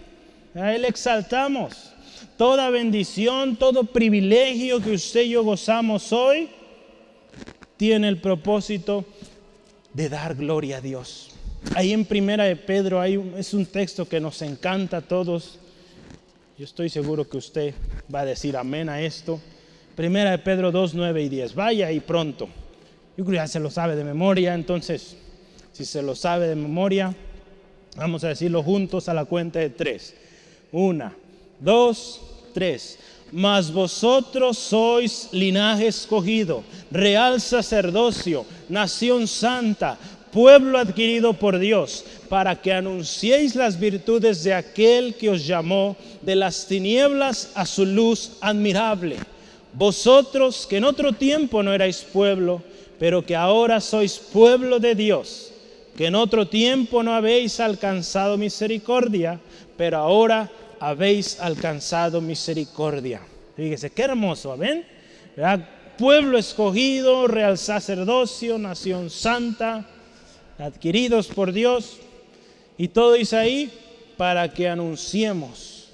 A 0.55 0.73
Él 0.73 0.85
exaltamos. 0.85 1.93
Toda 2.35 2.71
bendición, 2.71 3.55
todo 3.55 3.83
privilegio 3.83 4.81
que 4.81 4.93
usted 4.93 5.21
y 5.21 5.29
yo 5.29 5.43
gozamos 5.43 6.11
hoy, 6.11 6.49
tiene 7.77 8.07
el 8.07 8.19
propósito 8.19 9.05
de 9.93 10.09
dar 10.09 10.33
gloria 10.33 10.77
a 10.77 10.81
Dios. 10.81 11.29
Ahí 11.75 11.93
en 11.93 12.05
Primera 12.05 12.45
de 12.45 12.55
Pedro 12.55 12.99
hay 12.99 13.33
es 13.37 13.53
un 13.53 13.67
texto 13.67 14.09
que 14.09 14.19
nos 14.19 14.41
encanta 14.41 14.97
a 14.97 15.01
todos. 15.01 15.59
Yo 16.57 16.65
estoy 16.65 16.89
seguro 16.89 17.29
que 17.29 17.37
usted 17.37 17.75
va 18.13 18.21
a 18.21 18.25
decir 18.25 18.57
amén 18.57 18.89
a 18.89 18.99
esto. 18.99 19.39
Primera 19.95 20.31
de 20.31 20.39
Pedro 20.39 20.71
2, 20.71 20.95
9 20.95 21.21
y 21.21 21.29
10. 21.29 21.53
Vaya 21.53 21.91
y 21.91 21.99
pronto. 21.99 22.49
Yo 23.15 23.23
creo 23.23 23.33
que 23.33 23.45
ya 23.45 23.47
se 23.47 23.59
lo 23.59 23.69
sabe 23.69 23.95
de 23.95 24.03
memoria, 24.03 24.55
entonces, 24.55 25.15
si 25.71 25.85
se 25.85 26.01
lo 26.01 26.15
sabe 26.15 26.47
de 26.47 26.55
memoria, 26.55 27.13
vamos 27.95 28.23
a 28.23 28.29
decirlo 28.29 28.63
juntos 28.63 29.07
a 29.07 29.13
la 29.13 29.25
cuenta 29.25 29.59
de 29.59 29.69
tres. 29.69 30.15
Una, 30.71 31.15
dos, 31.59 32.21
tres. 32.53 32.97
Mas 33.31 33.71
vosotros 33.71 34.57
sois 34.57 35.29
linaje 35.31 35.87
escogido, 35.87 36.63
real 36.89 37.39
sacerdocio, 37.39 38.45
nación 38.69 39.27
santa, 39.27 39.97
pueblo 40.31 40.79
adquirido 40.79 41.33
por 41.33 41.59
Dios, 41.59 42.05
para 42.29 42.59
que 42.59 42.73
anunciéis 42.73 43.55
las 43.55 43.79
virtudes 43.79 44.43
de 44.43 44.55
aquel 44.55 45.15
que 45.15 45.29
os 45.29 45.45
llamó 45.45 45.95
de 46.23 46.35
las 46.35 46.65
tinieblas 46.65 47.51
a 47.53 47.67
su 47.67 47.85
luz 47.85 48.31
admirable 48.41 49.17
vosotros 49.73 50.67
que 50.67 50.77
en 50.77 50.83
otro 50.83 51.13
tiempo 51.13 51.63
no 51.63 51.73
erais 51.73 52.01
pueblo, 52.01 52.61
pero 52.99 53.25
que 53.25 53.35
ahora 53.35 53.81
sois 53.81 54.17
pueblo 54.17 54.79
de 54.79 54.95
Dios, 54.95 55.51
que 55.97 56.07
en 56.07 56.15
otro 56.15 56.47
tiempo 56.47 57.03
no 57.03 57.13
habéis 57.13 57.59
alcanzado 57.59 58.37
misericordia, 58.37 59.39
pero 59.77 59.97
ahora 59.97 60.49
habéis 60.79 61.39
alcanzado 61.39 62.21
misericordia. 62.21 63.21
Fíjese, 63.55 63.91
qué 63.91 64.03
hermoso, 64.03 64.57
¿ven? 64.57 64.85
Pueblo 65.97 66.37
escogido, 66.37 67.27
real 67.27 67.57
sacerdocio, 67.57 68.57
nación 68.57 69.09
santa, 69.09 69.85
adquiridos 70.57 71.27
por 71.27 71.51
Dios, 71.51 71.97
y 72.77 72.87
todo 72.87 73.13
dice 73.13 73.37
ahí 73.37 73.71
para 74.17 74.51
que 74.53 74.67
anunciemos 74.67 75.89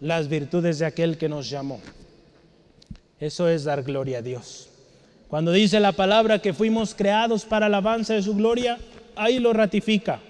las 0.00 0.28
virtudes 0.28 0.78
de 0.78 0.86
aquel 0.86 1.18
que 1.18 1.28
nos 1.28 1.50
llamó. 1.50 1.80
Eso 3.18 3.48
es 3.48 3.64
dar 3.64 3.82
gloria 3.82 4.18
a 4.18 4.22
Dios. 4.22 4.68
Cuando 5.28 5.52
dice 5.52 5.78
la 5.78 5.92
palabra 5.92 6.40
que 6.40 6.54
fuimos 6.54 6.94
creados 6.94 7.44
para 7.44 7.66
alabanza 7.66 8.14
de 8.14 8.22
su 8.22 8.34
gloria, 8.34 8.78
ahí 9.14 9.38
lo 9.38 9.52
ratifica. 9.52 10.20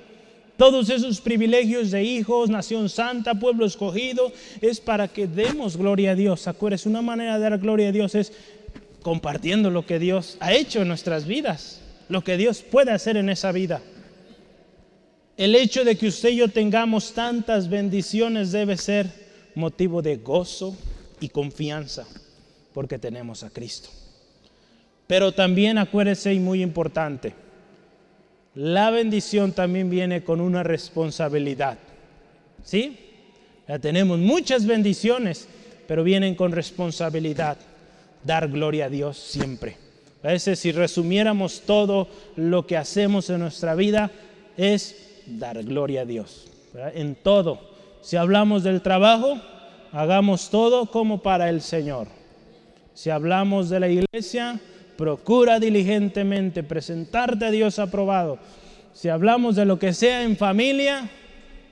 Todos 0.57 0.91
esos 0.91 1.21
privilegios 1.21 1.93
de 1.93 2.03
hijos, 2.03 2.51
nación 2.51 2.89
santa, 2.89 3.37
pueblo 3.37 3.65
escogido, 3.65 4.33
es 4.61 4.81
para 4.81 5.07
que 5.07 5.29
demos 5.29 5.77
gloria 5.77 6.11
a 6.11 6.15
Dios. 6.17 6.49
Acuérdense, 6.49 6.89
una 6.89 7.01
manera 7.01 7.39
de 7.39 7.49
dar 7.49 7.59
gloria 7.59 7.91
a 7.91 7.93
Dios 7.93 8.17
es 8.17 8.33
compartiendo 9.03 9.71
lo 9.71 9.87
que 9.87 10.01
Dios 10.01 10.37
ha 10.41 10.53
hecho 10.53 10.83
en 10.83 10.89
nuestras 10.89 11.27
vidas, 11.29 11.81
lo 12.09 12.25
que 12.25 12.37
Dios 12.37 12.63
puede 12.63 12.91
hacer 12.91 13.17
en 13.17 13.29
esa 13.29 13.53
vida. 13.53 13.81
El 15.37 15.55
hecho 15.55 15.85
de 15.85 15.97
que 15.97 16.09
usted 16.09 16.31
y 16.31 16.37
yo 16.39 16.49
tengamos 16.49 17.13
tantas 17.13 17.69
bendiciones 17.71 18.51
debe 18.51 18.77
ser 18.77 19.09
motivo 19.55 20.03
de 20.03 20.17
gozo 20.17 20.77
y 21.21 21.29
confianza, 21.29 22.05
porque 22.75 22.99
tenemos 22.99 23.45
a 23.45 23.51
Cristo. 23.51 23.91
Pero 25.09 25.33
también 25.33 25.79
acuérdese 25.79 26.33
y 26.33 26.39
muy 26.39 26.63
importante, 26.63 27.35
la 28.55 28.91
bendición 28.91 29.53
también 29.53 29.91
viene 29.91 30.23
con 30.23 30.41
una 30.41 30.63
responsabilidad. 30.63 31.79
¿Sí? 32.63 32.97
Ya 33.67 33.79
tenemos 33.79 34.19
muchas 34.19 34.67
bendiciones, 34.67 35.49
pero 35.87 36.05
vienen 36.05 36.35
con 36.35 36.53
responsabilidad. 36.53 37.57
Dar 38.23 38.49
gloria 38.49 38.87
a 38.87 38.89
Dios 38.91 39.17
siempre. 39.17 39.77
A 40.23 40.29
veces 40.29 40.59
si 40.59 40.73
resumiéramos 40.73 41.63
todo 41.63 42.09
lo 42.37 42.67
que 42.67 42.77
hacemos 42.77 43.31
en 43.31 43.41
nuestra 43.41 43.75
vida 43.75 44.11
es 44.57 45.23
dar 45.27 45.63
gloria 45.63 46.03
a 46.03 46.05
Dios. 46.05 46.49
En 46.95 47.15
todo. 47.15 47.61
Si 48.03 48.17
hablamos 48.17 48.63
del 48.65 48.83
trabajo, 48.83 49.41
hagamos 49.93 50.51
todo 50.51 50.87
como 50.87 51.23
para 51.23 51.49
el 51.49 51.63
Señor. 51.63 52.09
Si 52.95 53.11
hablamos 53.11 53.71
de 53.71 53.81
la 53.81 53.89
iglesia, 53.89 54.61
procura 54.99 55.61
diligentemente 55.61 56.65
presentarte 56.65 57.45
a 57.45 57.51
Dios 57.53 57.79
aprobado. 57.79 58.41
Si 58.93 59.09
hablamos 59.09 59.55
de 59.55 59.65
lo 59.65 59.79
que 59.79 59.95
sea 59.95 60.25
en 60.25 60.37
familia, 60.37 61.09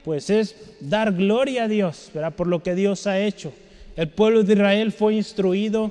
pues 0.05 0.31
es 0.31 0.55
dar 0.79 1.13
gloria 1.13 1.65
a 1.65 1.69
Dios 1.69 2.13
por 2.37 2.47
lo 2.47 2.63
que 2.63 2.77
Dios 2.77 3.09
ha 3.09 3.19
hecho. 3.19 3.53
El 3.97 4.11
pueblo 4.11 4.45
de 4.45 4.53
Israel 4.53 4.93
fue 4.93 5.17
instruido 5.17 5.91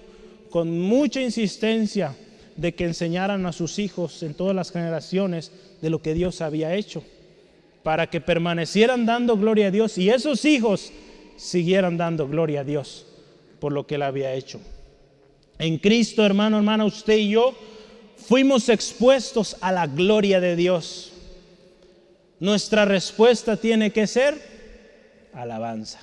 con 0.50 0.80
mucha 0.80 1.22
insistencia 1.22 2.16
de 2.56 2.74
que 2.74 2.86
enseñaran 2.86 3.46
a 3.46 3.52
sus 3.52 3.80
hijos 3.80 4.24
en 4.24 4.34
todas 4.34 4.56
las 4.56 4.72
generaciones 4.72 5.52
de 5.82 5.90
lo 5.90 6.02
que 6.02 6.14
Dios 6.14 6.40
había 6.40 6.74
hecho 6.74 7.04
para 7.84 8.10
que 8.10 8.22
permanecieran 8.22 9.06
dando 9.06 9.36
gloria 9.36 9.68
a 9.68 9.72
Dios 9.72 9.98
y 9.98 10.10
esos 10.10 10.46
hijos 10.46 10.94
siguieran 11.36 11.98
dando 11.98 12.30
gloria 12.30 12.62
a 12.62 12.64
Dios 12.64 13.06
por 13.60 13.74
lo 13.74 13.86
que 13.86 13.96
él 13.96 14.04
había 14.04 14.34
hecho. 14.34 14.62
En 15.58 15.78
Cristo, 15.78 16.26
hermano, 16.26 16.58
hermana, 16.58 16.86
usted 16.86 17.18
y 17.18 17.30
yo 17.30 17.54
fuimos 18.18 18.70
expuestos 18.70 19.56
a 19.62 19.72
la 19.72 19.88
gloria 19.88 20.40
de 20.40 20.56
Dios. 20.56 21.12
Nuestra 22.40 22.86
respuesta 22.86 23.58
tiene 23.58 23.92
que 23.92 24.08
ser 24.08 24.42
alabanza. 25.34 26.00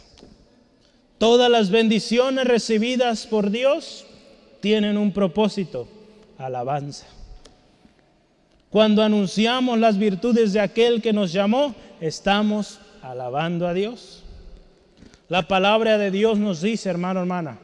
Todas 1.18 1.50
las 1.50 1.70
bendiciones 1.70 2.46
recibidas 2.46 3.26
por 3.26 3.50
Dios 3.50 4.06
tienen 4.60 4.96
un 4.96 5.12
propósito, 5.12 5.86
alabanza. 6.38 7.06
Cuando 8.70 9.02
anunciamos 9.02 9.78
las 9.78 9.98
virtudes 9.98 10.52
de 10.52 10.60
aquel 10.60 11.02
que 11.02 11.12
nos 11.12 11.32
llamó, 11.32 11.74
estamos 12.00 12.80
alabando 13.02 13.68
a 13.68 13.74
Dios. 13.74 14.22
La 15.28 15.46
palabra 15.46 15.98
de 15.98 16.10
Dios 16.10 16.38
nos 16.38 16.62
dice, 16.62 16.88
hermano, 16.88 17.20
hermana, 17.20 17.58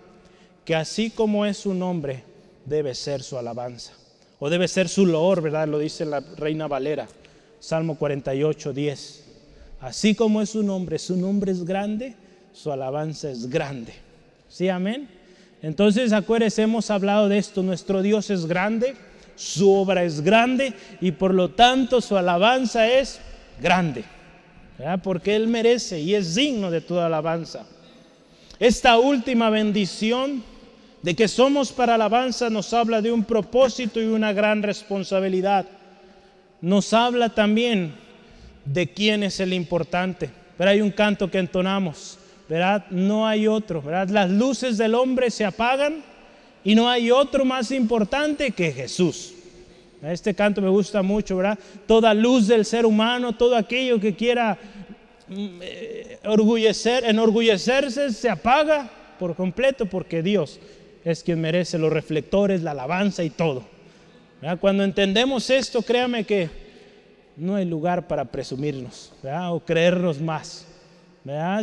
que 0.68 0.74
así 0.74 1.08
como 1.08 1.46
es 1.46 1.56
su 1.56 1.72
nombre, 1.72 2.22
debe 2.66 2.94
ser 2.94 3.22
su 3.22 3.38
alabanza. 3.38 3.94
O 4.38 4.50
debe 4.50 4.68
ser 4.68 4.90
su 4.90 5.06
loor, 5.06 5.40
¿verdad? 5.40 5.66
Lo 5.66 5.78
dice 5.78 6.04
la 6.04 6.20
Reina 6.20 6.66
Valera, 6.66 7.08
Salmo 7.58 7.96
48, 7.96 8.74
10. 8.74 9.24
Así 9.80 10.14
como 10.14 10.42
es 10.42 10.50
su 10.50 10.62
nombre, 10.62 10.98
su 10.98 11.16
nombre 11.16 11.52
es 11.52 11.64
grande, 11.64 12.16
su 12.52 12.70
alabanza 12.70 13.30
es 13.30 13.48
grande. 13.48 13.94
¿Sí, 14.50 14.68
amén? 14.68 15.08
Entonces, 15.62 16.12
acuérdense, 16.12 16.60
hemos 16.60 16.90
hablado 16.90 17.30
de 17.30 17.38
esto, 17.38 17.62
nuestro 17.62 18.02
Dios 18.02 18.28
es 18.28 18.44
grande 18.44 18.94
su 19.36 19.72
obra 19.72 20.04
es 20.04 20.20
grande 20.20 20.74
y 21.00 21.12
por 21.12 21.32
lo 21.32 21.48
tanto 21.52 22.02
su 22.02 22.14
alabanza 22.14 22.88
es 22.88 23.20
grande, 23.62 24.04
porque 25.02 25.34
Él 25.34 25.46
merece 25.46 26.00
y 26.00 26.14
es 26.14 26.34
digno 26.34 26.70
de 26.70 26.82
toda 26.82 27.06
alabanza. 27.06 27.64
Esta 28.58 28.98
última 28.98 29.48
bendición 29.50 30.42
de 31.02 31.14
que 31.14 31.28
somos 31.28 31.72
para 31.72 31.94
alabanza 31.94 32.50
nos 32.50 32.72
habla 32.72 33.00
de 33.00 33.12
un 33.12 33.24
propósito 33.24 34.00
y 34.00 34.06
una 34.06 34.32
gran 34.32 34.62
responsabilidad. 34.62 35.66
Nos 36.60 36.92
habla 36.92 37.28
también 37.28 37.94
de 38.64 38.88
quién 38.88 39.22
es 39.22 39.38
el 39.40 39.52
importante. 39.52 40.30
Pero 40.56 40.70
hay 40.70 40.80
un 40.80 40.90
canto 40.90 41.30
que 41.30 41.38
entonamos, 41.38 42.18
¿verdad? 42.48 42.84
No 42.90 43.28
hay 43.28 43.46
otro, 43.46 43.80
¿verdad? 43.80 44.08
Las 44.08 44.28
luces 44.28 44.76
del 44.76 44.96
hombre 44.96 45.30
se 45.30 45.44
apagan 45.44 46.02
y 46.64 46.74
no 46.74 46.88
hay 46.88 47.12
otro 47.12 47.44
más 47.44 47.70
importante 47.70 48.50
que 48.50 48.72
Jesús. 48.72 49.34
Este 50.02 50.34
canto 50.34 50.60
me 50.60 50.68
gusta 50.68 51.02
mucho, 51.02 51.36
¿verdad? 51.36 51.58
Toda 51.86 52.12
luz 52.12 52.48
del 52.48 52.64
ser 52.64 52.84
humano, 52.84 53.36
todo 53.36 53.56
aquello 53.56 54.00
que 54.00 54.16
quiera 54.16 54.58
mm, 55.28 55.58
eh, 55.60 56.18
orgullecer, 56.24 57.04
enorgullecerse, 57.04 58.12
se 58.12 58.28
apaga 58.28 58.90
por 59.18 59.36
completo 59.36 59.86
porque 59.86 60.22
Dios 60.22 60.58
es 61.04 61.22
quien 61.22 61.40
merece 61.40 61.78
los 61.78 61.92
reflectores, 61.92 62.62
la 62.62 62.72
alabanza 62.72 63.24
y 63.24 63.30
todo. 63.30 63.62
Cuando 64.60 64.84
entendemos 64.84 65.50
esto, 65.50 65.82
créame 65.82 66.24
que 66.24 66.48
no 67.36 67.56
hay 67.56 67.64
lugar 67.64 68.06
para 68.06 68.24
presumirnos 68.24 69.12
o 69.50 69.60
creernos 69.60 70.20
más. 70.20 70.66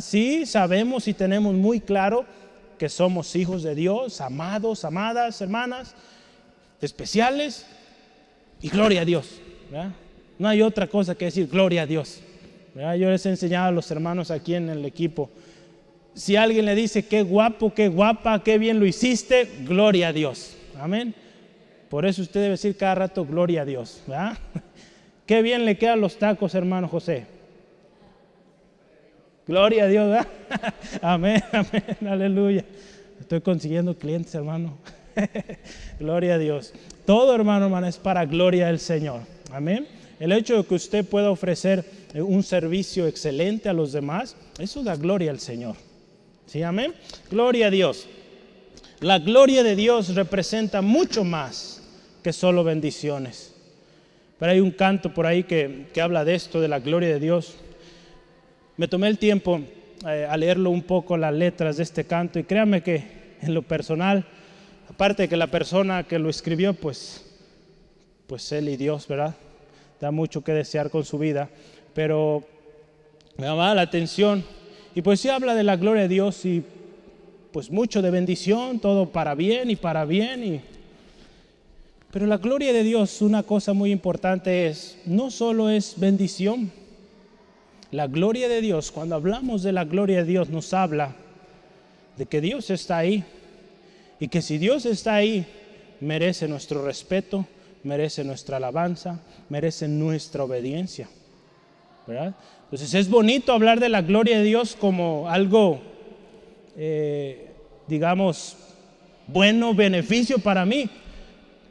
Sí, 0.02 0.46
sabemos 0.46 1.08
y 1.08 1.14
tenemos 1.14 1.54
muy 1.54 1.80
claro 1.80 2.26
que 2.78 2.90
somos 2.90 3.36
hijos 3.36 3.64
de 3.64 3.76
Dios, 3.76 4.20
amados, 4.20 4.84
amadas, 4.84 5.40
hermanas, 5.42 5.96
especiales, 6.82 7.66
y 8.62 8.70
gloria 8.70 9.02
a 9.02 9.06
Dios. 9.06 9.40
No 10.38 10.48
hay 10.48 10.62
otra 10.62 10.88
cosa 10.88 11.16
que 11.16 11.26
decir 11.26 11.48
gloria 11.48 11.84
a 11.84 11.86
Dios. 11.86 12.20
Yo 12.76 13.10
les 13.10 13.26
he 13.26 13.30
enseñado 13.30 13.68
a 13.68 13.72
los 13.72 13.90
hermanos 13.92 14.32
aquí 14.32 14.56
en 14.56 14.70
el 14.70 14.84
equipo. 14.84 15.30
Si 16.16 16.38
alguien 16.38 16.66
le 16.66 16.76
dice 16.76 17.06
qué 17.06 17.24
guapo, 17.24 17.74
qué 17.74 17.90
guapa, 17.90 18.42
qué 18.42 18.58
bien 18.58 18.80
lo 18.80 18.86
hiciste, 18.86 19.50
gloria 19.66 20.08
a 20.08 20.14
Dios. 20.14 20.56
Amén. 20.80 21.14
Por 21.90 22.06
eso 22.06 22.22
usted 22.22 22.40
debe 22.40 22.52
decir 22.52 22.78
cada 22.78 22.96
rato 22.96 23.26
gloria 23.26 23.62
a 23.62 23.66
Dios. 23.66 24.02
Qué 25.26 25.42
bien 25.42 25.66
le 25.66 25.78
quedan 25.78 26.02
los 26.02 26.18
tacos, 26.18 26.54
hermano 26.54 26.88
José. 26.88 27.26
Gloria 29.48 29.86
a 29.86 29.88
Dios. 29.88 30.26
Amén, 31.02 31.44
amén, 31.52 31.98
aleluya. 32.08 32.64
Estoy 33.20 33.42
consiguiendo 33.42 33.98
clientes, 33.98 34.34
hermano. 34.36 34.78
gloria 36.00 36.36
a 36.36 36.38
Dios. 36.38 36.74
Todo, 37.06 37.34
hermano, 37.34 37.66
hermano, 37.66 37.88
es 37.88 37.98
para 37.98 38.26
gloria 38.26 38.68
del 38.68 38.80
Señor. 38.80 39.22
Amén. 39.52 39.88
El 40.20 40.32
hecho 40.32 40.58
de 40.58 40.66
que 40.66 40.76
usted 40.76 41.06
pueda 41.06 41.30
ofrecer 41.30 41.84
eh, 42.14 42.22
un 42.22 42.44
servicio 42.44 43.08
excelente 43.08 43.68
a 43.68 43.74
los 43.74 43.92
demás, 43.92 44.36
eso 44.60 44.84
da 44.84 44.96
gloria 44.96 45.32
al 45.32 45.40
Señor. 45.40 45.76
¿Sí, 46.46 46.62
amén? 46.62 46.94
Gloria 47.30 47.68
a 47.68 47.72
Dios. 47.72 48.08
La 49.02 49.20
gloria 49.20 49.64
de 49.64 49.76
Dios 49.76 50.16
representa 50.16 50.82
mucho 50.82 51.24
más 51.24 51.84
que 52.24 52.32
solo 52.32 52.64
bendiciones. 52.64 53.54
Pero 54.40 54.52
hay 54.52 54.60
un 54.60 54.72
canto 54.72 55.14
por 55.14 55.26
ahí 55.26 55.44
que, 55.44 55.88
habla 56.02 56.26
de 56.26 56.36
esto, 56.36 56.62
de 56.62 56.68
la 56.68 56.80
gloria 56.80 57.10
de 57.10 57.20
Dios. 57.20 57.56
Me 58.78 58.88
tomé 58.88 59.08
el 59.08 59.18
tiempo 59.18 59.62
eh, 60.08 60.28
a 60.30 60.38
leerlo 60.38 60.70
un 60.70 60.84
poco 60.84 61.18
las 61.18 61.34
letras 61.34 61.78
de 61.78 61.84
este 61.84 62.06
canto 62.06 62.40
y 62.40 62.44
créanme 62.44 62.84
que 62.84 63.38
en 63.42 63.54
lo 63.54 63.62
personal, 63.62 64.26
aparte 64.90 65.24
de 65.24 65.30
que 65.30 65.38
la 65.38 65.48
persona 65.48 66.04
que 66.04 66.20
lo 66.20 66.30
escribió, 66.30 66.74
pues, 66.74 67.26
pues 68.28 68.52
él 68.52 68.70
y 68.70 68.78
Dios, 68.78 69.08
¿verdad? 69.08 69.36
Da 70.02 70.12
mucho 70.12 70.44
que 70.44 70.52
desear 70.52 70.90
con 70.90 71.06
su 71.06 71.18
vida, 71.18 71.50
pero 71.94 72.44
me 73.38 73.46
llamaba 73.46 73.76
la 73.76 73.82
atención 73.82 74.44
y 74.96 75.02
pues 75.02 75.20
sí 75.20 75.30
habla 75.30 75.54
de 75.54 75.64
la 75.64 75.76
gloria 75.76 76.04
de 76.04 76.08
Dios 76.08 76.46
y 76.46 76.64
pues 77.52 77.70
mucho 77.70 78.02
de 78.02 78.10
bendición, 78.10 78.80
todo 78.80 79.10
para 79.12 79.36
bien 79.36 79.70
y 79.70 79.76
para 79.76 80.06
bien 80.06 80.44
y 80.44 80.62
pero 82.16 82.28
la 82.28 82.38
gloria 82.38 82.72
de 82.72 82.84
Dios, 82.84 83.22
una 83.22 83.44
cosa 83.44 83.74
muy 83.74 83.92
importante 83.92 84.68
es, 84.68 84.98
no 85.06 85.30
solo 85.30 85.70
es 85.70 86.00
bendición, 86.00 86.72
la 87.92 88.08
gloria 88.08 88.48
de 88.48 88.62
Dios, 88.62 88.90
cuando 88.90 89.16
hablamos 89.16 89.64
de 89.64 89.74
la 89.74 89.84
gloria 89.84 90.20
de 90.20 90.24
Dios, 90.24 90.50
nos 90.50 90.74
habla 90.74 91.14
de 92.16 92.26
que 92.26 92.40
Dios 92.40 92.70
está 92.70 93.00
ahí 93.00 93.26
y 94.18 94.30
que 94.30 94.42
si 94.42 94.58
Dios 94.58 94.86
está 94.86 95.16
ahí, 95.16 95.46
merece 96.00 96.48
nuestro 96.48 96.86
respeto, 96.86 97.46
merece 97.84 98.24
nuestra 98.24 98.58
alabanza, 98.58 99.20
merece 99.50 99.90
nuestra 99.90 100.46
obediencia. 100.46 101.10
¿verdad? 102.08 102.34
Entonces 102.76 103.00
es 103.00 103.10
bonito 103.10 103.54
hablar 103.54 103.80
de 103.80 103.88
la 103.88 104.02
gloria 104.02 104.38
de 104.38 104.44
Dios 104.44 104.76
como 104.78 105.30
algo 105.30 105.80
eh, 106.76 107.52
digamos, 107.88 108.58
bueno 109.28 109.74
beneficio 109.74 110.40
para 110.40 110.66
mí. 110.66 110.90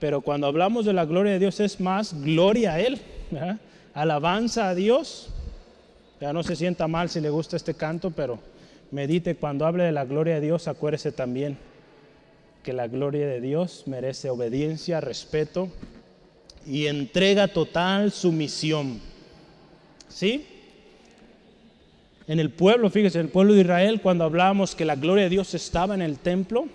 Pero 0.01 0.23
cuando 0.23 0.47
hablamos 0.47 0.87
de 0.87 0.95
la 0.95 1.05
gloria 1.05 1.33
de 1.33 1.41
Dios 1.41 1.61
es 1.61 1.79
más 1.79 2.19
gloria 2.23 2.73
a 2.73 2.81
Él, 2.81 3.03
alabanza 3.93 4.71
a 4.71 4.75
Dios. 4.75 5.29
Ya 6.23 6.33
no 6.33 6.43
se 6.43 6.57
sienta 6.57 6.89
mal 6.89 7.11
si 7.11 7.21
le 7.21 7.29
gusta 7.29 7.59
este 7.59 7.75
canto, 7.75 8.11
pero 8.11 8.39
medite 8.91 9.35
cuando 9.35 9.67
hable 9.67 9.85
de 9.85 9.93
la 9.93 10.07
gloria 10.07 10.37
de 10.37 10.41
Dios, 10.41 10.69
acuérdese 10.69 11.13
también 11.13 11.59
que 12.63 12.73
la 12.73 12.89
gloria 12.89 13.27
de 13.27 13.43
Dios 13.43 13.83
merece 13.85 14.31
obediencia, 14.31 15.03
respeto 15.03 15.69
y 16.67 16.87
entrega 16.87 17.47
total, 17.47 18.11
sumisión. 18.11 19.01
¿Sí? 20.09 20.47
En 22.27 22.41
el 22.41 22.51
pueblo, 22.51 22.89
fíjese, 22.89 23.19
en 23.19 23.27
el 23.27 23.33
pueblo 23.33 23.53
de 23.53 23.61
Israel, 23.61 24.01
cuando 24.01 24.25
hablábamos 24.25 24.75
que 24.75 24.87
la 24.87 24.97
gloria 24.97 25.25
de 25.25 25.31
Dios 25.31 25.53
estaba 25.53 25.95
en 25.95 26.01
el 26.01 26.19
templo, 26.19 26.67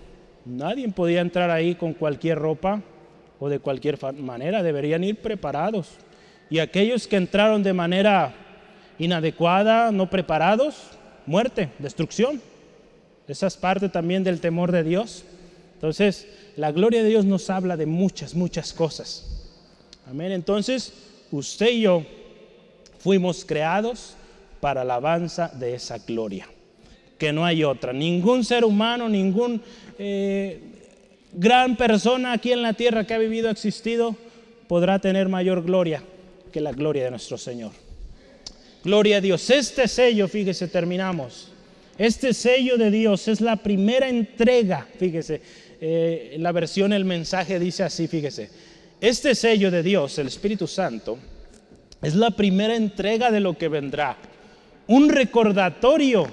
nadie 0.44 0.88
podía 0.90 1.20
entrar 1.20 1.50
ahí 1.50 1.74
con 1.74 1.92
cualquier 1.92 2.38
ropa 2.38 2.82
o 3.40 3.48
de 3.48 3.58
cualquier 3.58 3.98
manera, 4.14 4.62
deberían 4.62 5.02
ir 5.02 5.16
preparados. 5.16 5.88
Y 6.50 6.60
aquellos 6.60 7.08
que 7.08 7.16
entraron 7.16 7.62
de 7.62 7.72
manera 7.72 8.34
inadecuada, 8.98 9.90
no 9.90 10.08
preparados, 10.08 10.76
muerte, 11.26 11.70
destrucción. 11.78 12.40
Esa 13.26 13.48
es 13.48 13.56
parte 13.56 13.88
también 13.88 14.22
del 14.22 14.40
temor 14.40 14.70
de 14.70 14.84
Dios. 14.84 15.24
Entonces, 15.74 16.28
la 16.56 16.70
gloria 16.70 17.02
de 17.02 17.08
Dios 17.08 17.24
nos 17.24 17.50
habla 17.50 17.76
de 17.76 17.86
muchas, 17.86 18.34
muchas 18.34 18.72
cosas. 18.72 19.48
Amén. 20.08 20.30
Entonces, 20.30 20.92
usted 21.32 21.70
y 21.70 21.80
yo 21.82 22.04
fuimos 22.98 23.44
creados 23.44 24.16
para 24.60 24.82
alabanza 24.82 25.50
de 25.54 25.74
esa 25.74 25.98
gloria, 25.98 26.46
que 27.18 27.32
no 27.32 27.44
hay 27.44 27.64
otra. 27.64 27.92
Ningún 27.92 28.44
ser 28.44 28.64
humano, 28.64 29.08
ningún 29.08 29.60
eh, 29.98 30.60
gran 31.32 31.76
persona 31.76 32.32
aquí 32.32 32.52
en 32.52 32.62
la 32.62 32.74
tierra 32.74 33.04
que 33.04 33.14
ha 33.14 33.18
vivido, 33.18 33.50
existido, 33.50 34.16
podrá 34.68 34.98
tener 34.98 35.28
mayor 35.28 35.64
gloria 35.64 36.02
que 36.52 36.60
la 36.60 36.72
gloria 36.72 37.04
de 37.04 37.10
nuestro 37.10 37.38
Señor. 37.38 37.72
Gloria 38.84 39.18
a 39.18 39.20
Dios. 39.20 39.50
Este 39.50 39.88
sello, 39.88 40.28
fíjese, 40.28 40.68
terminamos. 40.68 41.48
Este 41.98 42.32
sello 42.32 42.78
de 42.78 42.90
Dios 42.90 43.28
es 43.28 43.40
la 43.40 43.56
primera 43.56 44.08
entrega, 44.08 44.86
fíjese, 44.98 45.42
eh, 45.82 46.36
la 46.38 46.50
versión 46.52 46.92
El 46.94 47.04
mensaje 47.04 47.58
dice 47.58 47.82
así, 47.82 48.06
fíjese, 48.06 48.48
este 49.00 49.34
sello 49.34 49.70
de 49.70 49.82
Dios, 49.82 50.18
el 50.18 50.28
Espíritu 50.28 50.66
Santo, 50.66 51.18
es 52.00 52.14
la 52.14 52.30
primera 52.30 52.74
entrega 52.74 53.30
de 53.30 53.40
lo 53.40 53.56
que 53.56 53.68
vendrá. 53.68 54.16
Un 54.90 55.08
recordatorio 55.08 56.26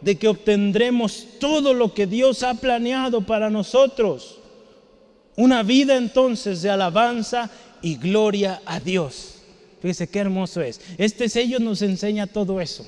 de 0.00 0.16
que 0.16 0.28
obtendremos 0.28 1.26
todo 1.40 1.74
lo 1.74 1.94
que 1.94 2.06
Dios 2.06 2.44
ha 2.44 2.54
planeado 2.54 3.22
para 3.22 3.50
nosotros. 3.50 4.38
Una 5.34 5.64
vida 5.64 5.96
entonces 5.96 6.62
de 6.62 6.70
alabanza 6.70 7.50
y 7.82 7.96
gloria 7.96 8.62
a 8.66 8.78
Dios. 8.78 9.42
Fíjese 9.82 10.08
qué 10.08 10.20
hermoso 10.20 10.60
es. 10.60 10.80
Este 10.96 11.28
sello 11.28 11.58
nos 11.58 11.82
enseña 11.82 12.28
todo 12.28 12.60
eso. 12.60 12.86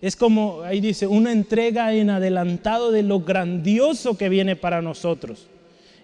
Es 0.00 0.16
como, 0.16 0.62
ahí 0.62 0.80
dice, 0.80 1.06
una 1.06 1.30
entrega 1.30 1.92
en 1.92 2.08
adelantado 2.08 2.90
de 2.90 3.02
lo 3.02 3.20
grandioso 3.20 4.16
que 4.16 4.30
viene 4.30 4.56
para 4.56 4.80
nosotros. 4.80 5.48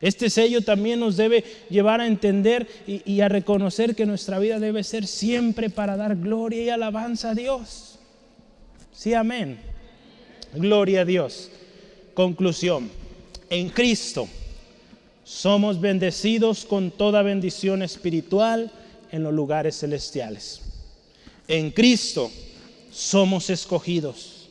Este 0.03 0.29
sello 0.29 0.61
también 0.61 1.01
nos 1.01 1.17
debe 1.17 1.43
llevar 1.71 2.03
a 2.03 2.07
entender 2.07 2.69
y, 2.87 3.23
a 3.23 3.31
reconocer 3.31 3.97
que 3.97 4.05
nuestra 4.05 4.39
vida 4.39 4.59
debe 4.59 4.85
ser 4.85 5.07
siempre 5.07 5.71
para 5.71 5.97
dar 5.97 6.17
gloria 6.17 6.63
y 6.63 6.69
alabanza 6.69 7.31
a 7.31 7.35
Dios. 7.35 7.94
Sí, 8.95 9.13
amén. 9.13 9.59
Gloria 10.55 11.01
a 11.01 11.05
Dios. 11.05 11.51
Conclusión. 12.15 12.89
En 13.51 13.69
Cristo 13.69 14.29
somos 15.25 15.81
bendecidos 15.81 16.65
con 16.65 16.93
toda 16.93 17.23
bendición 17.23 17.83
espiritual 17.83 18.71
en 19.11 19.25
los 19.25 19.35
lugares 19.35 19.81
celestiales. 19.81 20.61
En 21.49 21.73
Cristo 21.73 22.31
somos 22.93 23.51
escogidos. 23.51 24.49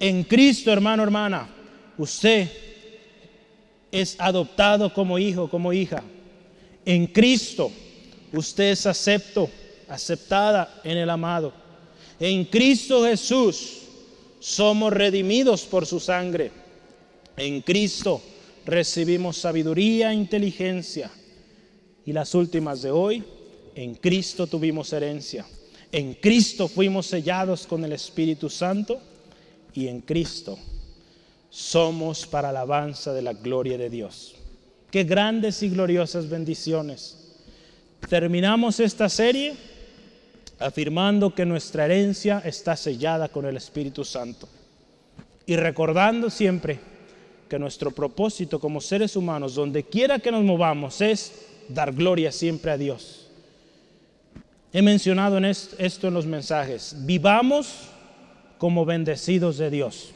En 0.00 0.24
Cristo, 0.24 0.72
hermano, 0.72 1.02
hermana, 1.02 1.48
usted 1.98 2.48
es 3.92 4.16
adoptado 4.18 4.92
como 4.94 5.18
hijo, 5.18 5.50
como 5.50 5.70
hija. 5.72 6.02
En 6.86 7.06
Cristo 7.06 7.70
usted 8.32 8.70
es 8.70 8.86
acepto, 8.86 9.50
aceptada 9.86 10.80
en 10.82 10.96
el 10.96 11.10
amado. 11.10 11.52
En 12.18 12.46
Cristo 12.46 13.04
Jesús 13.04 13.81
somos 14.42 14.92
redimidos 14.92 15.62
por 15.62 15.86
su 15.86 16.00
sangre. 16.00 16.50
En 17.36 17.60
Cristo 17.60 18.20
recibimos 18.66 19.36
sabiduría 19.36 20.10
e 20.10 20.14
inteligencia. 20.14 21.12
Y 22.04 22.12
las 22.12 22.34
últimas 22.34 22.82
de 22.82 22.90
hoy, 22.90 23.22
en 23.76 23.94
Cristo 23.94 24.48
tuvimos 24.48 24.92
herencia. 24.92 25.46
En 25.92 26.14
Cristo 26.14 26.66
fuimos 26.66 27.06
sellados 27.06 27.68
con 27.68 27.84
el 27.84 27.92
Espíritu 27.92 28.50
Santo 28.50 29.00
y 29.74 29.86
en 29.86 30.00
Cristo 30.00 30.58
somos 31.48 32.26
para 32.26 32.48
alabanza 32.48 33.12
de 33.12 33.22
la 33.22 33.34
gloria 33.34 33.78
de 33.78 33.90
Dios. 33.90 34.34
Qué 34.90 35.04
grandes 35.04 35.62
y 35.62 35.68
gloriosas 35.68 36.28
bendiciones. 36.28 37.36
Terminamos 38.08 38.80
esta 38.80 39.08
serie 39.08 39.54
afirmando 40.64 41.34
que 41.34 41.46
nuestra 41.46 41.84
herencia 41.84 42.42
está 42.44 42.76
sellada 42.76 43.28
con 43.28 43.46
el 43.46 43.56
Espíritu 43.56 44.04
Santo 44.04 44.48
y 45.46 45.56
recordando 45.56 46.30
siempre 46.30 46.78
que 47.48 47.58
nuestro 47.58 47.90
propósito 47.90 48.58
como 48.58 48.80
seres 48.80 49.16
humanos, 49.16 49.54
donde 49.54 49.84
quiera 49.84 50.18
que 50.18 50.32
nos 50.32 50.42
movamos, 50.42 51.00
es 51.00 51.32
dar 51.68 51.92
gloria 51.92 52.32
siempre 52.32 52.70
a 52.70 52.78
Dios 52.78 53.22
He 54.74 54.80
mencionado 54.80 55.36
en 55.36 55.44
esto 55.44 56.08
en 56.08 56.14
los 56.14 56.24
mensajes. 56.24 56.96
Vivamos 57.00 57.90
como 58.56 58.86
bendecidos 58.86 59.58
de 59.58 59.68
Dios. 59.68 60.14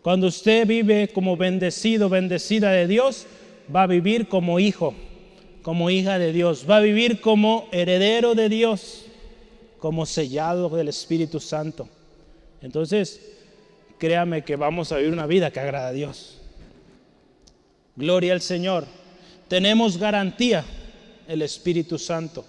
Cuando 0.00 0.28
usted 0.28 0.66
vive 0.66 1.08
como 1.08 1.36
bendecido, 1.36 2.08
bendecida 2.08 2.70
de 2.70 2.86
Dios, 2.86 3.26
va 3.74 3.82
a 3.82 3.86
vivir 3.86 4.28
como 4.28 4.60
hijo, 4.60 4.94
como 5.60 5.90
hija 5.90 6.18
de 6.18 6.32
Dios. 6.32 6.64
Va 6.68 6.78
a 6.78 6.80
vivir 6.80 7.20
como 7.20 7.68
heredero 7.70 8.34
de 8.34 8.48
Dios, 8.48 9.04
como 9.80 10.04
sellado 10.06 10.68
del 10.68 10.88
Espíritu 10.88 11.40
Santo. 11.40 11.88
Entonces, 12.60 13.20
créame 13.98 14.44
que 14.44 14.56
vamos 14.56 14.92
a 14.92 14.98
vivir 14.98 15.12
una 15.12 15.26
vida 15.26 15.50
que 15.50 15.58
agrada 15.58 15.88
a 15.88 15.92
Dios. 15.92 16.38
Gloria 17.96 18.34
al 18.34 18.42
Señor. 18.42 18.84
Tenemos 19.48 19.96
garantía, 19.96 20.64
el 21.26 21.42
Espíritu 21.42 21.98
Santo. 21.98 22.44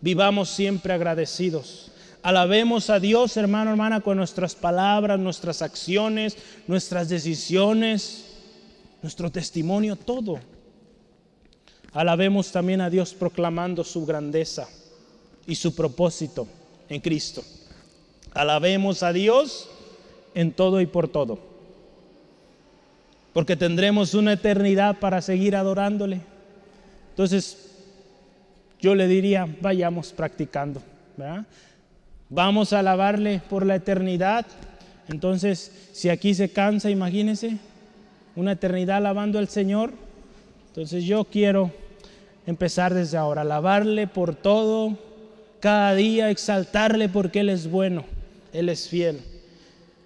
Vivamos 0.00 0.48
siempre 0.48 0.92
agradecidos. 0.92 1.90
Alabemos 2.22 2.88
a 2.88 3.00
Dios, 3.00 3.36
hermano, 3.36 3.70
hermana, 3.70 4.00
con 4.00 4.16
nuestras 4.16 4.54
palabras, 4.54 5.18
nuestras 5.18 5.62
acciones, 5.62 6.36
nuestras 6.66 7.08
decisiones, 7.08 8.26
nuestro 9.02 9.30
testimonio, 9.30 9.96
todo. 9.96 10.38
Alabemos 11.92 12.52
también 12.52 12.80
a 12.80 12.90
Dios 12.90 13.12
proclamando 13.12 13.82
su 13.82 14.06
grandeza 14.06 14.68
y 15.46 15.56
su 15.56 15.74
propósito 15.74 16.46
en 16.90 17.00
Cristo. 17.00 17.42
Alabemos 18.34 19.02
a 19.02 19.12
Dios 19.14 19.70
en 20.34 20.52
todo 20.52 20.80
y 20.80 20.86
por 20.86 21.08
todo. 21.08 21.38
Porque 23.32 23.56
tendremos 23.56 24.12
una 24.14 24.34
eternidad 24.34 24.98
para 24.98 25.22
seguir 25.22 25.56
adorándole. 25.56 26.20
Entonces, 27.10 27.70
yo 28.80 28.94
le 28.94 29.06
diría, 29.08 29.48
vayamos 29.60 30.12
practicando. 30.12 30.82
Vamos 32.28 32.72
a 32.72 32.80
alabarle 32.80 33.40
por 33.48 33.64
la 33.64 33.76
eternidad. 33.76 34.46
Entonces, 35.08 35.90
si 35.92 36.08
aquí 36.08 36.34
se 36.34 36.50
cansa, 36.50 36.90
imagínense, 36.90 37.58
una 38.36 38.52
eternidad 38.52 38.98
alabando 38.98 39.38
al 39.38 39.48
Señor. 39.48 39.92
Entonces 40.68 41.04
yo 41.04 41.24
quiero 41.24 41.72
empezar 42.46 42.94
desde 42.94 43.16
ahora, 43.16 43.42
alabarle 43.42 44.06
por 44.06 44.34
todo, 44.34 44.96
cada 45.60 45.94
día 45.94 46.30
exaltarle 46.30 47.08
porque 47.08 47.40
Él 47.40 47.48
es 47.50 47.70
bueno, 47.70 48.04
Él 48.52 48.68
es 48.68 48.88
fiel. 48.88 49.20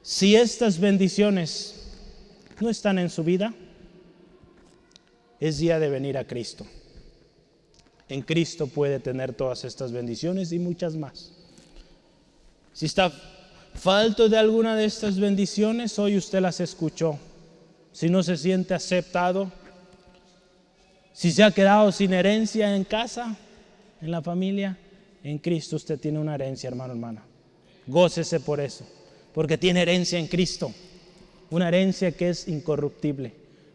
Si 0.03 0.37
estas 0.37 0.79
bendiciones 0.79 1.91
no 2.61 2.69
están 2.69 2.99
en 2.99 3.09
su 3.09 3.25
vida, 3.25 3.55
es 5.41 5.59
día 5.59 5.79
de 5.79 5.89
venir 5.89 6.19
a 6.19 6.27
Cristo 6.27 6.67
en 8.09 8.23
Cristo 8.23 8.67
puede 8.67 9.01
tener 9.01 9.33
todas 9.33 9.65
estas 9.65 9.93
bendiciones 9.93 10.53
y 10.53 10.59
muchas 10.59 10.97
más. 10.97 11.33
Si 12.73 12.87
está 12.87 13.13
falto 13.75 14.29
de 14.29 14.37
alguna 14.37 14.77
de 14.77 14.85
estas 14.85 15.19
bendiciones, 15.19 15.99
hoy 15.99 16.17
usted 16.17 16.41
las 16.41 16.61
escuchó. 16.61 17.19
Si 17.93 18.09
no 18.09 18.23
se 18.23 18.37
siente 18.37 18.75
aceptado, 18.75 19.51
si 21.13 21.31
se 21.31 21.45
ha 21.45 21.51
quedado 21.51 21.93
sin 21.93 22.13
herencia 22.13 22.75
en 22.75 22.85
casa, 22.85 23.37
en 24.01 24.11
la 24.11 24.21
familia, 24.21 24.77
en 25.25 25.39
Cristo 25.39 25.77
usted 25.77 25.99
tiene 25.99 26.19
una 26.19 26.35
herencia, 26.35 26.69
hermano, 26.69 26.93
hermana. 26.93 27.25
Gócese 27.87 28.41
por 28.41 28.61
eso, 28.61 28.85
porque 29.33 29.59
tiene 29.59 29.83
herencia 29.83 30.19
en 30.19 30.29
Cristo. 30.29 30.73
una 31.51 31.69
herencia 31.69 32.13
que 32.13 32.31
es 32.31 32.49
incorruptible. 32.49 33.33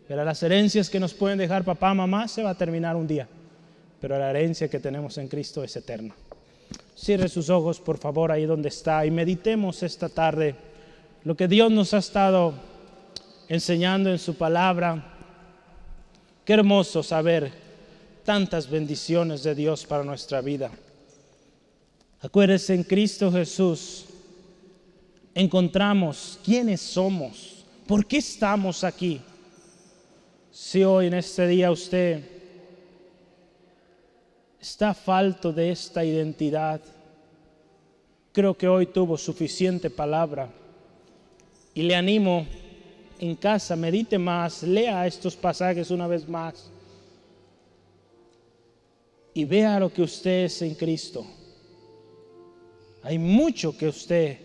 Pero 0.08 0.26
las 0.26 0.42
herencias 0.44 0.90
que 0.90 1.00
nos 1.00 1.14
pueden 1.14 1.38
dejar 1.38 1.64
papá, 1.64 1.94
mamá, 1.94 2.28
se 2.28 2.44
va 2.44 2.50
a 2.50 2.58
terminar 2.58 2.96
un 2.96 3.08
día. 3.08 3.28
Pero 4.02 4.18
la 4.18 4.30
herencia 4.30 4.68
que 4.68 4.80
tenemos 4.80 5.18
en 5.18 5.28
Cristo 5.28 5.64
es 5.64 5.76
eterna. 5.76 6.14
Cierre 6.96 7.30
sus 7.30 7.50
ojos, 7.50 7.80
por 7.80 7.98
favor, 7.98 8.32
ahí 8.32 8.46
donde 8.46 8.70
está 8.70 9.06
y 9.06 9.12
meditemos 9.12 9.84
esta 9.84 10.10
tarde 10.10 10.56
lo 11.24 11.36
que 11.36 11.48
Dios 11.48 11.72
nos 11.72 11.94
ha 11.94 12.00
estado 12.00 12.54
enseñando 13.48 14.10
en 14.10 14.20
su 14.20 14.36
palabra. 14.36 15.14
Qué 16.44 16.54
hermoso 16.54 17.04
saber 17.04 17.52
tantas 18.24 18.70
bendiciones 18.70 19.44
de 19.44 19.56
Dios 19.56 19.86
para 19.86 20.04
nuestra 20.04 20.42
vida. 20.42 20.72
Acuérdense, 22.22 22.74
en 22.74 22.84
Cristo 22.84 23.32
Jesús 23.32 24.06
encontramos 25.34 26.38
quiénes 26.44 26.82
somos, 26.82 27.64
por 27.88 28.06
qué 28.06 28.18
estamos 28.18 28.84
aquí. 28.84 29.22
Si 30.52 30.84
hoy 30.84 31.08
en 31.08 31.14
este 31.14 31.48
día 31.48 31.72
usted 31.72 32.22
está 34.60 34.94
falto 34.94 35.54
de 35.54 35.72
esta 35.72 36.04
identidad, 36.04 36.82
creo 38.34 38.58
que 38.58 38.68
hoy 38.68 38.88
tuvo 38.88 39.18
suficiente 39.18 39.90
palabra 39.90 40.50
y 41.74 41.84
le 41.84 41.96
animo 41.96 42.46
en 43.18 43.36
casa, 43.36 43.78
medite 43.78 44.18
más, 44.18 44.64
lea 44.64 45.08
estos 45.08 45.38
pasajes 45.38 45.90
una 45.90 46.08
vez 46.08 46.28
más 46.28 46.70
y 49.34 49.46
vea 49.46 49.80
lo 49.80 49.94
que 49.94 50.02
usted 50.02 50.46
es 50.46 50.62
en 50.62 50.76
Cristo. 50.76 51.26
Hay 53.04 53.18
mucho 53.18 53.78
que 53.78 53.88
usted 53.88 54.38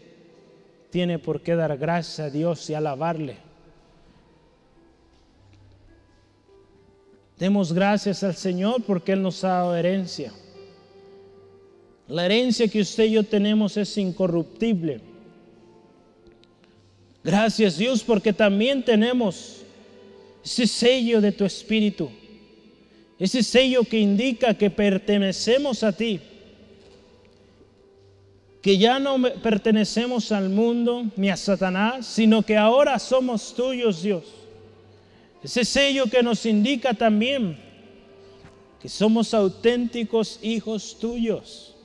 tiene 0.90 1.18
por 1.18 1.40
qué 1.40 1.56
dar 1.56 1.76
gracias 1.76 2.20
a 2.20 2.30
Dios 2.30 2.70
y 2.70 2.74
alabarle. 2.74 3.36
Demos 7.38 7.72
gracias 7.72 8.22
al 8.22 8.36
Señor 8.36 8.82
porque 8.84 9.12
Él 9.12 9.22
nos 9.22 9.42
ha 9.42 9.48
dado 9.48 9.76
herencia. 9.76 10.32
La 12.06 12.26
herencia 12.26 12.68
que 12.68 12.80
usted 12.80 13.04
y 13.04 13.12
yo 13.12 13.24
tenemos 13.24 13.76
es 13.76 13.96
incorruptible. 13.98 15.00
Gracias 17.24 17.78
Dios 17.78 18.04
porque 18.04 18.32
también 18.32 18.84
tenemos 18.84 19.62
ese 20.44 20.66
sello 20.66 21.20
de 21.20 21.32
tu 21.32 21.44
espíritu. 21.44 22.10
Ese 23.18 23.42
sello 23.42 23.82
que 23.82 23.98
indica 23.98 24.54
que 24.54 24.70
pertenecemos 24.70 25.82
a 25.82 25.90
ti 25.90 26.20
que 28.64 28.78
ya 28.78 28.98
no 28.98 29.20
pertenecemos 29.42 30.32
al 30.32 30.48
mundo 30.48 31.04
ni 31.16 31.28
a 31.28 31.36
Satanás, 31.36 32.06
sino 32.06 32.42
que 32.42 32.56
ahora 32.56 32.98
somos 32.98 33.54
tuyos, 33.54 34.02
Dios. 34.02 34.24
Ese 35.42 35.66
sello 35.66 36.06
que 36.06 36.22
nos 36.22 36.46
indica 36.46 36.94
también 36.94 37.58
que 38.80 38.88
somos 38.88 39.34
auténticos 39.34 40.38
hijos 40.42 40.98
tuyos. 40.98 41.76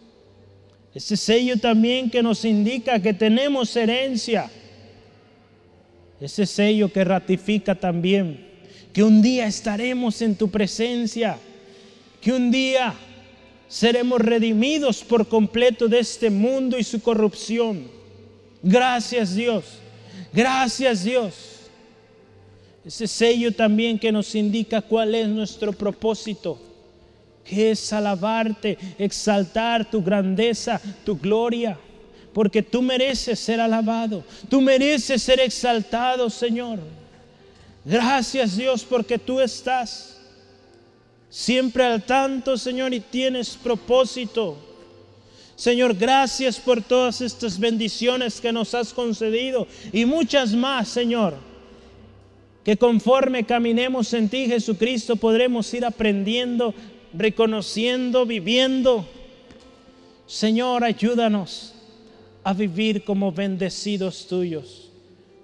Ese 0.96 1.18
sello 1.18 1.58
también 1.58 2.10
que 2.10 2.24
nos 2.24 2.46
indica 2.46 3.02
que 3.02 3.14
tenemos 3.14 3.76
herencia. 3.76 4.50
Ese 6.22 6.46
sello 6.46 6.94
que 6.94 7.04
ratifica 7.04 7.76
también 7.76 8.48
que 8.94 9.04
un 9.04 9.22
día 9.22 9.48
estaremos 9.48 10.22
en 10.22 10.34
tu 10.34 10.50
presencia, 10.50 11.38
que 12.22 12.32
un 12.32 12.50
día 12.50 12.96
seremos 13.70 14.20
redimidos 14.20 15.04
por 15.04 15.28
completo 15.28 15.88
de 15.88 16.00
este 16.00 16.30
mundo 16.30 16.78
y 16.78 16.84
su 16.84 17.02
corrupción. 17.02 17.88
Gracias 18.62 19.36
Dios, 19.36 19.64
gracias 20.34 21.04
Dios. 21.06 21.34
Ese 22.84 23.08
sello 23.08 23.54
también 23.54 24.00
que 24.00 24.12
nos 24.12 24.34
indica 24.34 24.82
cuál 24.82 25.14
es 25.14 25.28
nuestro 25.28 25.72
propósito, 25.72 26.60
que 27.46 27.72
es 27.72 27.94
alabarte, 27.94 28.78
exaltar 28.98 29.90
tu 29.90 30.04
grandeza, 30.04 30.82
tu 31.06 31.16
gloria, 31.16 31.78
porque 32.34 32.64
tú 32.64 32.82
mereces 32.82 33.40
ser 33.40 33.62
alabado, 33.62 34.24
tú 34.50 34.62
mereces 34.62 35.22
ser 35.22 35.40
exaltado, 35.40 36.30
Señor. 36.30 36.80
Gracias 37.86 38.58
Dios 38.58 38.84
porque 38.84 39.20
tú 39.20 39.40
estás 39.40 40.19
siempre 41.30 41.84
al 41.84 42.04
tanto, 42.04 42.58
Señor, 42.58 42.94
y 42.94 43.00
tienes 43.00 43.58
propósito. 43.62 44.58
Señor, 45.56 45.94
gracias 45.94 46.58
por 46.58 46.82
todas 46.82 47.20
estas 47.22 47.60
bendiciones 47.60 48.40
que 48.40 48.52
nos 48.52 48.74
has 48.74 48.94
concedido 48.94 49.68
y 49.92 50.06
muchas 50.06 50.54
más, 50.54 50.88
Señor, 50.88 51.36
que 52.64 52.78
conforme 52.78 53.46
caminemos 53.46 54.14
en 54.14 54.30
ti, 54.30 54.48
Jesucristo, 54.48 55.18
podremos 55.18 55.74
ir 55.74 55.84
aprendiendo, 55.84 56.74
reconociendo, 57.14 58.26
viviendo. 58.26 59.06
Señor, 60.28 60.84
ayúdanos 60.84 61.74
a 62.44 62.54
vivir 62.54 63.04
como 63.04 63.32
bendecidos 63.32 64.28
tuyos, 64.28 64.90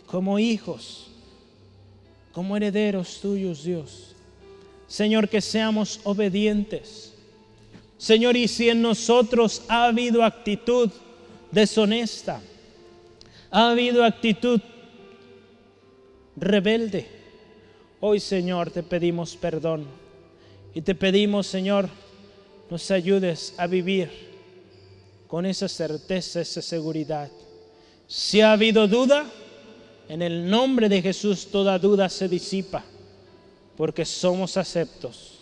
como 0.06 0.40
hijos, 0.40 1.08
como 2.32 2.56
herederos 2.56 3.20
tuyos, 3.22 3.64
Dios. 3.64 4.15
Señor, 4.88 5.30
que 5.30 5.42
seamos 5.42 6.00
obedientes. 6.04 7.14
Señor, 7.98 8.36
y 8.38 8.48
si 8.48 8.70
en 8.70 8.82
nosotros 8.82 9.64
ha 9.68 9.86
habido 9.86 10.24
actitud 10.24 10.92
deshonesta, 11.52 12.42
ha 13.50 13.72
habido 13.72 14.04
actitud 14.04 14.60
rebelde, 16.36 17.08
hoy 18.02 18.20
Señor 18.20 18.70
te 18.70 18.84
pedimos 18.84 19.38
perdón 19.38 19.86
y 20.74 20.82
te 20.82 20.94
pedimos 20.94 21.48
Señor, 21.48 21.88
nos 22.70 22.92
ayudes 22.92 23.54
a 23.58 23.68
vivir 23.68 24.12
con 25.28 25.46
esa 25.46 25.70
certeza, 25.70 26.42
esa 26.42 26.62
seguridad. 26.62 27.32
Si 28.08 28.42
ha 28.42 28.52
habido 28.52 28.88
duda, 28.88 29.26
en 30.10 30.22
el 30.22 30.50
nombre 30.50 30.90
de 30.90 31.02
Jesús 31.02 31.48
toda 31.48 31.80
duda 31.80 32.10
se 32.10 32.28
disipa 32.28 32.84
porque 33.78 34.06
somos 34.06 34.58
aceptos. 34.58 35.40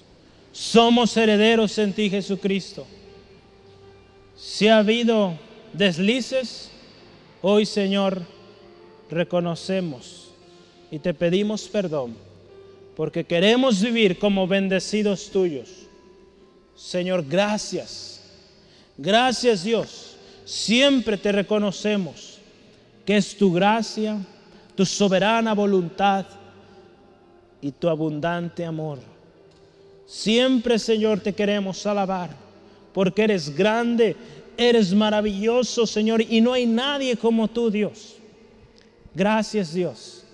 Somos 0.52 1.16
herederos 1.18 1.78
en 1.78 1.94
ti, 1.94 2.10
Jesucristo. 2.10 2.86
Si 4.36 4.68
ha 4.68 4.80
habido 4.80 5.34
deslices, 5.74 6.70
hoy, 7.42 7.66
Señor, 7.66 8.22
reconocemos 9.10 10.32
y 10.92 11.00
te 11.00 11.14
pedimos 11.14 11.68
perdón, 11.68 12.16
porque 12.96 13.24
queremos 13.24 13.82
vivir 13.82 14.20
como 14.20 14.48
bendecidos 14.48 15.30
tuyos. 15.32 15.70
Señor, 16.76 17.26
gracias. 17.28 18.22
Gracias, 18.98 19.64
Dios. 19.64 20.18
Siempre 20.46 21.18
te 21.18 21.32
reconocemos 21.32 22.38
que 23.06 23.18
es 23.18 23.36
tu 23.38 23.52
gracia, 23.52 24.18
tu 24.76 24.86
soberana 24.86 25.54
voluntad 25.54 26.26
y 27.64 27.72
tu 27.72 27.88
abundante 27.88 28.66
amor. 28.66 29.00
Siempre, 30.06 30.78
Señor, 30.78 31.22
te 31.22 31.34
queremos 31.34 31.86
alabar, 31.86 32.30
porque 32.94 33.24
eres 33.24 33.56
grande, 33.56 34.18
eres 34.58 34.94
maravilloso, 34.94 35.88
Señor, 35.88 36.22
y 36.22 36.42
no 36.42 36.52
hay 36.52 36.66
nadie 36.66 37.16
como 37.16 37.48
tú, 37.48 37.72
Dios. 37.72 38.18
Gracias, 39.16 39.74
Dios, 39.74 40.26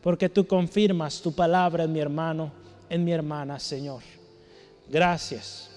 porque 0.00 0.28
tú 0.28 0.46
confirmas 0.46 1.20
tu 1.20 1.32
palabra 1.32 1.82
en 1.82 1.92
mi 1.92 1.98
hermano, 1.98 2.52
en 2.88 3.04
mi 3.04 3.10
hermana, 3.10 3.58
Señor. 3.58 4.02
Gracias. 4.88 5.68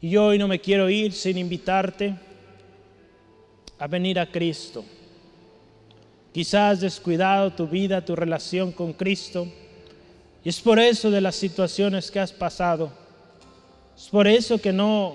Y 0.00 0.16
hoy 0.16 0.38
no 0.38 0.46
me 0.46 0.60
quiero 0.60 0.88
ir 0.88 1.12
sin 1.12 1.36
invitarte 1.36 2.14
a 3.76 3.88
venir 3.88 4.20
a 4.20 4.30
Cristo. 4.30 4.84
Quizás 6.36 6.72
has 6.72 6.80
descuidado 6.82 7.50
tu 7.50 7.66
vida, 7.66 8.04
tu 8.04 8.14
relación 8.14 8.70
con 8.70 8.92
Cristo. 8.92 9.48
Y 10.44 10.50
es 10.50 10.60
por 10.60 10.78
eso 10.78 11.10
de 11.10 11.22
las 11.22 11.34
situaciones 11.34 12.10
que 12.10 12.20
has 12.20 12.30
pasado. 12.30 12.92
Es 13.96 14.08
por 14.10 14.28
eso 14.28 14.58
que 14.58 14.70
no, 14.70 15.14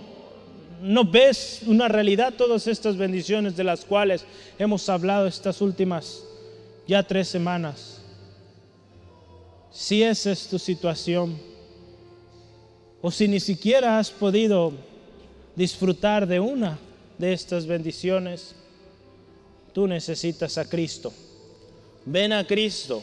no 0.81 1.05
ves 1.05 1.61
una 1.67 1.87
realidad 1.87 2.33
todas 2.35 2.65
estas 2.65 2.97
bendiciones 2.97 3.55
de 3.55 3.63
las 3.63 3.85
cuales 3.85 4.25
hemos 4.57 4.89
hablado 4.89 5.27
estas 5.27 5.61
últimas 5.61 6.23
ya 6.87 7.03
tres 7.03 7.27
semanas. 7.27 8.01
Si 9.71 10.01
esa 10.01 10.31
es 10.31 10.47
tu 10.47 10.57
situación, 10.57 11.37
o 12.99 13.11
si 13.11 13.27
ni 13.27 13.39
siquiera 13.39 13.99
has 13.99 14.09
podido 14.09 14.73
disfrutar 15.55 16.25
de 16.25 16.39
una 16.39 16.79
de 17.19 17.31
estas 17.31 17.67
bendiciones, 17.67 18.55
Tú 19.73 19.87
necesitas 19.87 20.57
a 20.57 20.65
Cristo. 20.65 21.13
Ven 22.05 22.33
a 22.33 22.45
Cristo 22.45 23.01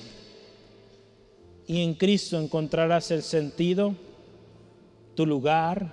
y 1.66 1.83
en 1.83 1.95
Cristo 1.95 2.41
encontrarás 2.41 3.11
el 3.11 3.23
sentido, 3.23 3.95
tu 5.14 5.25
lugar, 5.27 5.93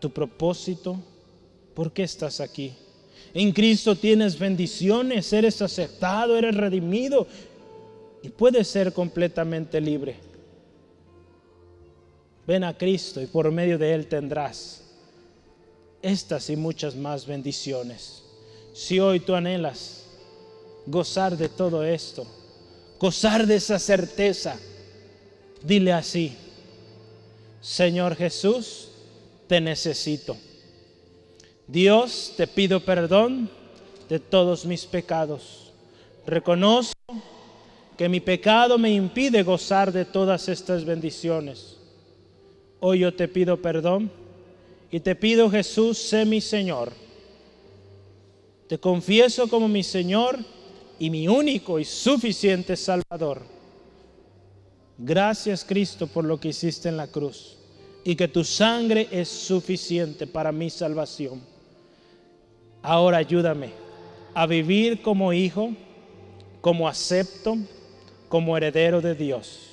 tu 0.00 0.10
propósito. 0.10 0.98
¿Por 1.74 1.92
qué 1.92 2.02
estás 2.02 2.40
aquí? 2.40 2.72
En 3.32 3.52
Cristo 3.52 3.94
tienes 3.94 4.38
bendiciones, 4.38 5.32
eres 5.32 5.62
aceptado, 5.62 6.36
eres 6.36 6.56
redimido 6.56 7.26
y 8.22 8.28
puedes 8.28 8.66
ser 8.66 8.92
completamente 8.92 9.80
libre. 9.80 10.16
Ven 12.46 12.64
a 12.64 12.76
Cristo 12.76 13.22
y 13.22 13.26
por 13.26 13.50
medio 13.52 13.78
de 13.78 13.94
Él 13.94 14.06
tendrás 14.06 14.82
estas 16.02 16.50
y 16.50 16.56
muchas 16.56 16.96
más 16.96 17.26
bendiciones. 17.26 18.24
Si 18.72 18.98
hoy 18.98 19.20
tú 19.20 19.34
anhelas 19.34 19.99
gozar 20.90 21.36
de 21.36 21.48
todo 21.48 21.84
esto, 21.84 22.26
gozar 22.98 23.46
de 23.46 23.56
esa 23.56 23.78
certeza, 23.78 24.58
dile 25.62 25.92
así, 25.92 26.36
Señor 27.60 28.16
Jesús, 28.16 28.88
te 29.46 29.60
necesito. 29.60 30.36
Dios, 31.66 32.34
te 32.36 32.46
pido 32.46 32.80
perdón 32.84 33.48
de 34.08 34.18
todos 34.18 34.64
mis 34.64 34.86
pecados. 34.86 35.72
Reconozco 36.26 36.94
que 37.96 38.08
mi 38.08 38.20
pecado 38.20 38.78
me 38.78 38.90
impide 38.90 39.42
gozar 39.42 39.92
de 39.92 40.04
todas 40.04 40.48
estas 40.48 40.84
bendiciones. 40.84 41.76
Hoy 42.80 43.00
yo 43.00 43.14
te 43.14 43.28
pido 43.28 43.60
perdón 43.60 44.10
y 44.90 45.00
te 45.00 45.14
pido 45.14 45.50
Jesús, 45.50 45.98
sé 45.98 46.24
mi 46.24 46.40
Señor. 46.40 46.92
Te 48.68 48.78
confieso 48.78 49.48
como 49.48 49.68
mi 49.68 49.82
Señor 49.82 50.38
y 51.00 51.08
mi 51.08 51.26
único 51.26 51.78
y 51.78 51.84
suficiente 51.84 52.76
Salvador. 52.76 53.40
Gracias 54.98 55.64
Cristo 55.64 56.06
por 56.06 56.26
lo 56.26 56.38
que 56.38 56.48
hiciste 56.48 56.90
en 56.90 56.98
la 56.98 57.06
cruz 57.06 57.56
y 58.04 58.14
que 58.14 58.28
tu 58.28 58.44
sangre 58.44 59.08
es 59.10 59.28
suficiente 59.28 60.26
para 60.26 60.52
mi 60.52 60.68
salvación. 60.68 61.40
Ahora 62.82 63.16
ayúdame 63.16 63.70
a 64.34 64.46
vivir 64.46 65.00
como 65.00 65.32
hijo, 65.32 65.72
como 66.60 66.86
acepto, 66.86 67.56
como 68.28 68.58
heredero 68.58 69.00
de 69.00 69.14
Dios, 69.14 69.70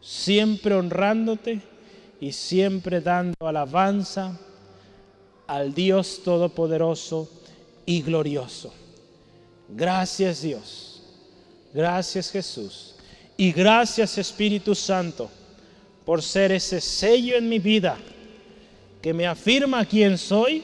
siempre 0.00 0.76
honrándote 0.76 1.60
y 2.20 2.30
siempre 2.30 3.00
dando 3.00 3.48
alabanza 3.48 4.38
al 5.48 5.74
Dios 5.74 6.20
Todopoderoso 6.22 7.28
y 7.84 8.02
glorioso. 8.02 8.85
Gracias 9.68 10.42
Dios, 10.42 11.02
gracias 11.74 12.30
Jesús 12.30 12.94
y 13.36 13.52
gracias 13.52 14.16
Espíritu 14.16 14.74
Santo 14.74 15.30
por 16.04 16.22
ser 16.22 16.52
ese 16.52 16.80
sello 16.80 17.36
en 17.36 17.48
mi 17.48 17.58
vida 17.58 17.98
que 19.02 19.12
me 19.12 19.26
afirma 19.26 19.84
quién 19.84 20.16
soy 20.16 20.62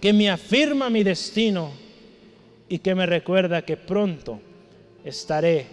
que 0.00 0.12
me 0.12 0.30
afirma 0.30 0.88
mi 0.88 1.02
destino 1.02 1.72
y 2.68 2.78
que 2.78 2.94
me 2.94 3.04
recuerda 3.04 3.62
que 3.62 3.76
pronto 3.76 4.40
estaré 5.04 5.66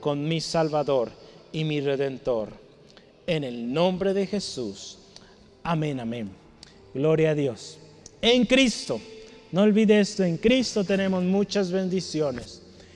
con 0.00 0.26
mi 0.26 0.40
Salvador 0.40 1.10
y 1.52 1.64
mi 1.64 1.80
Redentor. 1.80 2.48
En 3.26 3.44
el 3.44 3.72
nombre 3.72 4.14
de 4.14 4.26
Jesús. 4.26 4.98
Amén, 5.62 6.00
amén. 6.00 6.30
Gloria 6.94 7.30
a 7.30 7.34
Dios. 7.34 7.78
En 8.22 8.46
Cristo, 8.46 9.00
no 9.54 9.62
olvide 9.62 10.00
esto, 10.00 10.24
en 10.24 10.36
Cristo 10.36 10.82
tenemos 10.82 11.22
muchas 11.22 11.70
bendiciones. 11.70 12.60